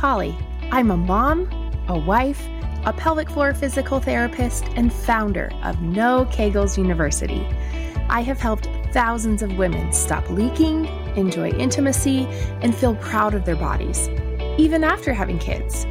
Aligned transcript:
Polly. 0.00 0.34
I'm 0.70 0.90
a 0.90 0.96
mom, 0.96 1.46
a 1.86 1.98
wife, 1.98 2.48
a 2.86 2.92
pelvic 2.94 3.28
floor 3.28 3.52
physical 3.52 4.00
therapist, 4.00 4.64
and 4.74 4.90
founder 4.90 5.50
of 5.62 5.82
No 5.82 6.24
Kegels 6.32 6.78
University. 6.78 7.46
I 8.08 8.22
have 8.22 8.40
helped 8.40 8.70
thousands 8.94 9.42
of 9.42 9.58
women 9.58 9.92
stop 9.92 10.26
leaking, 10.30 10.86
enjoy 11.16 11.50
intimacy, 11.50 12.24
and 12.62 12.74
feel 12.74 12.94
proud 12.94 13.34
of 13.34 13.44
their 13.44 13.56
bodies, 13.56 14.08
even 14.56 14.84
after 14.84 15.12
having 15.12 15.38
kids. 15.38 15.84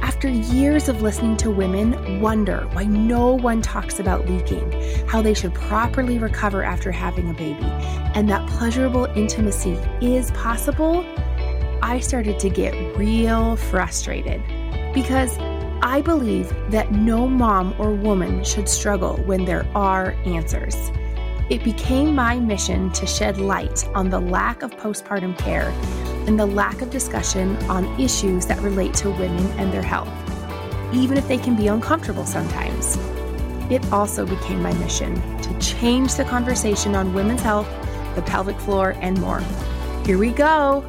After 0.00 0.28
years 0.28 0.88
of 0.88 1.02
listening 1.02 1.36
to 1.38 1.50
women 1.50 2.20
wonder 2.20 2.68
why 2.72 2.84
no 2.84 3.34
one 3.34 3.62
talks 3.62 3.98
about 3.98 4.30
leaking, 4.30 4.70
how 5.08 5.22
they 5.22 5.34
should 5.34 5.54
properly 5.54 6.20
recover 6.20 6.62
after 6.62 6.92
having 6.92 7.28
a 7.30 7.34
baby, 7.34 7.66
and 8.14 8.28
that 8.28 8.48
pleasurable 8.48 9.06
intimacy 9.16 9.72
is 10.00 10.30
possible, 10.30 11.04
I 11.86 12.00
started 12.00 12.40
to 12.40 12.50
get 12.50 12.74
real 12.96 13.54
frustrated 13.54 14.42
because 14.92 15.38
I 15.82 16.02
believe 16.04 16.52
that 16.72 16.90
no 16.90 17.28
mom 17.28 17.76
or 17.78 17.92
woman 17.92 18.42
should 18.42 18.68
struggle 18.68 19.18
when 19.18 19.44
there 19.44 19.64
are 19.72 20.16
answers. 20.24 20.74
It 21.48 21.62
became 21.62 22.12
my 22.12 22.40
mission 22.40 22.90
to 22.90 23.06
shed 23.06 23.38
light 23.38 23.86
on 23.94 24.10
the 24.10 24.18
lack 24.18 24.64
of 24.64 24.72
postpartum 24.72 25.38
care 25.38 25.68
and 26.26 26.40
the 26.40 26.44
lack 26.44 26.82
of 26.82 26.90
discussion 26.90 27.54
on 27.70 27.84
issues 28.00 28.46
that 28.46 28.58
relate 28.62 28.94
to 28.94 29.10
women 29.12 29.46
and 29.52 29.72
their 29.72 29.80
health, 29.80 30.10
even 30.92 31.16
if 31.16 31.28
they 31.28 31.38
can 31.38 31.54
be 31.54 31.68
uncomfortable 31.68 32.26
sometimes. 32.26 32.98
It 33.70 33.92
also 33.92 34.26
became 34.26 34.60
my 34.60 34.74
mission 34.74 35.14
to 35.42 35.56
change 35.60 36.16
the 36.16 36.24
conversation 36.24 36.96
on 36.96 37.14
women's 37.14 37.42
health, 37.42 37.68
the 38.16 38.22
pelvic 38.22 38.58
floor, 38.58 38.96
and 39.00 39.20
more. 39.20 39.40
Here 40.04 40.18
we 40.18 40.30
go. 40.30 40.84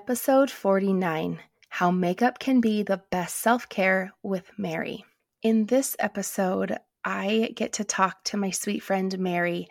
Episode 0.00 0.48
49 0.48 1.40
How 1.70 1.90
Makeup 1.90 2.38
Can 2.38 2.60
Be 2.60 2.84
the 2.84 3.02
Best 3.10 3.34
Self 3.34 3.68
Care 3.68 4.12
with 4.22 4.48
Merrie. 4.56 5.02
In 5.42 5.66
this 5.66 5.96
episode, 5.98 6.78
I 7.04 7.50
get 7.56 7.72
to 7.74 7.84
talk 7.84 8.22
to 8.26 8.36
my 8.36 8.50
sweet 8.50 8.78
friend 8.78 9.10
Merrie 9.18 9.66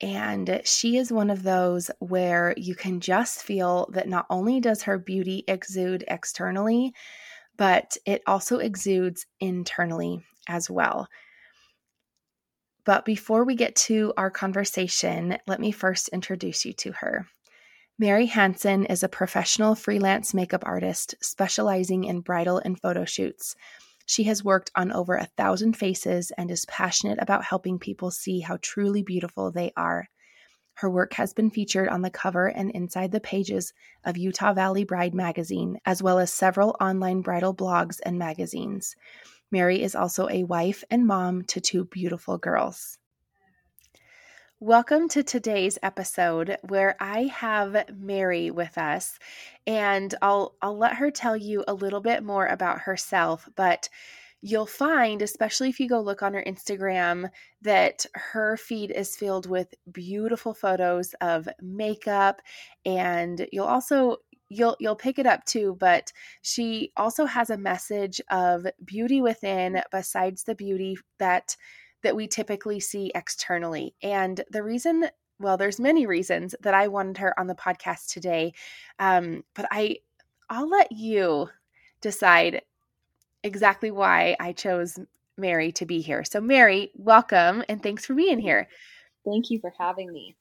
and 0.00 0.62
she 0.64 0.96
is 0.96 1.12
one 1.12 1.30
of 1.30 1.44
those 1.44 1.92
where 2.00 2.54
you 2.56 2.74
can 2.74 2.98
just 2.98 3.44
feel 3.44 3.88
that 3.92 4.08
not 4.08 4.26
only 4.30 4.58
does 4.58 4.82
her 4.82 4.98
beauty 4.98 5.44
exude 5.46 6.02
externally, 6.08 6.92
but 7.56 7.96
it 8.04 8.24
also 8.26 8.58
exudes 8.58 9.26
internally 9.38 10.24
as 10.48 10.68
well. 10.68 11.06
But 12.84 13.04
before 13.04 13.44
we 13.44 13.54
get 13.54 13.76
to 13.76 14.12
our 14.16 14.28
conversation, 14.32 15.38
let 15.46 15.60
me 15.60 15.70
first 15.70 16.08
introduce 16.08 16.64
you 16.64 16.72
to 16.72 16.90
her. 16.94 17.28
Merrie 18.00 18.28
Hansen 18.28 18.84
is 18.84 19.02
a 19.02 19.08
professional 19.08 19.74
freelance 19.74 20.32
makeup 20.32 20.62
artist 20.64 21.16
specializing 21.20 22.04
in 22.04 22.20
bridal 22.20 22.58
and 22.58 22.80
photo 22.80 23.04
shoots. 23.04 23.56
She 24.06 24.22
has 24.24 24.44
worked 24.44 24.70
on 24.76 24.92
over 24.92 25.16
a 25.16 25.26
thousand 25.36 25.76
faces 25.76 26.30
and 26.38 26.48
is 26.48 26.64
passionate 26.66 27.18
about 27.20 27.42
helping 27.42 27.80
people 27.80 28.12
see 28.12 28.38
how 28.38 28.58
truly 28.62 29.02
beautiful 29.02 29.50
they 29.50 29.72
are. 29.76 30.08
Her 30.74 30.88
work 30.88 31.14
has 31.14 31.34
been 31.34 31.50
featured 31.50 31.88
on 31.88 32.02
the 32.02 32.10
cover 32.10 32.46
and 32.46 32.70
inside 32.70 33.10
the 33.10 33.18
pages 33.18 33.72
of 34.04 34.16
Utah 34.16 34.52
Valley 34.52 34.84
Bride 34.84 35.12
magazine, 35.12 35.80
as 35.84 36.00
well 36.00 36.20
as 36.20 36.32
several 36.32 36.76
online 36.80 37.20
bridal 37.20 37.52
blogs 37.52 37.98
and 38.06 38.16
magazines. 38.16 38.94
Merrie 39.52 39.80
is 39.80 39.96
also 39.96 40.28
a 40.28 40.44
wife 40.44 40.84
and 40.88 41.04
mom 41.04 41.42
to 41.46 41.60
two 41.60 41.84
beautiful 41.86 42.38
girls. 42.38 42.96
Welcome 44.60 45.08
to 45.10 45.22
today's 45.22 45.78
episode 45.84 46.56
where 46.66 46.96
I 46.98 47.26
have 47.26 47.86
Merrie 47.96 48.50
with 48.50 48.76
us 48.76 49.16
and 49.68 50.12
I'll 50.20 50.56
I'll 50.60 50.76
let 50.76 50.94
her 50.94 51.12
tell 51.12 51.36
you 51.36 51.62
a 51.68 51.74
little 51.74 52.00
bit 52.00 52.24
more 52.24 52.44
about 52.44 52.80
herself 52.80 53.48
but 53.54 53.88
you'll 54.42 54.66
find 54.66 55.22
especially 55.22 55.68
if 55.68 55.78
you 55.78 55.88
go 55.88 56.00
look 56.00 56.24
on 56.24 56.34
her 56.34 56.42
Instagram 56.44 57.30
that 57.62 58.04
her 58.14 58.56
feed 58.56 58.90
is 58.90 59.14
filled 59.14 59.48
with 59.48 59.72
beautiful 59.92 60.54
photos 60.54 61.14
of 61.20 61.48
makeup 61.62 62.42
and 62.84 63.46
you'll 63.52 63.64
also 63.64 64.16
you'll 64.48 64.76
you'll 64.80 64.96
pick 64.96 65.20
it 65.20 65.26
up 65.26 65.44
too 65.44 65.76
but 65.78 66.12
she 66.42 66.90
also 66.96 67.26
has 67.26 67.50
a 67.50 67.56
message 67.56 68.20
of 68.28 68.66
beauty 68.84 69.20
within 69.20 69.80
besides 69.92 70.42
the 70.42 70.56
beauty 70.56 70.96
that 71.20 71.56
that 72.02 72.16
we 72.16 72.26
typically 72.26 72.80
see 72.80 73.10
externally. 73.14 73.94
And 74.02 74.42
the 74.50 74.62
reason, 74.62 75.08
well, 75.38 75.56
there's 75.56 75.80
many 75.80 76.06
reasons 76.06 76.54
that 76.60 76.74
I 76.74 76.88
wanted 76.88 77.18
her 77.18 77.38
on 77.38 77.46
the 77.46 77.54
podcast 77.54 78.12
today, 78.12 78.52
um, 78.98 79.44
but 79.54 79.66
I, 79.70 79.98
I'll 80.50 80.68
let 80.68 80.92
you 80.92 81.48
decide 82.00 82.62
exactly 83.42 83.90
why 83.90 84.36
I 84.40 84.52
chose 84.52 84.98
Merrie 85.38 85.74
to 85.74 85.86
be 85.86 86.00
here. 86.00 86.24
So, 86.24 86.40
Merrie, 86.40 86.90
welcome 86.94 87.64
and 87.68 87.82
thanks 87.82 88.04
for 88.04 88.14
being 88.14 88.38
here. 88.38 88.68
Thank 89.24 89.50
you 89.50 89.60
for 89.60 89.72
having 89.78 90.12
me. 90.12 90.36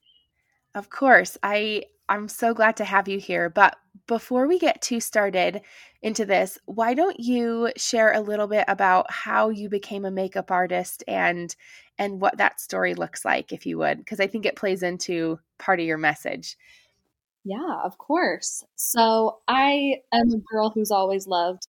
Of 0.78 0.92
course, 0.92 1.40
I 1.42 1.86
I'm 2.08 2.28
so 2.28 2.54
glad 2.54 2.78
to 2.78 2.86
have 2.86 3.08
you 3.08 3.18
here. 3.20 3.50
But 3.50 3.76
before 4.08 4.48
we 4.48 4.60
get 4.60 4.80
too 4.82 5.00
started 5.00 5.62
into 6.04 6.24
this, 6.24 6.60
why 6.66 6.94
don't 6.94 7.20
you 7.20 7.72
share 7.76 8.14
a 8.14 8.22
little 8.22 8.46
bit 8.48 8.64
about 8.68 9.12
how 9.12 9.50
you 9.50 9.70
became 9.70 10.06
a 10.06 10.12
makeup 10.12 10.52
artist 10.52 11.04
and 11.08 11.56
and 11.98 12.22
what 12.22 12.38
that 12.38 12.60
story 12.62 12.94
looks 12.94 13.26
like 13.26 13.52
if 13.52 13.66
you 13.66 13.80
would 13.80 13.98
because 13.98 14.20
I 14.20 14.28
think 14.28 14.46
it 14.46 14.56
plays 14.56 14.84
into 14.84 15.40
part 15.58 15.80
of 15.80 15.88
your 15.88 15.98
message. 15.98 16.58
Yeah, 17.44 17.80
of 17.84 17.98
course. 17.98 18.64
So, 18.76 19.40
I 19.48 20.02
am 20.14 20.30
a 20.32 20.38
girl 20.54 20.70
who's 20.70 20.92
always 20.92 21.28
loved 21.28 21.68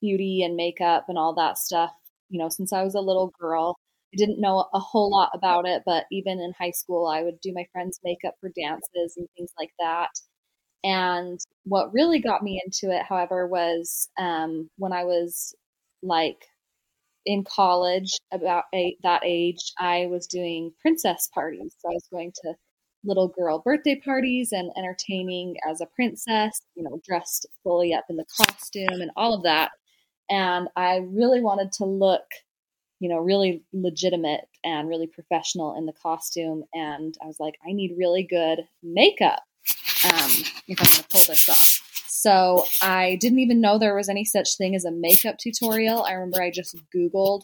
beauty 0.00 0.42
and 0.44 0.56
makeup 0.56 1.06
and 1.08 1.18
all 1.18 1.34
that 1.34 1.58
stuff, 1.58 1.92
you 2.30 2.38
know, 2.38 2.48
since 2.48 2.72
I 2.72 2.82
was 2.84 2.94
a 2.94 3.00
little 3.00 3.32
girl. 3.38 3.76
I 4.14 4.16
didn't 4.16 4.40
know 4.40 4.66
a 4.72 4.78
whole 4.78 5.10
lot 5.10 5.30
about 5.34 5.66
it, 5.66 5.82
but 5.84 6.04
even 6.12 6.40
in 6.40 6.52
high 6.58 6.70
school, 6.70 7.06
I 7.06 7.22
would 7.22 7.40
do 7.40 7.52
my 7.54 7.66
friends' 7.72 8.00
makeup 8.04 8.34
for 8.40 8.50
dances 8.56 9.16
and 9.16 9.28
things 9.36 9.52
like 9.58 9.72
that. 9.78 10.10
And 10.84 11.40
what 11.64 11.92
really 11.92 12.20
got 12.20 12.42
me 12.42 12.62
into 12.64 12.94
it, 12.94 13.02
however, 13.04 13.46
was 13.46 14.08
um, 14.18 14.70
when 14.78 14.92
I 14.92 15.04
was 15.04 15.54
like 16.02 16.38
in 17.26 17.44
college, 17.44 18.12
about 18.32 18.64
that 19.02 19.22
age, 19.24 19.72
I 19.78 20.06
was 20.06 20.26
doing 20.28 20.72
princess 20.80 21.28
parties. 21.34 21.74
So 21.80 21.88
I 21.90 21.94
was 21.94 22.06
going 22.10 22.32
to 22.44 22.54
little 23.04 23.28
girl 23.28 23.60
birthday 23.60 23.96
parties 23.96 24.52
and 24.52 24.70
entertaining 24.76 25.56
as 25.68 25.80
a 25.80 25.86
princess, 25.94 26.60
you 26.74 26.82
know, 26.82 27.00
dressed 27.04 27.46
fully 27.62 27.92
up 27.92 28.04
in 28.08 28.16
the 28.16 28.24
costume 28.36 29.00
and 29.00 29.10
all 29.16 29.34
of 29.34 29.42
that. 29.42 29.72
And 30.30 30.68
I 30.76 30.98
really 30.98 31.40
wanted 31.40 31.72
to 31.72 31.84
look 31.84 32.24
you 33.00 33.08
know, 33.08 33.18
really 33.18 33.62
legitimate 33.72 34.48
and 34.64 34.88
really 34.88 35.06
professional 35.06 35.76
in 35.76 35.86
the 35.86 35.92
costume. 35.92 36.64
And 36.72 37.14
I 37.22 37.26
was 37.26 37.38
like, 37.38 37.54
I 37.66 37.72
need 37.72 37.96
really 37.98 38.22
good 38.22 38.60
makeup 38.82 39.42
um, 40.04 40.30
if 40.68 40.80
I'm 40.80 40.86
going 40.86 41.02
to 41.02 41.08
pull 41.10 41.20
this 41.22 41.48
off. 41.48 41.82
So 42.08 42.64
I 42.82 43.18
didn't 43.20 43.40
even 43.40 43.60
know 43.60 43.78
there 43.78 43.94
was 43.94 44.08
any 44.08 44.24
such 44.24 44.56
thing 44.56 44.74
as 44.74 44.84
a 44.84 44.90
makeup 44.90 45.36
tutorial. 45.38 46.02
I 46.02 46.12
remember 46.12 46.42
I 46.42 46.50
just 46.50 46.76
Googled 46.94 47.42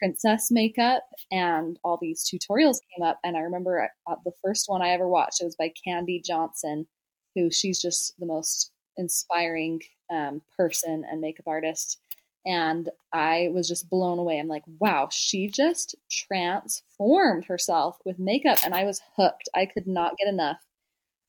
princess 0.00 0.50
makeup 0.50 1.02
and 1.30 1.78
all 1.84 1.98
these 2.00 2.24
tutorials 2.24 2.78
came 2.96 3.04
up. 3.04 3.18
And 3.22 3.36
I 3.36 3.40
remember 3.40 3.90
uh, 4.06 4.14
the 4.24 4.32
first 4.42 4.64
one 4.68 4.80
I 4.80 4.90
ever 4.90 5.06
watched, 5.06 5.42
it 5.42 5.44
was 5.44 5.56
by 5.56 5.72
Kandee 5.86 6.24
Johnson, 6.24 6.86
who 7.34 7.50
she's 7.50 7.80
just 7.80 8.14
the 8.18 8.26
most 8.26 8.72
inspiring 8.96 9.80
um, 10.10 10.40
person 10.56 11.04
and 11.10 11.20
makeup 11.20 11.46
artist 11.46 11.98
and 12.46 12.88
I 13.12 13.50
was 13.52 13.68
just 13.68 13.90
blown 13.90 14.18
away. 14.18 14.38
I'm 14.38 14.48
like, 14.48 14.64
wow, 14.78 15.08
she 15.10 15.48
just 15.48 15.94
transformed 16.10 17.44
herself 17.44 17.98
with 18.04 18.18
makeup. 18.18 18.58
And 18.64 18.74
I 18.74 18.84
was 18.84 19.00
hooked. 19.16 19.48
I 19.54 19.66
could 19.66 19.86
not 19.86 20.16
get 20.16 20.28
enough 20.28 20.58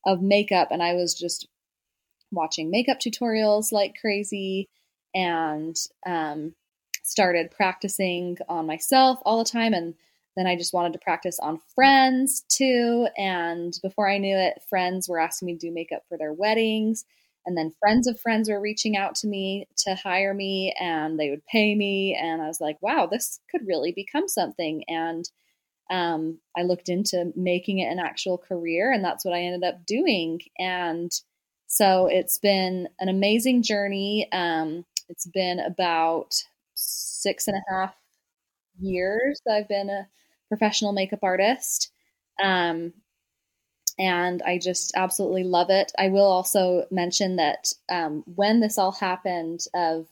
of 0.06 0.22
makeup. 0.22 0.68
And 0.70 0.82
I 0.82 0.94
was 0.94 1.14
just 1.14 1.46
watching 2.30 2.70
makeup 2.70 2.98
tutorials 2.98 3.72
like 3.72 3.94
crazy 4.00 4.68
and 5.14 5.76
um, 6.06 6.54
started 7.02 7.50
practicing 7.50 8.38
on 8.48 8.66
myself 8.66 9.18
all 9.24 9.38
the 9.38 9.50
time. 9.50 9.74
And 9.74 9.94
then 10.34 10.46
I 10.46 10.56
just 10.56 10.72
wanted 10.72 10.94
to 10.94 10.98
practice 10.98 11.38
on 11.38 11.60
friends 11.74 12.42
too. 12.48 13.06
And 13.18 13.78
before 13.82 14.08
I 14.08 14.16
knew 14.16 14.36
it, 14.36 14.62
friends 14.68 15.08
were 15.08 15.20
asking 15.20 15.46
me 15.46 15.52
to 15.54 15.58
do 15.58 15.70
makeup 15.70 16.04
for 16.08 16.16
their 16.16 16.32
weddings. 16.32 17.04
And 17.46 17.56
then 17.56 17.74
friends 17.80 18.06
of 18.06 18.20
friends 18.20 18.48
were 18.48 18.60
reaching 18.60 18.96
out 18.96 19.14
to 19.16 19.26
me 19.28 19.66
to 19.78 19.94
hire 19.96 20.34
me 20.34 20.74
and 20.80 21.18
they 21.18 21.30
would 21.30 21.44
pay 21.46 21.74
me. 21.74 22.16
And 22.20 22.40
I 22.42 22.46
was 22.46 22.60
like, 22.60 22.78
wow, 22.82 23.06
this 23.10 23.40
could 23.50 23.66
really 23.66 23.92
become 23.92 24.28
something. 24.28 24.84
And 24.88 25.24
um, 25.90 26.38
I 26.56 26.62
looked 26.62 26.88
into 26.88 27.32
making 27.36 27.80
it 27.80 27.92
an 27.92 27.98
actual 27.98 28.38
career, 28.38 28.92
and 28.92 29.04
that's 29.04 29.24
what 29.24 29.34
I 29.34 29.40
ended 29.42 29.64
up 29.68 29.84
doing. 29.86 30.40
And 30.58 31.10
so 31.66 32.06
it's 32.06 32.38
been 32.38 32.88
an 33.00 33.08
amazing 33.08 33.62
journey. 33.62 34.28
Um, 34.32 34.84
it's 35.08 35.26
been 35.26 35.60
about 35.60 36.34
six 36.74 37.48
and 37.48 37.56
a 37.56 37.72
half 37.74 37.94
years 38.80 39.40
I've 39.50 39.68
been 39.68 39.90
a 39.90 40.08
professional 40.48 40.92
makeup 40.92 41.20
artist. 41.22 41.90
Um, 42.42 42.92
and 43.98 44.42
I 44.42 44.58
just 44.58 44.92
absolutely 44.96 45.44
love 45.44 45.70
it. 45.70 45.92
I 45.98 46.08
will 46.08 46.24
also 46.24 46.86
mention 46.90 47.36
that 47.36 47.72
um, 47.90 48.24
when 48.34 48.60
this 48.60 48.78
all 48.78 48.92
happened, 48.92 49.60
of 49.74 50.06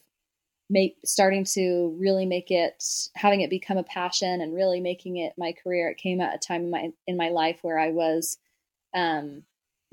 make 0.68 0.96
starting 1.04 1.44
to 1.44 1.96
really 1.98 2.26
make 2.26 2.50
it 2.50 2.84
having 3.16 3.40
it 3.40 3.50
become 3.50 3.76
a 3.76 3.82
passion 3.82 4.40
and 4.40 4.54
really 4.54 4.80
making 4.80 5.16
it 5.16 5.32
my 5.36 5.52
career 5.52 5.88
it 5.88 5.98
came 5.98 6.20
at 6.20 6.32
a 6.32 6.38
time 6.38 6.62
in 6.62 6.70
my 6.70 6.92
in 7.08 7.16
my 7.16 7.28
life 7.28 7.58
where 7.62 7.76
i 7.76 7.90
was 7.90 8.38
um, 8.94 9.42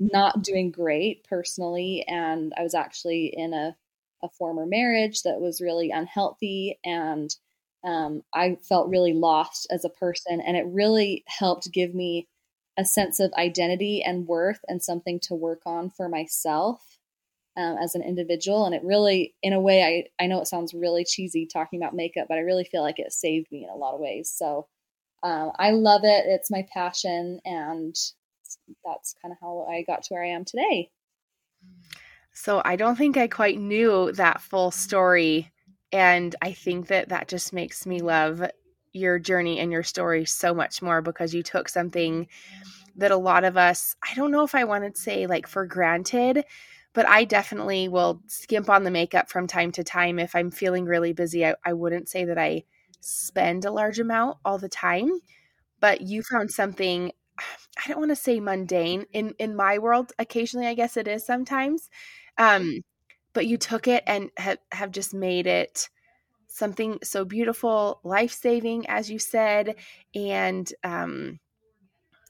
not 0.00 0.42
doing 0.42 0.70
great 0.70 1.24
personally. 1.24 2.04
And 2.06 2.52
i 2.56 2.62
was 2.62 2.74
actually 2.74 3.26
in 3.36 3.52
a, 3.52 3.76
a 4.22 4.28
former 4.28 4.66
marriage 4.66 5.22
that 5.22 5.40
was 5.40 5.60
really 5.60 5.90
unhealthy. 5.90 6.78
And 6.84 7.34
um, 7.84 8.22
i 8.34 8.56
felt 8.68 8.88
really 8.88 9.12
lost 9.12 9.66
as 9.70 9.84
a 9.84 9.90
person. 9.90 10.40
And 10.40 10.56
it 10.56 10.66
really 10.66 11.24
helped 11.26 11.72
give 11.72 11.94
me 11.94 12.28
a 12.78 12.84
sense 12.84 13.18
of 13.18 13.32
identity 13.34 14.02
and 14.02 14.28
worth 14.28 14.60
and 14.68 14.80
something 14.80 15.18
to 15.20 15.34
work 15.34 15.62
on 15.66 15.90
for 15.90 16.08
myself 16.08 16.80
um, 17.56 17.76
as 17.82 17.96
an 17.96 18.02
individual. 18.02 18.64
And 18.66 18.74
it 18.74 18.84
really, 18.84 19.34
in 19.42 19.52
a 19.52 19.60
way, 19.60 19.82
I, 19.82 20.22
I 20.22 20.28
know 20.28 20.40
it 20.40 20.46
sounds 20.46 20.72
really 20.72 21.04
cheesy 21.04 21.44
talking 21.44 21.82
about 21.82 21.94
makeup, 21.94 22.26
but 22.28 22.38
I 22.38 22.42
really 22.42 22.62
feel 22.62 22.82
like 22.82 23.00
it 23.00 23.12
saved 23.12 23.48
me 23.50 23.64
in 23.64 23.70
a 23.70 23.76
lot 23.76 23.94
of 23.94 24.00
ways. 24.00 24.32
So 24.34 24.68
um, 25.24 25.50
I 25.58 25.72
love 25.72 26.02
it. 26.04 26.24
It's 26.26 26.52
my 26.52 26.64
passion. 26.72 27.40
And 27.44 27.96
that's 28.84 29.14
kind 29.20 29.32
of 29.32 29.38
how 29.40 29.66
I 29.68 29.82
got 29.82 30.04
to 30.04 30.14
where 30.14 30.24
I 30.24 30.28
am 30.28 30.44
today. 30.44 30.90
So 32.32 32.62
I 32.64 32.76
don't 32.76 32.96
think 32.96 33.16
I 33.16 33.26
quite 33.26 33.58
knew 33.58 34.12
that 34.12 34.40
full 34.40 34.70
story. 34.70 35.50
And 35.90 36.36
I 36.40 36.52
think 36.52 36.86
that 36.86 37.08
that 37.08 37.26
just 37.26 37.52
makes 37.52 37.86
me 37.86 38.00
love 38.00 38.48
your 38.98 39.18
journey 39.18 39.58
and 39.60 39.72
your 39.72 39.82
story 39.82 40.24
so 40.24 40.54
much 40.54 40.82
more 40.82 41.02
because 41.02 41.34
you 41.34 41.42
took 41.42 41.68
something 41.68 42.28
that 42.96 43.10
a 43.10 43.16
lot 43.16 43.44
of 43.44 43.56
us, 43.56 43.96
I 44.08 44.14
don't 44.14 44.30
know 44.32 44.44
if 44.44 44.54
I 44.54 44.64
want 44.64 44.92
to 44.94 45.00
say 45.00 45.26
like 45.26 45.46
for 45.46 45.66
granted, 45.66 46.44
but 46.94 47.08
I 47.08 47.24
definitely 47.24 47.88
will 47.88 48.22
skimp 48.26 48.68
on 48.70 48.84
the 48.84 48.90
makeup 48.90 49.30
from 49.30 49.46
time 49.46 49.72
to 49.72 49.84
time. 49.84 50.18
If 50.18 50.34
I'm 50.34 50.50
feeling 50.50 50.84
really 50.86 51.12
busy, 51.12 51.46
I, 51.46 51.54
I 51.64 51.72
wouldn't 51.74 52.08
say 52.08 52.24
that 52.24 52.38
I 52.38 52.64
spend 53.00 53.64
a 53.64 53.70
large 53.70 54.00
amount 54.00 54.38
all 54.44 54.58
the 54.58 54.68
time, 54.68 55.10
but 55.80 56.02
you 56.02 56.22
found 56.22 56.50
something 56.50 57.12
I 57.84 57.88
don't 57.88 57.98
want 57.98 58.10
to 58.10 58.16
say 58.16 58.40
mundane 58.40 59.06
in 59.12 59.34
in 59.38 59.54
my 59.56 59.78
world. 59.78 60.12
Occasionally, 60.18 60.66
I 60.66 60.74
guess 60.74 60.96
it 60.96 61.08
is 61.08 61.24
sometimes, 61.24 61.88
um, 62.38 62.80
but 63.32 63.46
you 63.46 63.56
took 63.58 63.86
it 63.88 64.02
and 64.06 64.30
have 64.38 64.58
have 64.72 64.90
just 64.92 65.14
made 65.14 65.46
it 65.46 65.88
something 66.48 66.98
so 67.02 67.24
beautiful, 67.24 68.00
life 68.02 68.32
saving, 68.32 68.86
as 68.88 69.10
you 69.10 69.18
said, 69.18 69.76
and 70.14 70.72
um, 70.82 71.38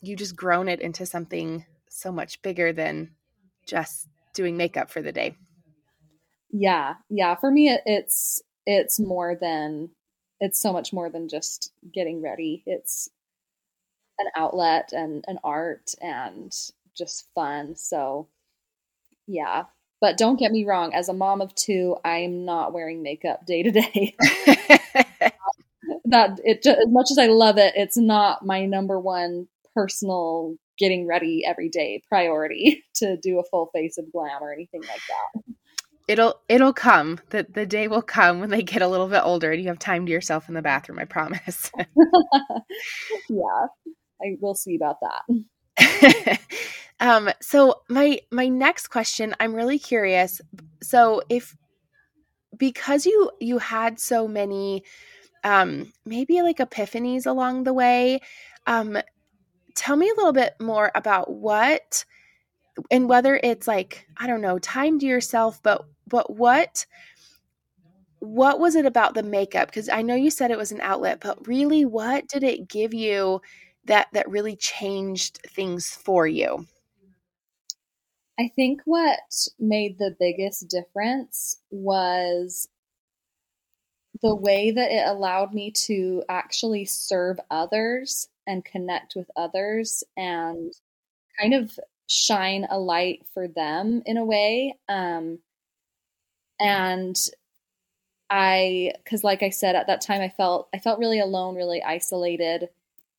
you 0.03 0.17
just 0.17 0.37
grown 0.37 0.69
it 0.69 0.81
into 0.81 1.06
something 1.06 1.65
so 1.88 2.12
much 2.12 2.43
bigger 2.43 2.73
than 2.73 3.15
just 3.67 4.09
doing 4.35 4.56
makeup 4.56 4.91
for 4.91 5.03
the 5.03 5.12
day. 5.12 5.37
Yeah, 6.50 6.94
yeah. 7.11 7.35
For 7.37 7.50
me, 7.50 7.76
it's 7.85 8.43
it's 8.67 9.00
more 9.00 9.37
than 9.41 9.91
it's 10.41 10.61
so 10.61 10.73
much 10.73 10.93
more 10.93 11.11
than 11.11 11.29
just 11.29 11.73
getting 11.93 12.23
ready. 12.23 12.62
It's 12.67 13.11
an 14.19 14.26
outlet 14.37 14.91
and 14.93 15.25
an 15.26 15.38
art 15.44 15.94
and 16.00 16.53
just 16.97 17.26
fun. 17.35 17.76
So, 17.76 18.29
yeah. 19.26 19.65
But 20.00 20.17
don't 20.17 20.39
get 20.39 20.53
me 20.53 20.65
wrong, 20.65 20.95
as 20.95 21.09
a 21.09 21.12
mom 21.12 21.41
of 21.41 21.55
two, 21.55 21.97
I 22.05 22.19
am 22.19 22.45
not 22.45 22.73
wearing 22.73 23.03
makeup 23.03 23.45
day 23.47 23.62
to 23.62 23.71
day. 23.71 24.17
That 26.05 26.41
it 26.43 26.62
just, 26.62 26.79
as 26.79 26.87
much 26.89 27.09
as 27.11 27.19
I 27.19 27.27
love 27.27 27.59
it, 27.59 27.75
it's 27.77 27.97
not 27.97 28.45
my 28.45 28.65
number 28.65 28.99
one 28.99 29.47
personal 29.75 30.56
getting 30.79 31.06
ready 31.06 31.45
every 31.47 31.69
day 31.69 32.03
priority 32.09 32.85
to 32.97 33.17
do 33.23 33.39
a 33.39 33.45
full 33.45 33.71
face 33.75 33.99
of 33.99 34.11
glam 34.12 34.43
or 34.43 34.53
anything 34.53 34.81
like 34.83 35.00
that. 35.09 35.43
It'll 36.06 36.41
it'll 36.49 36.73
come. 36.73 37.21
The 37.31 37.47
the 37.49 37.67
day 37.67 37.89
will 37.89 38.03
come 38.03 38.41
when 38.41 38.49
they 38.51 38.62
get 38.62 38.81
a 38.81 38.89
little 38.89 39.09
bit 39.09 39.23
older 39.23 39.53
and 39.53 39.61
you 39.61 39.69
have 39.69 39.79
time 39.79 40.06
to 40.06 40.12
yourself 40.12 40.49
in 40.49 40.55
the 40.55 40.62
bathroom, 40.62 40.99
I 40.99 41.05
promise. 41.05 41.71
yeah. 43.29 43.67
I 44.23 44.37
will 44.41 44.55
see 44.55 44.77
about 44.77 44.97
that. 45.03 46.41
Um 47.00 47.31
so 47.41 47.83
my 47.89 48.21
my 48.31 48.49
next 48.49 48.89
question, 48.89 49.35
I'm 49.41 49.55
really 49.55 49.79
curious. 49.79 50.41
So 50.83 51.23
if 51.29 51.56
because 52.56 53.06
you 53.06 53.31
you 53.41 53.59
had 53.59 54.00
so 54.00 54.27
many 54.27 54.83
um 55.45 55.93
maybe 56.06 56.43
like 56.43 56.59
epiphanies 56.59 57.27
along 57.27 57.65
the 57.65 57.75
way, 57.75 58.21
um 58.67 58.99
tell 59.75 59.97
me 59.97 60.09
a 60.11 60.15
little 60.15 60.33
bit 60.33 60.55
more 60.61 60.91
about 60.95 61.33
what 61.33 62.05
and 62.91 63.09
whether 63.09 63.41
it's 63.43 63.69
like 63.69 64.06
i 64.19 64.27
don't 64.27 64.41
know 64.41 64.59
time 64.59 64.99
to 64.99 65.06
yourself 65.06 65.62
but 65.62 65.85
but 66.09 66.35
what 66.37 66.87
what 68.21 68.59
was 68.59 68.75
it 68.75 68.87
about 68.87 69.15
the 69.15 69.23
makeup 69.23 69.69
because 69.69 69.89
i 69.89 70.03
know 70.03 70.15
you 70.15 70.31
said 70.31 70.51
it 70.51 70.59
was 70.59 70.73
an 70.73 70.81
outlet 70.81 71.21
but 71.21 71.47
really 71.47 71.85
what 71.85 72.27
did 72.29 72.43
it 72.43 72.69
give 72.69 72.93
you 72.93 73.41
that 73.85 74.09
that 74.12 74.29
really 74.29 74.56
changed 74.56 75.39
things 75.49 75.89
for 75.89 76.27
you 76.27 76.67
i 78.38 78.49
think 78.49 78.81
what 78.85 79.20
made 79.58 79.99
the 79.99 80.17
biggest 80.19 80.69
difference 80.69 81.58
was 81.70 82.69
the 84.23 84.35
way 84.35 84.70
that 84.70 84.90
it 84.90 85.06
allowed 85.06 85.55
me 85.55 85.70
to 85.70 86.25
actually 86.29 86.85
serve 86.85 87.38
others 87.50 88.29
and 88.46 88.64
connect 88.64 89.14
with 89.14 89.31
others 89.37 90.02
and 90.17 90.73
kind 91.38 91.55
of 91.55 91.79
shine 92.06 92.67
a 92.70 92.79
light 92.79 93.25
for 93.32 93.46
them 93.46 94.02
in 94.06 94.17
a 94.17 94.25
way. 94.25 94.75
Um, 94.88 95.38
and 96.58 97.17
I, 98.31 98.93
because 99.05 99.23
like 99.23 99.43
I 99.43 99.50
said, 99.50 99.76
at 99.76 99.87
that 99.87 100.00
time 100.00 100.20
I 100.20 100.29
felt 100.29 100.69
I 100.75 100.79
felt 100.79 100.99
really 100.99 101.20
alone, 101.20 101.55
really 101.55 101.82
isolated. 101.82 102.69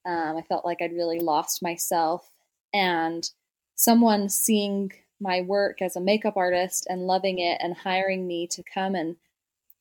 Um, 0.06 0.38
I 0.38 0.42
felt 0.42 0.66
like 0.66 0.82
I'd 0.82 0.94
really 0.94 1.20
lost 1.20 1.64
myself, 1.64 2.30
and 2.74 3.30
someone 3.76 4.30
seeing 4.30 4.92
my 5.20 5.42
work 5.42 5.82
as 5.82 5.96
a 5.96 6.02
makeup 6.02 6.38
artist 6.38 6.88
and 6.90 7.08
loving 7.08 7.40
it 7.40 7.58
and 7.62 7.76
hiring 7.76 8.26
me 8.28 8.48
to 8.48 8.64
come 8.74 8.96
and 8.96 9.16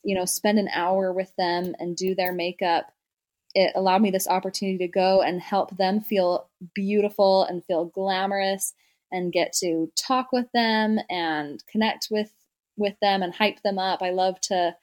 you 0.03 0.15
know 0.15 0.25
spend 0.25 0.59
an 0.59 0.69
hour 0.73 1.13
with 1.13 1.35
them 1.37 1.75
and 1.79 1.97
do 1.97 2.15
their 2.15 2.33
makeup 2.33 2.93
it 3.55 3.73
allowed 3.75 4.03
me 4.03 4.11
this 4.11 4.29
opportunity 4.29 4.79
to 4.79 4.89
go 4.89 5.23
and 5.23 5.41
help 5.41 5.77
them 5.77 6.01
feel 6.01 6.49
beautiful 6.75 7.45
and 7.45 7.65
feel 7.65 7.87
glamorous 7.87 8.75
and 9.11 9.33
get 9.33 9.53
to 9.53 9.91
talk 9.97 10.33
with 10.33 10.47
them 10.53 10.99
and 11.09 11.65
connect 11.71 12.09
with 12.11 12.31
with 12.77 12.95
them 13.01 13.23
and 13.23 13.35
hype 13.35 13.61
them 13.63 13.79
up. 13.79 14.03
I 14.03 14.11
love 14.11 14.41
to, 14.43 14.77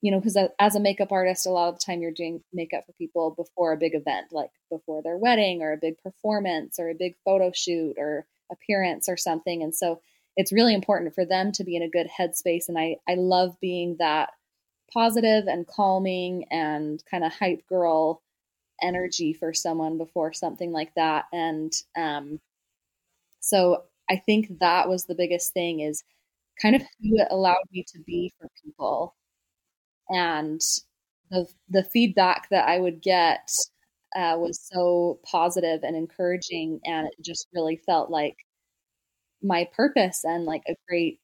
you 0.00 0.12
know, 0.12 0.20
because 0.20 0.38
as 0.58 0.76
a 0.76 0.80
makeup 0.80 1.10
artist, 1.10 1.46
a 1.46 1.50
lot 1.50 1.68
of 1.68 1.78
the 1.78 1.84
time 1.84 2.00
you're 2.00 2.12
doing 2.12 2.42
makeup 2.52 2.86
for 2.86 2.92
people 2.92 3.32
before 3.32 3.72
a 3.72 3.76
big 3.76 3.94
event, 3.94 4.28
like 4.30 4.50
before 4.70 5.02
their 5.02 5.18
wedding 5.18 5.62
or 5.62 5.72
a 5.72 5.78
big 5.78 5.98
performance 5.98 6.78
or 6.78 6.88
a 6.88 6.94
big 6.94 7.16
photo 7.24 7.50
shoot 7.52 7.96
or 7.98 8.26
appearance 8.50 9.08
or 9.08 9.16
something. 9.16 9.62
And 9.62 9.74
so 9.74 10.00
it's 10.36 10.52
really 10.52 10.74
important 10.74 11.14
for 11.14 11.24
them 11.24 11.52
to 11.52 11.64
be 11.64 11.76
in 11.76 11.82
a 11.82 11.88
good 11.88 12.08
headspace. 12.08 12.68
And 12.68 12.78
I, 12.78 12.96
I 13.08 13.14
love 13.14 13.56
being 13.60 13.96
that 13.98 14.30
positive 14.92 15.46
and 15.46 15.66
calming 15.66 16.44
and 16.50 17.02
kind 17.10 17.24
of 17.24 17.32
hype 17.32 17.66
girl 17.68 18.22
energy 18.82 19.32
for 19.32 19.52
someone 19.52 19.98
before 19.98 20.32
something 20.32 20.72
like 20.72 20.94
that. 20.94 21.26
And 21.32 21.72
um, 21.96 22.40
so 23.40 23.84
I 24.08 24.16
think 24.16 24.58
that 24.60 24.88
was 24.88 25.04
the 25.04 25.14
biggest 25.14 25.52
thing 25.52 25.80
is 25.80 26.02
kind 26.60 26.74
of 26.74 26.82
who 26.82 27.18
it 27.18 27.28
allowed 27.30 27.64
me 27.72 27.84
to 27.92 27.98
be 28.06 28.32
for 28.38 28.48
people. 28.64 29.14
And 30.08 30.60
the, 31.30 31.46
the 31.68 31.84
feedback 31.84 32.48
that 32.50 32.68
I 32.68 32.78
would 32.78 33.00
get 33.00 33.50
uh, 34.16 34.36
was 34.38 34.60
so 34.72 35.20
positive 35.24 35.80
and 35.84 35.96
encouraging. 35.96 36.80
And 36.84 37.06
it 37.08 37.14
just 37.24 37.48
really 37.54 37.76
felt 37.76 38.10
like 38.10 38.36
my 39.42 39.68
purpose 39.74 40.24
and 40.24 40.44
like 40.44 40.62
a 40.68 40.74
great 40.88 41.20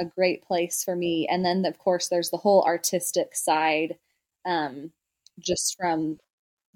a 0.00 0.04
great 0.06 0.42
place 0.44 0.84
for 0.84 0.96
me. 0.96 1.28
And 1.30 1.44
then, 1.44 1.64
of 1.66 1.78
course, 1.78 2.08
there's 2.08 2.30
the 2.30 2.36
whole 2.38 2.64
artistic 2.64 3.34
side, 3.36 3.96
um, 4.46 4.92
just 5.40 5.76
from 5.78 6.18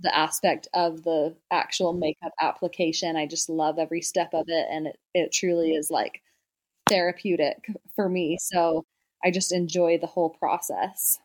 the 0.00 0.16
aspect 0.16 0.68
of 0.74 1.04
the 1.04 1.36
actual 1.52 1.92
makeup 1.94 2.32
application. 2.40 3.16
I 3.16 3.26
just 3.26 3.48
love 3.50 3.78
every 3.78 4.02
step 4.02 4.30
of 4.34 4.46
it, 4.48 4.66
and 4.70 4.88
it, 4.88 4.98
it 5.14 5.32
truly 5.32 5.72
is 5.74 5.90
like 5.90 6.22
therapeutic 6.88 7.66
for 7.96 8.08
me. 8.08 8.38
So 8.40 8.84
I 9.24 9.30
just 9.32 9.52
enjoy 9.52 9.98
the 9.98 10.08
whole 10.08 10.30
process. 10.30 11.18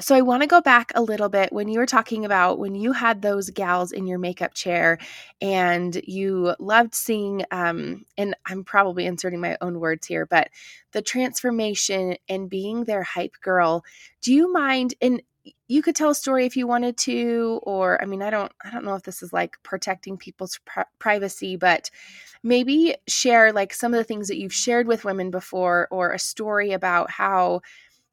So 0.00 0.16
I 0.16 0.22
want 0.22 0.42
to 0.42 0.48
go 0.48 0.60
back 0.60 0.90
a 0.94 1.02
little 1.02 1.28
bit 1.28 1.52
when 1.52 1.68
you 1.68 1.78
were 1.78 1.86
talking 1.86 2.24
about 2.24 2.58
when 2.58 2.74
you 2.74 2.92
had 2.92 3.20
those 3.22 3.50
gals 3.50 3.92
in 3.92 4.06
your 4.06 4.18
makeup 4.18 4.54
chair 4.54 4.98
and 5.40 6.00
you 6.06 6.54
loved 6.58 6.94
seeing 6.94 7.44
um 7.50 8.04
and 8.16 8.34
I'm 8.46 8.64
probably 8.64 9.06
inserting 9.06 9.40
my 9.40 9.56
own 9.60 9.78
words 9.80 10.06
here 10.06 10.24
but 10.26 10.48
the 10.92 11.02
transformation 11.02 12.16
and 12.28 12.48
being 12.48 12.84
their 12.84 13.02
hype 13.02 13.36
girl. 13.42 13.84
Do 14.22 14.32
you 14.32 14.50
mind 14.52 14.94
and 15.02 15.22
you 15.68 15.82
could 15.82 15.96
tell 15.96 16.10
a 16.10 16.14
story 16.14 16.46
if 16.46 16.56
you 16.56 16.68
wanted 16.68 16.96
to 16.96 17.58
or 17.64 18.00
i 18.00 18.04
mean 18.04 18.22
i 18.22 18.30
don't 18.30 18.52
i 18.64 18.70
don't 18.70 18.84
know 18.84 18.94
if 18.94 19.02
this 19.02 19.22
is 19.22 19.32
like 19.32 19.56
protecting 19.64 20.16
people's 20.16 20.60
pri- 20.64 20.84
privacy 21.00 21.56
but 21.56 21.90
maybe 22.42 22.94
share 23.08 23.52
like 23.52 23.72
some 23.72 23.94
of 23.94 23.98
the 23.98 24.04
things 24.04 24.28
that 24.28 24.38
you've 24.38 24.52
shared 24.52 24.86
with 24.86 25.04
women 25.04 25.30
before 25.30 25.88
or 25.90 26.12
a 26.12 26.18
story 26.18 26.72
about 26.72 27.10
how 27.10 27.60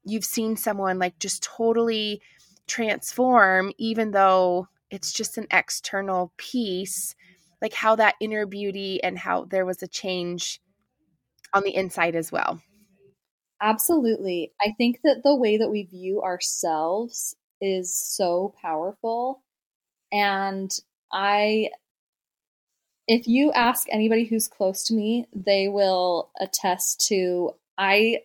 you've 0.04 0.24
seen 0.24 0.56
someone 0.56 0.98
like 0.98 1.18
just 1.18 1.42
totally 1.42 2.20
transform 2.66 3.72
even 3.78 4.12
though 4.12 4.68
it's 4.90 5.12
just 5.12 5.38
an 5.38 5.46
external 5.50 6.32
piece 6.36 7.14
like 7.60 7.74
how 7.74 7.94
that 7.96 8.14
inner 8.20 8.46
beauty 8.46 9.02
and 9.02 9.18
how 9.18 9.44
there 9.44 9.66
was 9.66 9.82
a 9.82 9.88
change 9.88 10.60
on 11.52 11.62
the 11.62 11.74
inside 11.74 12.14
as 12.14 12.30
well 12.30 12.60
Absolutely. 13.60 14.52
I 14.60 14.72
think 14.78 15.00
that 15.04 15.22
the 15.22 15.36
way 15.36 15.58
that 15.58 15.70
we 15.70 15.82
view 15.82 16.22
ourselves 16.22 17.36
is 17.60 17.94
so 17.94 18.54
powerful. 18.60 19.42
And 20.10 20.70
I, 21.12 21.70
if 23.06 23.26
you 23.28 23.52
ask 23.52 23.86
anybody 23.90 24.24
who's 24.24 24.48
close 24.48 24.84
to 24.84 24.94
me, 24.94 25.26
they 25.34 25.68
will 25.68 26.30
attest 26.40 27.06
to, 27.08 27.52
I, 27.76 28.20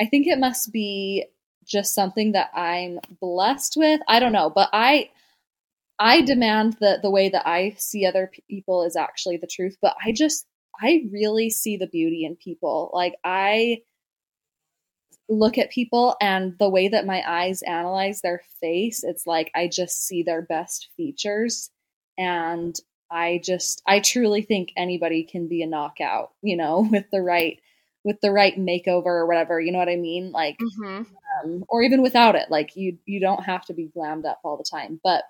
I 0.00 0.06
think 0.06 0.26
it 0.26 0.38
must 0.38 0.72
be 0.72 1.26
just 1.64 1.94
something 1.94 2.32
that 2.32 2.50
I'm 2.54 3.00
blessed 3.20 3.74
with. 3.76 4.00
I 4.08 4.20
don't 4.20 4.32
know, 4.32 4.50
but 4.50 4.70
I, 4.72 5.10
I 5.98 6.22
demand 6.22 6.76
that 6.80 7.02
the 7.02 7.10
way 7.10 7.28
that 7.28 7.46
I 7.46 7.74
see 7.78 8.06
other 8.06 8.30
people 8.48 8.84
is 8.84 8.96
actually 8.96 9.36
the 9.36 9.46
truth, 9.46 9.76
but 9.82 9.96
I 10.04 10.12
just, 10.12 10.46
I 10.80 11.04
really 11.10 11.50
see 11.50 11.76
the 11.76 11.86
beauty 11.88 12.24
in 12.24 12.36
people. 12.36 12.90
Like 12.92 13.14
I, 13.24 13.82
look 15.28 15.58
at 15.58 15.70
people 15.70 16.16
and 16.20 16.56
the 16.58 16.68
way 16.68 16.88
that 16.88 17.06
my 17.06 17.22
eyes 17.26 17.62
analyze 17.62 18.20
their 18.20 18.42
face, 18.60 19.04
it's 19.04 19.26
like 19.26 19.50
I 19.54 19.68
just 19.68 20.06
see 20.06 20.22
their 20.22 20.42
best 20.42 20.88
features. 20.96 21.70
And 22.16 22.74
I 23.10 23.40
just, 23.44 23.82
I 23.86 24.00
truly 24.00 24.42
think 24.42 24.72
anybody 24.76 25.24
can 25.24 25.48
be 25.48 25.62
a 25.62 25.66
knockout, 25.66 26.32
you 26.42 26.56
know, 26.56 26.80
with 26.90 27.10
the 27.10 27.20
right, 27.22 27.60
with 28.04 28.20
the 28.20 28.30
right 28.30 28.56
makeover 28.56 29.06
or 29.06 29.26
whatever, 29.26 29.60
you 29.60 29.72
know 29.72 29.78
what 29.78 29.88
I 29.88 29.96
mean? 29.96 30.32
Like, 30.32 30.56
mm-hmm. 30.58 31.02
um, 31.44 31.64
or 31.68 31.82
even 31.82 32.02
without 32.02 32.36
it, 32.36 32.50
like 32.50 32.76
you, 32.76 32.98
you 33.06 33.20
don't 33.20 33.44
have 33.44 33.64
to 33.66 33.74
be 33.74 33.90
glammed 33.94 34.24
up 34.24 34.40
all 34.44 34.56
the 34.56 34.64
time. 34.64 35.00
But 35.02 35.24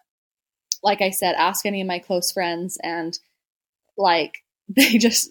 like 0.82 1.00
I 1.00 1.10
said, 1.10 1.34
ask 1.34 1.66
any 1.66 1.80
of 1.80 1.86
my 1.86 1.98
close 1.98 2.30
friends 2.30 2.78
and 2.82 3.18
like, 3.96 4.44
they 4.68 4.98
just 4.98 5.30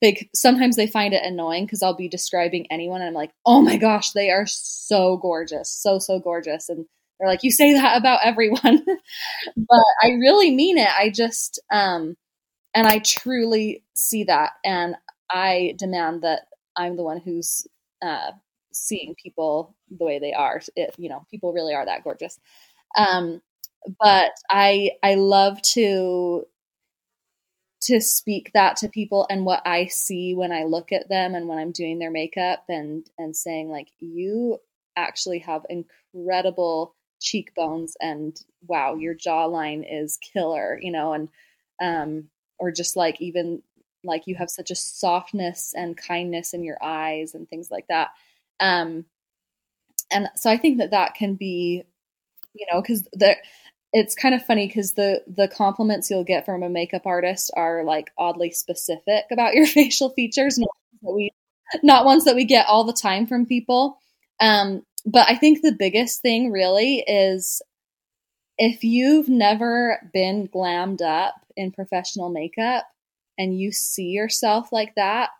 they 0.00 0.28
sometimes 0.34 0.76
they 0.76 0.86
find 0.86 1.14
it 1.14 1.24
annoying 1.24 1.64
because 1.64 1.82
I'll 1.82 1.96
be 1.96 2.08
describing 2.08 2.66
anyone 2.70 3.00
and 3.00 3.08
I'm 3.08 3.14
like, 3.14 3.32
oh 3.46 3.62
my 3.62 3.76
gosh, 3.76 4.12
they 4.12 4.30
are 4.30 4.46
so 4.46 5.16
gorgeous, 5.16 5.70
so 5.70 5.98
so 5.98 6.18
gorgeous, 6.18 6.68
and 6.68 6.84
they're 7.18 7.28
like, 7.28 7.42
you 7.42 7.50
say 7.50 7.72
that 7.72 7.96
about 7.96 8.20
everyone, 8.22 8.84
but 9.56 9.84
I 10.02 10.10
really 10.20 10.54
mean 10.54 10.78
it. 10.78 10.88
I 10.88 11.10
just 11.10 11.60
um, 11.72 12.16
and 12.74 12.86
I 12.86 12.98
truly 12.98 13.82
see 13.94 14.24
that, 14.24 14.52
and 14.64 14.94
I 15.30 15.74
demand 15.78 16.22
that 16.22 16.42
I'm 16.78 16.96
the 16.96 17.04
one 17.04 17.20
who's 17.20 17.66
uh, 18.02 18.32
seeing 18.72 19.16
people 19.22 19.76
the 19.98 20.04
way 20.06 20.20
they 20.20 20.34
are. 20.34 20.62
If 20.76 20.96
you 20.98 21.10
know, 21.10 21.26
people 21.30 21.52
really 21.54 21.74
are 21.74 21.86
that 21.86 22.04
gorgeous. 22.04 22.38
Um, 22.96 23.42
but 24.00 24.32
I 24.50 24.92
I 25.02 25.16
love 25.16 25.62
to 25.74 26.46
to 27.80 28.00
speak 28.00 28.50
that 28.54 28.76
to 28.76 28.88
people 28.88 29.26
and 29.30 29.44
what 29.44 29.62
I 29.64 29.86
see 29.86 30.34
when 30.34 30.50
I 30.50 30.64
look 30.64 30.90
at 30.92 31.08
them 31.08 31.34
and 31.34 31.46
when 31.48 31.58
I'm 31.58 31.70
doing 31.70 31.98
their 31.98 32.10
makeup 32.10 32.64
and 32.68 33.06
and 33.18 33.36
saying 33.36 33.68
like 33.70 33.88
you 34.00 34.58
actually 34.96 35.38
have 35.40 35.64
incredible 35.70 36.94
cheekbones 37.20 37.96
and 38.00 38.36
wow 38.66 38.94
your 38.96 39.14
jawline 39.14 39.84
is 39.88 40.18
killer 40.18 40.78
you 40.80 40.90
know 40.90 41.12
and 41.12 41.28
um 41.80 42.28
or 42.58 42.72
just 42.72 42.96
like 42.96 43.20
even 43.20 43.62
like 44.08 44.26
you 44.26 44.34
have 44.34 44.50
such 44.50 44.70
a 44.70 44.74
softness 44.74 45.74
and 45.76 45.96
kindness 45.96 46.54
in 46.54 46.64
your 46.64 46.82
eyes 46.82 47.34
and 47.34 47.48
things 47.48 47.70
like 47.70 47.86
that 47.88 48.08
um 48.60 49.04
and 50.10 50.28
so 50.34 50.50
i 50.50 50.56
think 50.56 50.78
that 50.78 50.90
that 50.90 51.14
can 51.14 51.34
be 51.34 51.84
you 52.54 52.66
know 52.72 52.80
because 52.80 53.06
there 53.12 53.36
it's 53.92 54.14
kind 54.14 54.34
of 54.34 54.44
funny 54.44 54.66
because 54.66 54.92
the 54.94 55.22
the 55.26 55.48
compliments 55.48 56.10
you'll 56.10 56.24
get 56.24 56.44
from 56.44 56.62
a 56.62 56.68
makeup 56.68 57.06
artist 57.06 57.50
are 57.56 57.84
like 57.84 58.10
oddly 58.18 58.50
specific 58.50 59.24
about 59.30 59.54
your 59.54 59.66
facial 59.78 60.10
features, 60.10 60.58
not 60.58 60.68
that 61.02 61.12
we 61.12 61.30
not 61.82 62.04
ones 62.04 62.24
that 62.24 62.34
we 62.34 62.44
get 62.44 62.66
all 62.66 62.84
the 62.84 62.92
time 62.92 63.26
from 63.26 63.46
people. 63.46 63.98
Um, 64.40 64.82
but 65.04 65.28
I 65.28 65.36
think 65.36 65.60
the 65.60 65.72
biggest 65.72 66.22
thing 66.22 66.50
really 66.50 67.04
is 67.06 67.62
if 68.58 68.84
you've 68.84 69.28
never 69.28 70.10
been 70.12 70.48
glammed 70.48 71.02
up 71.02 71.34
in 71.56 71.72
professional 71.72 72.30
makeup 72.30 72.86
and 73.38 73.58
you 73.58 73.72
see 73.72 74.08
yourself 74.08 74.72
like 74.72 74.94
that, 74.96 75.30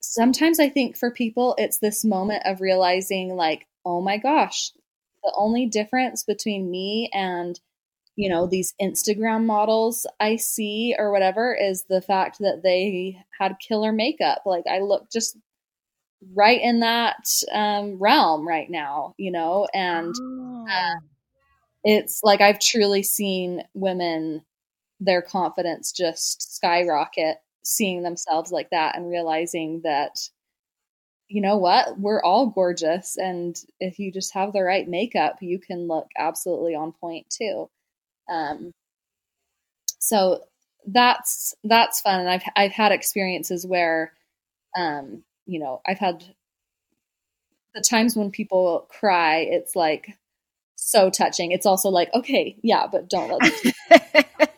sometimes 0.00 0.60
I 0.60 0.68
think 0.68 0.96
for 0.96 1.10
people 1.10 1.54
it's 1.58 1.78
this 1.78 2.04
moment 2.04 2.42
of 2.44 2.60
realizing 2.60 3.36
like, 3.36 3.66
oh 3.84 4.00
my 4.02 4.18
gosh, 4.18 4.72
the 5.22 5.32
only 5.36 5.66
difference 5.66 6.24
between 6.24 6.70
me 6.70 7.10
and 7.12 7.58
you 8.16 8.30
know 8.30 8.46
these 8.46 8.72
instagram 8.80 9.44
models 9.44 10.06
i 10.20 10.36
see 10.36 10.94
or 10.98 11.12
whatever 11.12 11.54
is 11.54 11.84
the 11.90 12.00
fact 12.00 12.38
that 12.38 12.62
they 12.64 13.18
had 13.38 13.56
killer 13.60 13.92
makeup. 13.92 14.42
Like 14.46 14.64
i 14.66 14.80
look 14.80 15.10
just 15.12 15.36
right 16.34 16.60
in 16.60 16.80
that 16.80 17.28
um, 17.52 17.98
realm 17.98 18.48
right 18.48 18.70
now 18.70 19.14
you 19.18 19.30
know 19.30 19.68
and 19.74 20.14
uh, 20.70 20.94
it's 21.84 22.20
like 22.22 22.40
i've 22.40 22.58
truly 22.58 23.02
seen 23.02 23.62
women 23.74 24.42
their 25.00 25.22
confidence 25.22 25.92
just 25.92 26.56
skyrocket 26.56 27.36
seeing 27.62 28.02
themselves 28.02 28.52
like 28.52 28.70
that 28.70 28.96
and 28.96 29.10
realizing 29.10 29.80
that 29.82 30.16
you 31.28 31.40
know 31.40 31.56
what? 31.56 31.98
We're 31.98 32.22
all 32.22 32.46
gorgeous. 32.46 33.16
And 33.16 33.56
if 33.80 33.98
you 33.98 34.12
just 34.12 34.32
have 34.34 34.52
the 34.52 34.62
right 34.62 34.88
makeup, 34.88 35.38
you 35.40 35.58
can 35.58 35.88
look 35.88 36.06
absolutely 36.16 36.74
on 36.74 36.92
point 36.92 37.26
too. 37.30 37.68
Um, 38.30 38.72
so 39.98 40.44
that's, 40.86 41.54
that's 41.64 42.00
fun. 42.00 42.20
And 42.20 42.28
I've, 42.28 42.42
I've 42.54 42.72
had 42.72 42.92
experiences 42.92 43.66
where, 43.66 44.12
um, 44.76 45.24
you 45.46 45.58
know, 45.58 45.80
I've 45.86 45.98
had 45.98 46.22
the 47.74 47.80
times 47.80 48.16
when 48.16 48.30
people 48.30 48.86
cry, 48.88 49.38
it's 49.38 49.74
like 49.74 50.16
so 50.76 51.10
touching. 51.10 51.50
It's 51.50 51.66
also 51.66 51.88
like, 51.88 52.12
okay, 52.14 52.56
yeah, 52.62 52.86
but 52.90 53.08
don't 53.08 53.28
let 53.30 54.52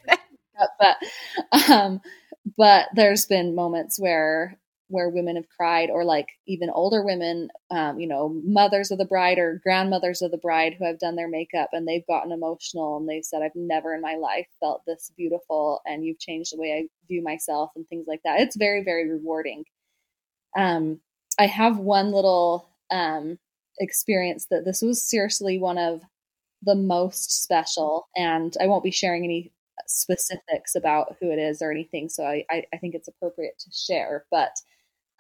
but, 0.79 0.97
um, 1.71 2.01
but 2.57 2.89
there's 2.95 3.27
been 3.27 3.55
moments 3.55 3.99
where 3.99 4.59
where 4.91 5.11
women 5.11 5.37
have 5.37 5.49
cried 5.55 5.91
or 5.91 6.03
like 6.03 6.29
even 6.47 6.71
older 6.71 7.05
women 7.05 7.49
um, 7.71 8.01
you 8.01 8.07
know 8.07 8.31
mothers 8.45 8.91
of 8.91 8.99
the 8.99 9.05
bride 9.05 9.39
or 9.39 9.61
grandmothers 9.63 10.23
of 10.23 10.31
the 10.31 10.39
bride 10.39 10.75
who 10.79 10.85
have 10.87 10.99
done 10.99 11.15
their 11.15 11.29
makeup 11.29 11.69
and 11.73 11.87
they've 11.87 12.07
gotten 12.07 12.33
emotional 12.33 12.97
and 12.97 13.09
they've 13.09 13.25
said 13.25 13.43
i've 13.43 13.55
never 13.55 13.95
in 13.95 14.01
my 14.01 14.15
life 14.15 14.47
felt 14.61 14.83
this 14.87 15.13
beautiful 15.17 15.81
and 15.85 16.05
you've 16.05 16.19
changed 16.19 16.55
the 16.55 16.59
way 16.61 16.73
i 16.73 16.89
view 17.07 17.23
myself 17.23 17.71
and 17.77 17.87
things 17.89 18.07
like 18.09 18.21
that. 18.25 18.41
It's 18.41 18.57
very 18.57 18.83
very 18.83 19.09
rewarding. 19.11 19.65
Um, 20.57 21.01
i 21.39 21.47
have 21.47 21.79
one 21.79 22.11
little 22.13 22.69
um, 22.91 23.39
experience 23.81 24.47
that 24.51 24.65
this 24.65 24.83
was 24.83 25.03
seriously 25.09 25.59
one 25.59 25.79
of 25.79 26.03
the 26.63 26.75
most 26.77 27.45
special 27.45 28.09
and 28.17 28.57
i 28.61 28.67
won't 28.67 28.85
be 28.85 28.91
sharing 28.91 29.25
any 29.25 29.53
specifics 29.87 30.75
about 30.75 31.17
who 31.21 31.31
it 31.31 31.39
is 31.39 31.63
or 31.63 31.71
anything 31.71 32.09
so 32.09 32.25
i, 32.25 32.45
I, 32.51 32.65
I 32.73 32.79
think 32.79 32.95
it's 32.95 33.09
appropriate 33.09 33.59
to 33.61 33.71
share 33.73 34.25
but 34.31 34.53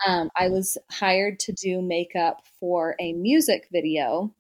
um, 0.06 0.30
I 0.36 0.48
was 0.48 0.78
hired 0.90 1.40
to 1.40 1.52
do 1.52 1.82
makeup 1.82 2.42
for 2.60 2.94
a 3.00 3.12
music 3.14 3.68
video, 3.72 4.32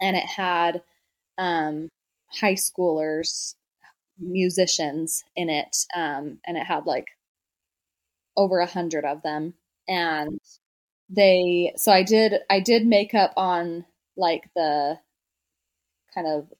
and 0.00 0.16
it 0.16 0.26
had 0.26 0.82
um, 1.38 1.88
high 2.28 2.54
schoolers, 2.54 3.54
musicians 4.18 5.24
in 5.36 5.48
it, 5.48 5.76
um, 5.96 6.38
and 6.46 6.56
it 6.56 6.64
had 6.64 6.86
like 6.86 7.06
over 8.36 8.58
a 8.60 8.66
hundred 8.66 9.04
of 9.04 9.22
them, 9.22 9.54
and 9.88 10.38
they. 11.08 11.72
So 11.76 11.92
I 11.92 12.02
did 12.02 12.34
I 12.50 12.60
did 12.60 12.86
makeup 12.86 13.32
on 13.36 13.86
like 14.16 14.50
the 14.54 14.98
kind 16.14 16.26
of 16.26 16.52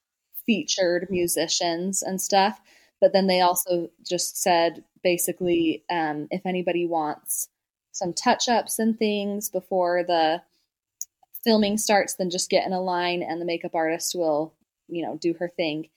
featured 0.47 1.09
musicians 1.11 2.03
and 2.03 2.21
stuff, 2.21 2.61
but 3.01 3.13
then 3.13 3.27
they 3.27 3.41
also 3.41 3.91
just 4.07 4.41
said 4.41 4.85
basically 5.03 5.85
um, 5.91 6.29
if 6.31 6.47
anybody 6.47 6.87
wants 6.87 7.49
some 7.93 8.13
touch 8.13 8.49
ups 8.49 8.79
and 8.79 8.99
things 8.99 9.49
before 9.49 10.03
the 10.03 10.43
filming 11.45 11.77
starts, 11.77 12.15
then 12.15 12.31
just 12.31 12.51
get 12.51 12.67
in 12.67 12.73
a 12.73 12.81
line 12.81 13.23
and 13.23 13.41
the 13.41 13.45
makeup 13.45 13.75
artist 13.75 14.15
will, 14.15 14.55
you 14.89 15.05
know, 15.05 15.17
do 15.21 15.35
her 15.35 15.49
thing. 15.49 15.89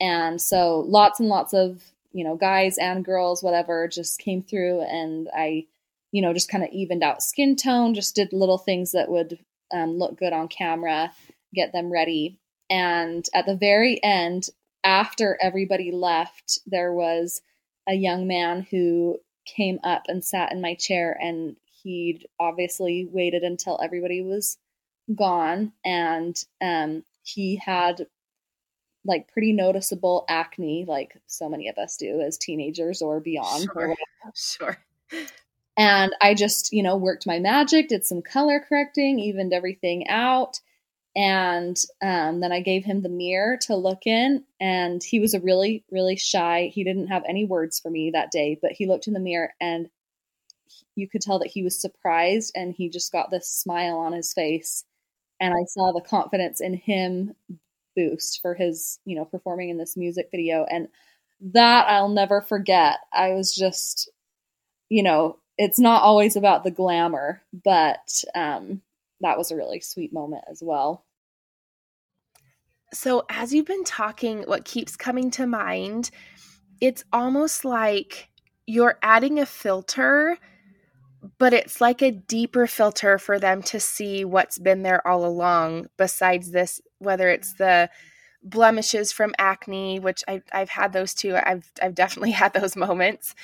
And 0.00 0.40
so 0.40 0.80
lots 0.80 1.20
and 1.20 1.28
lots 1.28 1.52
of, 1.52 1.82
you 2.12 2.24
know, 2.24 2.36
guys 2.36 2.78
and 2.78 3.04
girls, 3.04 3.42
whatever, 3.42 3.88
just 3.88 4.18
came 4.18 4.42
through 4.42 4.80
and 4.82 5.28
I, 5.34 5.66
you 6.12 6.22
know, 6.22 6.32
just 6.32 6.50
kind 6.50 6.64
of 6.64 6.70
evened 6.70 7.02
out 7.02 7.22
skin 7.22 7.56
tone, 7.56 7.94
just 7.94 8.14
did 8.14 8.32
little 8.32 8.58
things 8.58 8.92
that 8.92 9.10
would 9.10 9.38
um, 9.72 9.98
look 9.98 10.18
good 10.18 10.32
on 10.32 10.48
camera, 10.48 11.12
get 11.54 11.72
them 11.72 11.92
ready. 11.92 12.39
And 12.70 13.26
at 13.34 13.46
the 13.46 13.56
very 13.56 14.02
end, 14.02 14.48
after 14.84 15.36
everybody 15.42 15.90
left, 15.90 16.60
there 16.66 16.92
was 16.92 17.42
a 17.88 17.94
young 17.94 18.26
man 18.26 18.66
who 18.70 19.18
came 19.44 19.80
up 19.82 20.04
and 20.06 20.24
sat 20.24 20.52
in 20.52 20.60
my 20.60 20.74
chair 20.74 21.16
and 21.20 21.56
he'd 21.82 22.26
obviously 22.38 23.08
waited 23.10 23.42
until 23.42 23.80
everybody 23.82 24.22
was 24.22 24.56
gone. 25.14 25.72
And 25.84 26.36
um, 26.62 27.02
he 27.24 27.56
had 27.56 28.06
like 29.04 29.32
pretty 29.32 29.52
noticeable 29.52 30.24
acne 30.28 30.84
like 30.86 31.16
so 31.26 31.48
many 31.48 31.68
of 31.68 31.78
us 31.78 31.96
do 31.96 32.20
as 32.20 32.36
teenagers 32.36 33.02
or 33.02 33.18
beyond. 33.18 33.64
Sure, 33.64 33.96
sure. 34.34 34.78
and 35.76 36.14
i 36.20 36.34
just 36.34 36.72
you 36.72 36.82
know 36.82 36.96
worked 36.96 37.26
my 37.26 37.38
magic 37.38 37.88
did 37.88 38.04
some 38.04 38.20
color 38.20 38.62
correcting 38.68 39.18
evened 39.18 39.54
everything 39.54 40.06
out 40.08 40.60
and 41.16 41.76
um, 42.02 42.40
then 42.40 42.52
i 42.52 42.60
gave 42.60 42.84
him 42.84 43.02
the 43.02 43.08
mirror 43.08 43.56
to 43.60 43.74
look 43.74 44.06
in 44.06 44.44
and 44.60 45.02
he 45.02 45.18
was 45.20 45.34
a 45.34 45.40
really 45.40 45.84
really 45.90 46.16
shy. 46.16 46.70
He 46.72 46.84
didn't 46.84 47.08
have 47.08 47.24
any 47.28 47.44
words 47.44 47.80
for 47.80 47.90
me 47.90 48.10
that 48.12 48.30
day 48.30 48.58
but 48.60 48.72
he 48.72 48.86
looked 48.86 49.06
in 49.06 49.14
the 49.14 49.20
mirror 49.20 49.52
and 49.60 49.88
you 50.96 51.08
could 51.08 51.20
tell 51.22 51.38
that 51.38 51.50
he 51.50 51.62
was 51.62 51.80
surprised 51.80 52.52
and 52.54 52.74
he 52.74 52.88
just 52.88 53.12
got 53.12 53.30
this 53.30 53.48
smile 53.48 53.98
on 53.98 54.12
his 54.12 54.32
face. 54.32 54.84
And 55.40 55.54
i 55.54 55.64
saw 55.66 55.92
the 55.92 56.00
confidence 56.00 56.60
in 56.60 56.74
him 56.74 57.34
boost 57.96 58.40
for 58.40 58.54
his 58.54 59.00
you 59.04 59.16
know 59.16 59.24
performing 59.24 59.70
in 59.70 59.78
this 59.78 59.96
music 59.96 60.28
video. 60.30 60.64
And 60.70 60.88
that 61.40 61.86
i'll 61.88 62.08
never 62.08 62.40
forget. 62.42 62.98
I 63.12 63.32
was 63.32 63.54
just 63.54 64.10
you 64.88 65.02
know 65.02 65.38
it's 65.58 65.78
not 65.78 66.02
always 66.02 66.36
about 66.36 66.64
the 66.64 66.70
glamour 66.70 67.42
but 67.64 68.24
um 68.34 68.82
that 69.20 69.38
was 69.38 69.50
a 69.50 69.56
really 69.56 69.80
sweet 69.80 70.12
moment 70.12 70.44
as 70.50 70.62
well. 70.62 71.04
So, 72.92 73.24
as 73.28 73.52
you've 73.54 73.66
been 73.66 73.84
talking, 73.84 74.42
what 74.42 74.64
keeps 74.64 74.96
coming 74.96 75.30
to 75.32 75.46
mind, 75.46 76.10
it's 76.80 77.04
almost 77.12 77.64
like 77.64 78.28
you're 78.66 78.98
adding 79.02 79.38
a 79.38 79.46
filter, 79.46 80.38
but 81.38 81.52
it's 81.52 81.80
like 81.80 82.02
a 82.02 82.10
deeper 82.10 82.66
filter 82.66 83.18
for 83.18 83.38
them 83.38 83.62
to 83.62 83.78
see 83.78 84.24
what's 84.24 84.58
been 84.58 84.82
there 84.82 85.06
all 85.06 85.24
along, 85.24 85.86
besides 85.96 86.50
this, 86.50 86.80
whether 86.98 87.28
it's 87.28 87.54
the 87.54 87.90
blemishes 88.42 89.12
from 89.12 89.34
acne, 89.38 90.00
which 90.00 90.24
I, 90.26 90.42
I've 90.52 90.70
had 90.70 90.92
those 90.92 91.14
too. 91.14 91.36
I've, 91.36 91.70
I've 91.80 91.94
definitely 91.94 92.30
had 92.32 92.54
those 92.54 92.74
moments, 92.74 93.34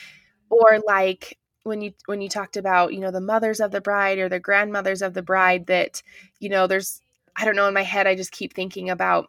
or 0.50 0.80
like 0.86 1.38
when 1.66 1.80
you 1.80 1.92
when 2.06 2.20
you 2.20 2.28
talked 2.28 2.56
about 2.56 2.94
you 2.94 3.00
know 3.00 3.10
the 3.10 3.20
mothers 3.20 3.60
of 3.60 3.70
the 3.70 3.80
bride 3.80 4.18
or 4.18 4.28
the 4.28 4.40
grandmothers 4.40 5.02
of 5.02 5.14
the 5.14 5.22
bride 5.22 5.66
that 5.66 6.02
you 6.38 6.48
know 6.48 6.66
there's 6.66 7.00
i 7.36 7.44
don't 7.44 7.56
know 7.56 7.68
in 7.68 7.74
my 7.74 7.82
head 7.82 8.06
i 8.06 8.14
just 8.14 8.32
keep 8.32 8.54
thinking 8.54 8.88
about 8.88 9.28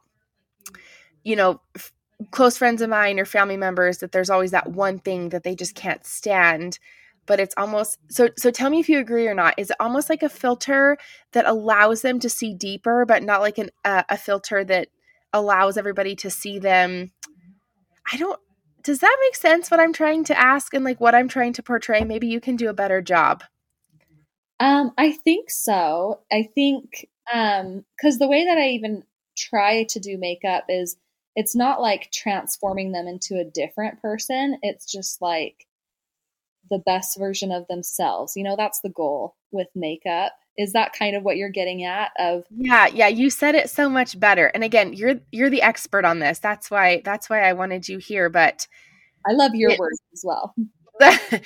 you 1.24 1.36
know 1.36 1.60
f- 1.76 1.92
close 2.32 2.58
friends 2.58 2.82
of 2.82 2.90
mine 2.90 3.20
or 3.20 3.26
family 3.26 3.58
members 3.58 4.00
that 4.00 4.12
there's 4.12 4.30
always 4.30 4.52
that 4.52 4.72
one 4.72 5.00
thing 5.00 5.30
that 5.30 5.44
they 5.44 5.56
just 5.56 5.76
can't 5.76 6.06
stand. 6.06 6.80
But 7.26 7.40
it's 7.40 7.54
almost 7.58 7.98
so 8.10 8.30
so 8.38 8.52
tell 8.52 8.70
me 8.70 8.80
if 8.80 8.88
you 8.90 9.00
agree 9.00 9.28
or 9.28 9.34
not. 9.34 9.56
Is 9.58 9.70
it 9.70 9.78
almost 9.80 10.10
like 10.10 10.24
a 10.24 10.30
filter 10.30 10.98
that 11.34 11.46
allows 11.46 12.02
them 12.02 12.20
to 12.22 12.30
see 12.30 12.54
deeper 12.54 13.06
but 13.06 13.22
not 13.24 13.42
like 13.42 13.58
an 13.58 13.70
uh, 13.84 14.04
a 14.10 14.18
filter 14.18 14.64
that 14.64 14.88
allows 15.34 15.78
everybody 15.78 16.16
to 16.18 16.30
see 16.30 16.58
them? 16.58 17.12
I 18.12 18.18
don't 18.18 18.40
does 18.88 19.00
that 19.00 19.18
make 19.20 19.36
sense 19.36 19.70
what 19.70 19.82
I'm 19.82 19.92
trying 19.92 20.24
to 20.24 20.40
ask 20.40 20.74
and 20.74 20.86
like 20.86 21.02
what 21.02 21.14
I'm 21.14 21.28
trying 21.28 21.52
to 21.52 21.62
portray? 21.62 22.06
Maybe 22.06 22.28
you 22.28 22.40
can 22.40 22.56
do 22.56 22.70
a 22.70 22.74
better 22.74 23.02
job. 23.02 23.44
Um, 24.62 24.94
I 24.98 25.12
think 25.12 25.52
so. 25.52 26.22
I 26.32 26.48
think 26.56 27.06
um 27.34 27.84
because 27.98 28.18
the 28.18 28.30
way 28.30 28.46
that 28.46 28.58
I 28.58 28.70
even 28.70 29.04
try 29.38 29.84
to 29.90 30.00
do 30.00 30.18
makeup 30.18 30.64
is 30.70 30.96
it's 31.36 31.54
not 31.54 31.82
like 31.82 32.10
transforming 32.14 32.94
them 32.94 33.08
into 33.08 33.36
a 33.36 33.44
different 33.44 34.02
person. 34.02 34.58
It's 34.62 34.90
just 34.90 35.22
like 35.22 35.68
the 36.70 36.82
best 36.86 37.18
version 37.18 37.52
of 37.52 37.68
themselves. 37.68 38.34
You 38.36 38.44
know, 38.44 38.56
that's 38.56 38.82
the 38.82 38.90
goal 38.90 39.36
with 39.52 39.68
makeup. 39.76 40.34
Is 40.58 40.74
that 40.74 40.94
kind 40.94 41.16
of 41.16 41.24
what 41.24 41.38
you're 41.38 41.50
getting 41.50 41.84
at 41.84 42.12
of 42.20 42.46
Yeah, 42.50 42.88
yeah, 42.88 43.08
you 43.08 43.30
said 43.30 43.56
it 43.56 43.70
so 43.70 43.90
much 43.90 44.20
better. 44.20 44.48
And 44.48 44.64
again, 44.64 44.94
you're 44.94 45.16
you're 45.32 45.50
the 45.50 45.62
expert 45.62 46.06
on 46.06 46.20
this. 46.20 46.40
That's 46.40 46.72
why 46.72 47.02
that's 47.06 47.30
why 47.30 47.48
I 47.48 47.54
wanted 47.54 47.88
you 47.88 48.00
here, 48.00 48.30
but 48.30 48.68
I 49.28 49.34
love 49.34 49.54
your 49.54 49.72
it, 49.72 49.80
words 49.80 50.00
as 50.14 50.24
well. 50.26 50.56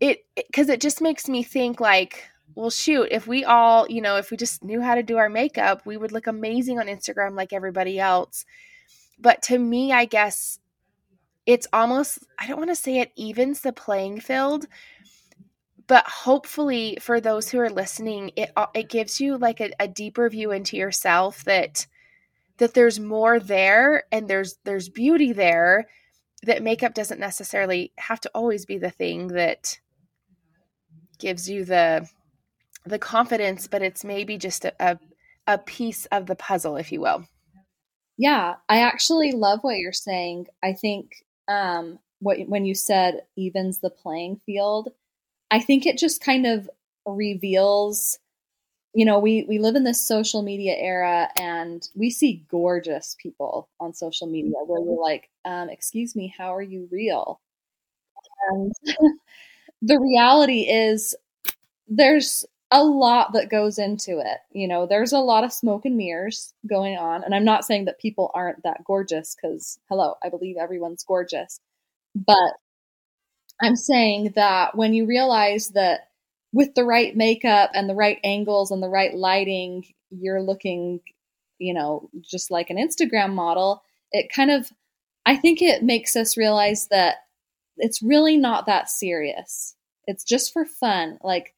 it 0.00 0.24
because 0.36 0.68
it, 0.68 0.74
it 0.74 0.80
just 0.80 1.00
makes 1.00 1.28
me 1.28 1.42
think 1.42 1.80
like 1.80 2.24
well 2.54 2.70
shoot 2.70 3.08
if 3.10 3.26
we 3.26 3.44
all 3.44 3.88
you 3.88 4.00
know 4.00 4.16
if 4.16 4.30
we 4.30 4.36
just 4.36 4.62
knew 4.62 4.80
how 4.80 4.94
to 4.94 5.02
do 5.02 5.16
our 5.16 5.28
makeup 5.28 5.84
we 5.84 5.96
would 5.96 6.12
look 6.12 6.26
amazing 6.26 6.78
on 6.78 6.86
instagram 6.86 7.34
like 7.34 7.52
everybody 7.52 7.98
else 7.98 8.44
but 9.18 9.42
to 9.42 9.58
me 9.58 9.92
i 9.92 10.04
guess 10.04 10.58
it's 11.46 11.66
almost 11.72 12.20
i 12.38 12.46
don't 12.46 12.58
want 12.58 12.70
to 12.70 12.76
say 12.76 12.98
it 12.98 13.12
evens 13.16 13.60
the 13.60 13.72
playing 13.72 14.20
field 14.20 14.66
but 15.86 16.06
hopefully 16.06 16.96
for 17.00 17.20
those 17.20 17.48
who 17.48 17.58
are 17.58 17.70
listening 17.70 18.30
it 18.36 18.50
it 18.74 18.88
gives 18.88 19.20
you 19.20 19.36
like 19.36 19.60
a, 19.60 19.70
a 19.80 19.88
deeper 19.88 20.28
view 20.28 20.52
into 20.52 20.76
yourself 20.76 21.44
that 21.44 21.86
that 22.58 22.74
there's 22.74 23.00
more 23.00 23.40
there 23.40 24.04
and 24.12 24.28
there's 24.28 24.56
there's 24.64 24.88
beauty 24.88 25.32
there 25.32 25.88
that 26.44 26.62
makeup 26.62 26.94
doesn't 26.94 27.20
necessarily 27.20 27.92
have 27.98 28.20
to 28.20 28.30
always 28.34 28.64
be 28.66 28.78
the 28.78 28.90
thing 28.90 29.28
that 29.28 29.78
gives 31.18 31.48
you 31.48 31.64
the 31.64 32.08
the 32.84 32.98
confidence 32.98 33.66
but 33.66 33.82
it's 33.82 34.04
maybe 34.04 34.36
just 34.36 34.64
a, 34.64 34.72
a, 34.80 34.98
a 35.46 35.58
piece 35.58 36.06
of 36.06 36.26
the 36.26 36.36
puzzle 36.36 36.76
if 36.76 36.92
you 36.92 37.00
will. 37.00 37.24
Yeah 38.16 38.54
i 38.68 38.80
actually 38.80 39.32
love 39.32 39.60
what 39.62 39.78
you're 39.78 39.92
saying. 39.92 40.46
I 40.62 40.72
think 40.72 41.24
um 41.52 41.98
what 42.20 42.38
when 42.48 42.64
you 42.64 42.74
said 42.74 43.22
evens 43.36 43.78
the 43.80 43.90
playing 43.90 44.40
field 44.46 44.90
I 45.50 45.60
think 45.60 45.86
it 45.86 45.98
just 45.98 46.22
kind 46.22 46.46
of 46.46 46.70
reveals 47.06 48.18
you 48.94 49.04
know 49.06 49.18
we 49.18 49.44
we 49.48 49.58
live 49.58 49.76
in 49.76 49.84
this 49.84 50.06
social 50.06 50.42
media 50.42 50.74
era 50.76 51.28
and 51.38 51.88
we 51.94 52.10
see 52.10 52.44
gorgeous 52.50 53.16
people 53.22 53.68
on 53.80 53.94
social 53.94 54.26
media 54.28 54.52
where 54.66 54.80
we're 54.80 55.02
like 55.02 55.30
um, 55.46 55.70
excuse 55.70 56.16
me 56.16 56.34
how 56.36 56.54
are 56.54 56.62
you 56.62 56.88
real? 56.92 57.40
And 58.50 58.72
the 59.82 59.98
reality 60.00 60.62
is 60.62 61.14
there's 61.88 62.44
a 62.72 62.82
lot 62.82 63.34
that 63.34 63.50
goes 63.50 63.78
into 63.78 64.18
it 64.18 64.38
you 64.52 64.66
know 64.66 64.86
there's 64.86 65.12
a 65.12 65.18
lot 65.18 65.44
of 65.44 65.52
smoke 65.52 65.84
and 65.84 65.96
mirrors 65.96 66.54
going 66.66 66.96
on 66.96 67.22
and 67.22 67.34
i'm 67.34 67.44
not 67.44 67.64
saying 67.64 67.84
that 67.84 68.00
people 68.00 68.30
aren't 68.34 68.62
that 68.62 68.82
gorgeous 68.84 69.36
because 69.36 69.78
hello 69.88 70.14
i 70.24 70.28
believe 70.28 70.56
everyone's 70.58 71.04
gorgeous 71.04 71.60
but 72.14 72.54
I'm 73.60 73.76
saying 73.76 74.32
that 74.34 74.76
when 74.76 74.92
you 74.92 75.06
realize 75.06 75.68
that 75.70 76.08
with 76.52 76.74
the 76.74 76.84
right 76.84 77.16
makeup 77.16 77.70
and 77.74 77.88
the 77.88 77.94
right 77.94 78.18
angles 78.24 78.70
and 78.70 78.82
the 78.82 78.88
right 78.88 79.14
lighting, 79.14 79.84
you're 80.10 80.42
looking, 80.42 81.00
you 81.58 81.72
know, 81.72 82.10
just 82.20 82.50
like 82.50 82.70
an 82.70 82.76
Instagram 82.76 83.32
model, 83.32 83.82
it 84.10 84.32
kind 84.34 84.50
of, 84.50 84.70
I 85.24 85.36
think 85.36 85.62
it 85.62 85.82
makes 85.82 86.16
us 86.16 86.36
realize 86.36 86.88
that 86.90 87.16
it's 87.76 88.02
really 88.02 88.36
not 88.36 88.66
that 88.66 88.90
serious. 88.90 89.76
It's 90.06 90.24
just 90.24 90.52
for 90.52 90.64
fun. 90.64 91.18
Like 91.22 91.54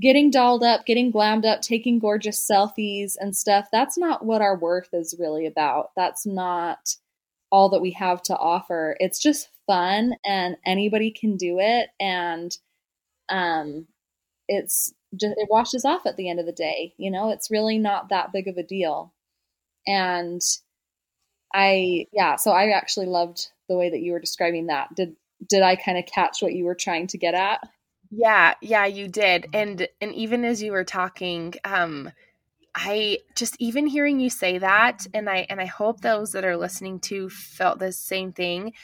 getting 0.00 0.30
dolled 0.30 0.62
up, 0.62 0.86
getting 0.86 1.12
glammed 1.12 1.44
up, 1.46 1.62
taking 1.62 1.98
gorgeous 1.98 2.48
selfies 2.48 3.14
and 3.18 3.34
stuff. 3.34 3.68
That's 3.72 3.96
not 3.96 4.24
what 4.24 4.42
our 4.42 4.56
worth 4.58 4.90
is 4.92 5.16
really 5.18 5.46
about. 5.46 5.90
That's 5.96 6.26
not 6.26 6.96
all 7.50 7.70
that 7.70 7.80
we 7.80 7.92
have 7.92 8.22
to 8.24 8.36
offer. 8.36 8.96
It's 9.00 9.22
just 9.22 9.48
fun 9.66 10.14
and 10.24 10.56
anybody 10.64 11.10
can 11.10 11.36
do 11.36 11.58
it 11.58 11.88
and 11.98 12.56
um 13.28 13.86
it's 14.48 14.94
just 15.16 15.34
it 15.36 15.48
washes 15.50 15.84
off 15.84 16.06
at 16.06 16.16
the 16.16 16.30
end 16.30 16.38
of 16.38 16.46
the 16.46 16.52
day 16.52 16.94
you 16.98 17.10
know 17.10 17.30
it's 17.30 17.50
really 17.50 17.78
not 17.78 18.08
that 18.08 18.32
big 18.32 18.46
of 18.46 18.56
a 18.56 18.62
deal 18.62 19.12
and 19.86 20.40
i 21.52 22.06
yeah 22.12 22.36
so 22.36 22.52
i 22.52 22.70
actually 22.70 23.06
loved 23.06 23.48
the 23.68 23.76
way 23.76 23.90
that 23.90 24.00
you 24.00 24.12
were 24.12 24.20
describing 24.20 24.66
that 24.66 24.94
did 24.94 25.16
did 25.48 25.62
i 25.62 25.74
kind 25.74 25.98
of 25.98 26.06
catch 26.06 26.40
what 26.40 26.52
you 26.52 26.64
were 26.64 26.74
trying 26.74 27.06
to 27.08 27.18
get 27.18 27.34
at 27.34 27.60
yeah 28.10 28.54
yeah 28.62 28.86
you 28.86 29.08
did 29.08 29.46
and 29.52 29.88
and 30.00 30.14
even 30.14 30.44
as 30.44 30.62
you 30.62 30.72
were 30.72 30.84
talking 30.84 31.54
um 31.64 32.10
I 32.74 33.20
just 33.34 33.56
even 33.58 33.86
hearing 33.86 34.20
you 34.20 34.30
say 34.30 34.58
that 34.58 35.06
and 35.14 35.30
I 35.30 35.46
and 35.50 35.60
I 35.60 35.66
hope 35.66 36.00
those 36.00 36.32
that 36.32 36.44
are 36.44 36.56
listening 36.56 37.00
to 37.00 37.30
felt 37.30 37.78
the 37.78 37.92
same 37.92 38.32
thing 38.32 38.74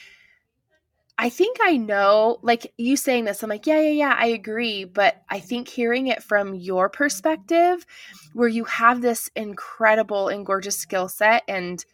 I 1.18 1.28
think 1.28 1.58
I 1.62 1.76
know, 1.76 2.38
like 2.42 2.72
you 2.78 2.96
saying 2.96 3.26
this, 3.26 3.42
I'm 3.42 3.50
like, 3.50 3.66
yeah, 3.66 3.80
yeah, 3.80 3.90
yeah, 3.90 4.16
I 4.18 4.26
agree. 4.26 4.84
But 4.84 5.22
I 5.28 5.40
think 5.40 5.68
hearing 5.68 6.08
it 6.08 6.22
from 6.22 6.54
your 6.54 6.88
perspective, 6.88 7.86
where 8.32 8.48
you 8.48 8.64
have 8.64 9.02
this 9.02 9.30
incredible 9.36 10.28
and 10.28 10.44
gorgeous 10.44 10.78
skill 10.78 11.08
set, 11.08 11.42
and 11.46 11.84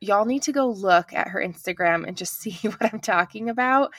y'all 0.00 0.24
need 0.26 0.42
to 0.44 0.52
go 0.52 0.68
look 0.70 1.12
at 1.12 1.28
her 1.28 1.40
Instagram 1.40 2.06
and 2.06 2.16
just 2.16 2.34
see 2.40 2.52
what 2.68 2.92
I'm 2.92 3.00
talking 3.00 3.50
about. 3.50 3.92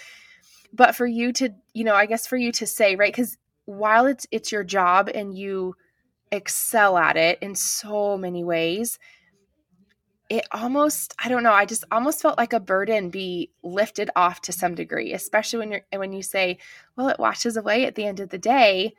But 0.74 0.96
for 0.96 1.06
you 1.06 1.34
to, 1.34 1.54
you 1.74 1.84
know, 1.84 1.96
I 1.96 2.06
guess 2.06 2.28
for 2.28 2.38
you 2.38 2.52
to 2.54 2.68
say, 2.68 2.96
right, 2.96 3.12
because 3.14 3.38
while 3.66 4.06
it's 4.06 4.26
it's 4.32 4.52
your 4.52 4.64
job 4.64 5.10
and 5.14 5.38
you 5.38 5.76
excel 6.32 6.98
at 6.98 7.18
it 7.18 7.40
in 7.42 7.56
so 7.56 8.18
many 8.18 8.44
ways, 8.44 8.98
it 10.30 10.48
almost 10.52 11.14
I 11.24 11.28
don't 11.28 11.44
know, 11.44 11.52
I 11.52 11.66
just 11.66 11.84
almost 11.92 12.22
felt 12.22 12.38
like 12.38 12.54
a 12.54 12.60
burden 12.60 13.10
be 13.10 13.52
lifted 13.64 14.10
off 14.16 14.42
to 14.42 14.54
some 14.54 14.76
degree, 14.76 15.14
especially 15.14 15.60
when 15.60 15.72
you're 15.72 16.00
when 16.00 16.14
you 16.14 16.24
say, 16.24 16.58
well, 16.96 17.10
it 17.10 17.20
washes 17.20 17.58
away 17.58 17.86
at 17.86 17.96
the 17.96 18.06
end 18.06 18.20
of 18.20 18.30
the 18.30 18.38
day. 18.38 18.94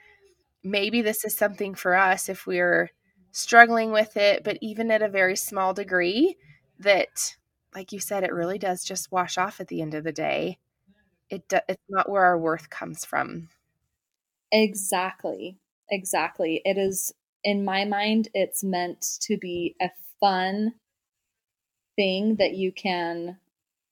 Maybe 0.62 1.02
this 1.02 1.24
is 1.24 1.36
something 1.36 1.74
for 1.74 1.94
us 1.96 2.28
if 2.28 2.46
we're 2.46 2.90
struggling 3.32 3.92
with 3.92 4.16
it, 4.16 4.44
but 4.44 4.58
even 4.60 4.90
at 4.90 5.02
a 5.02 5.08
very 5.08 5.36
small 5.36 5.72
degree 5.74 6.36
that 6.78 7.36
like 7.74 7.92
you 7.92 8.00
said 8.00 8.24
it 8.24 8.32
really 8.32 8.58
does 8.58 8.84
just 8.84 9.10
wash 9.10 9.38
off 9.38 9.60
at 9.60 9.68
the 9.68 9.80
end 9.80 9.94
of 9.94 10.04
the 10.04 10.12
day. 10.12 10.58
It 11.30 11.48
do, 11.48 11.58
it's 11.68 11.82
not 11.88 12.08
where 12.08 12.24
our 12.24 12.38
worth 12.38 12.68
comes 12.70 13.04
from. 13.04 13.48
Exactly. 14.52 15.58
Exactly. 15.90 16.60
It 16.64 16.78
is 16.78 17.12
in 17.44 17.64
my 17.64 17.84
mind 17.84 18.28
it's 18.34 18.62
meant 18.62 19.04
to 19.22 19.36
be 19.36 19.74
a 19.80 19.90
fun 20.20 20.74
thing 21.96 22.36
that 22.36 22.54
you 22.54 22.72
can 22.72 23.38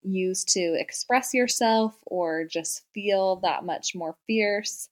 use 0.03 0.45
to 0.45 0.75
express 0.79 1.35
yourself 1.35 1.95
or 2.07 2.45
just 2.45 2.83
feel 2.95 3.37
that 3.38 3.64
much 3.64 3.95
more 3.95 4.16
fierce. 4.27 4.88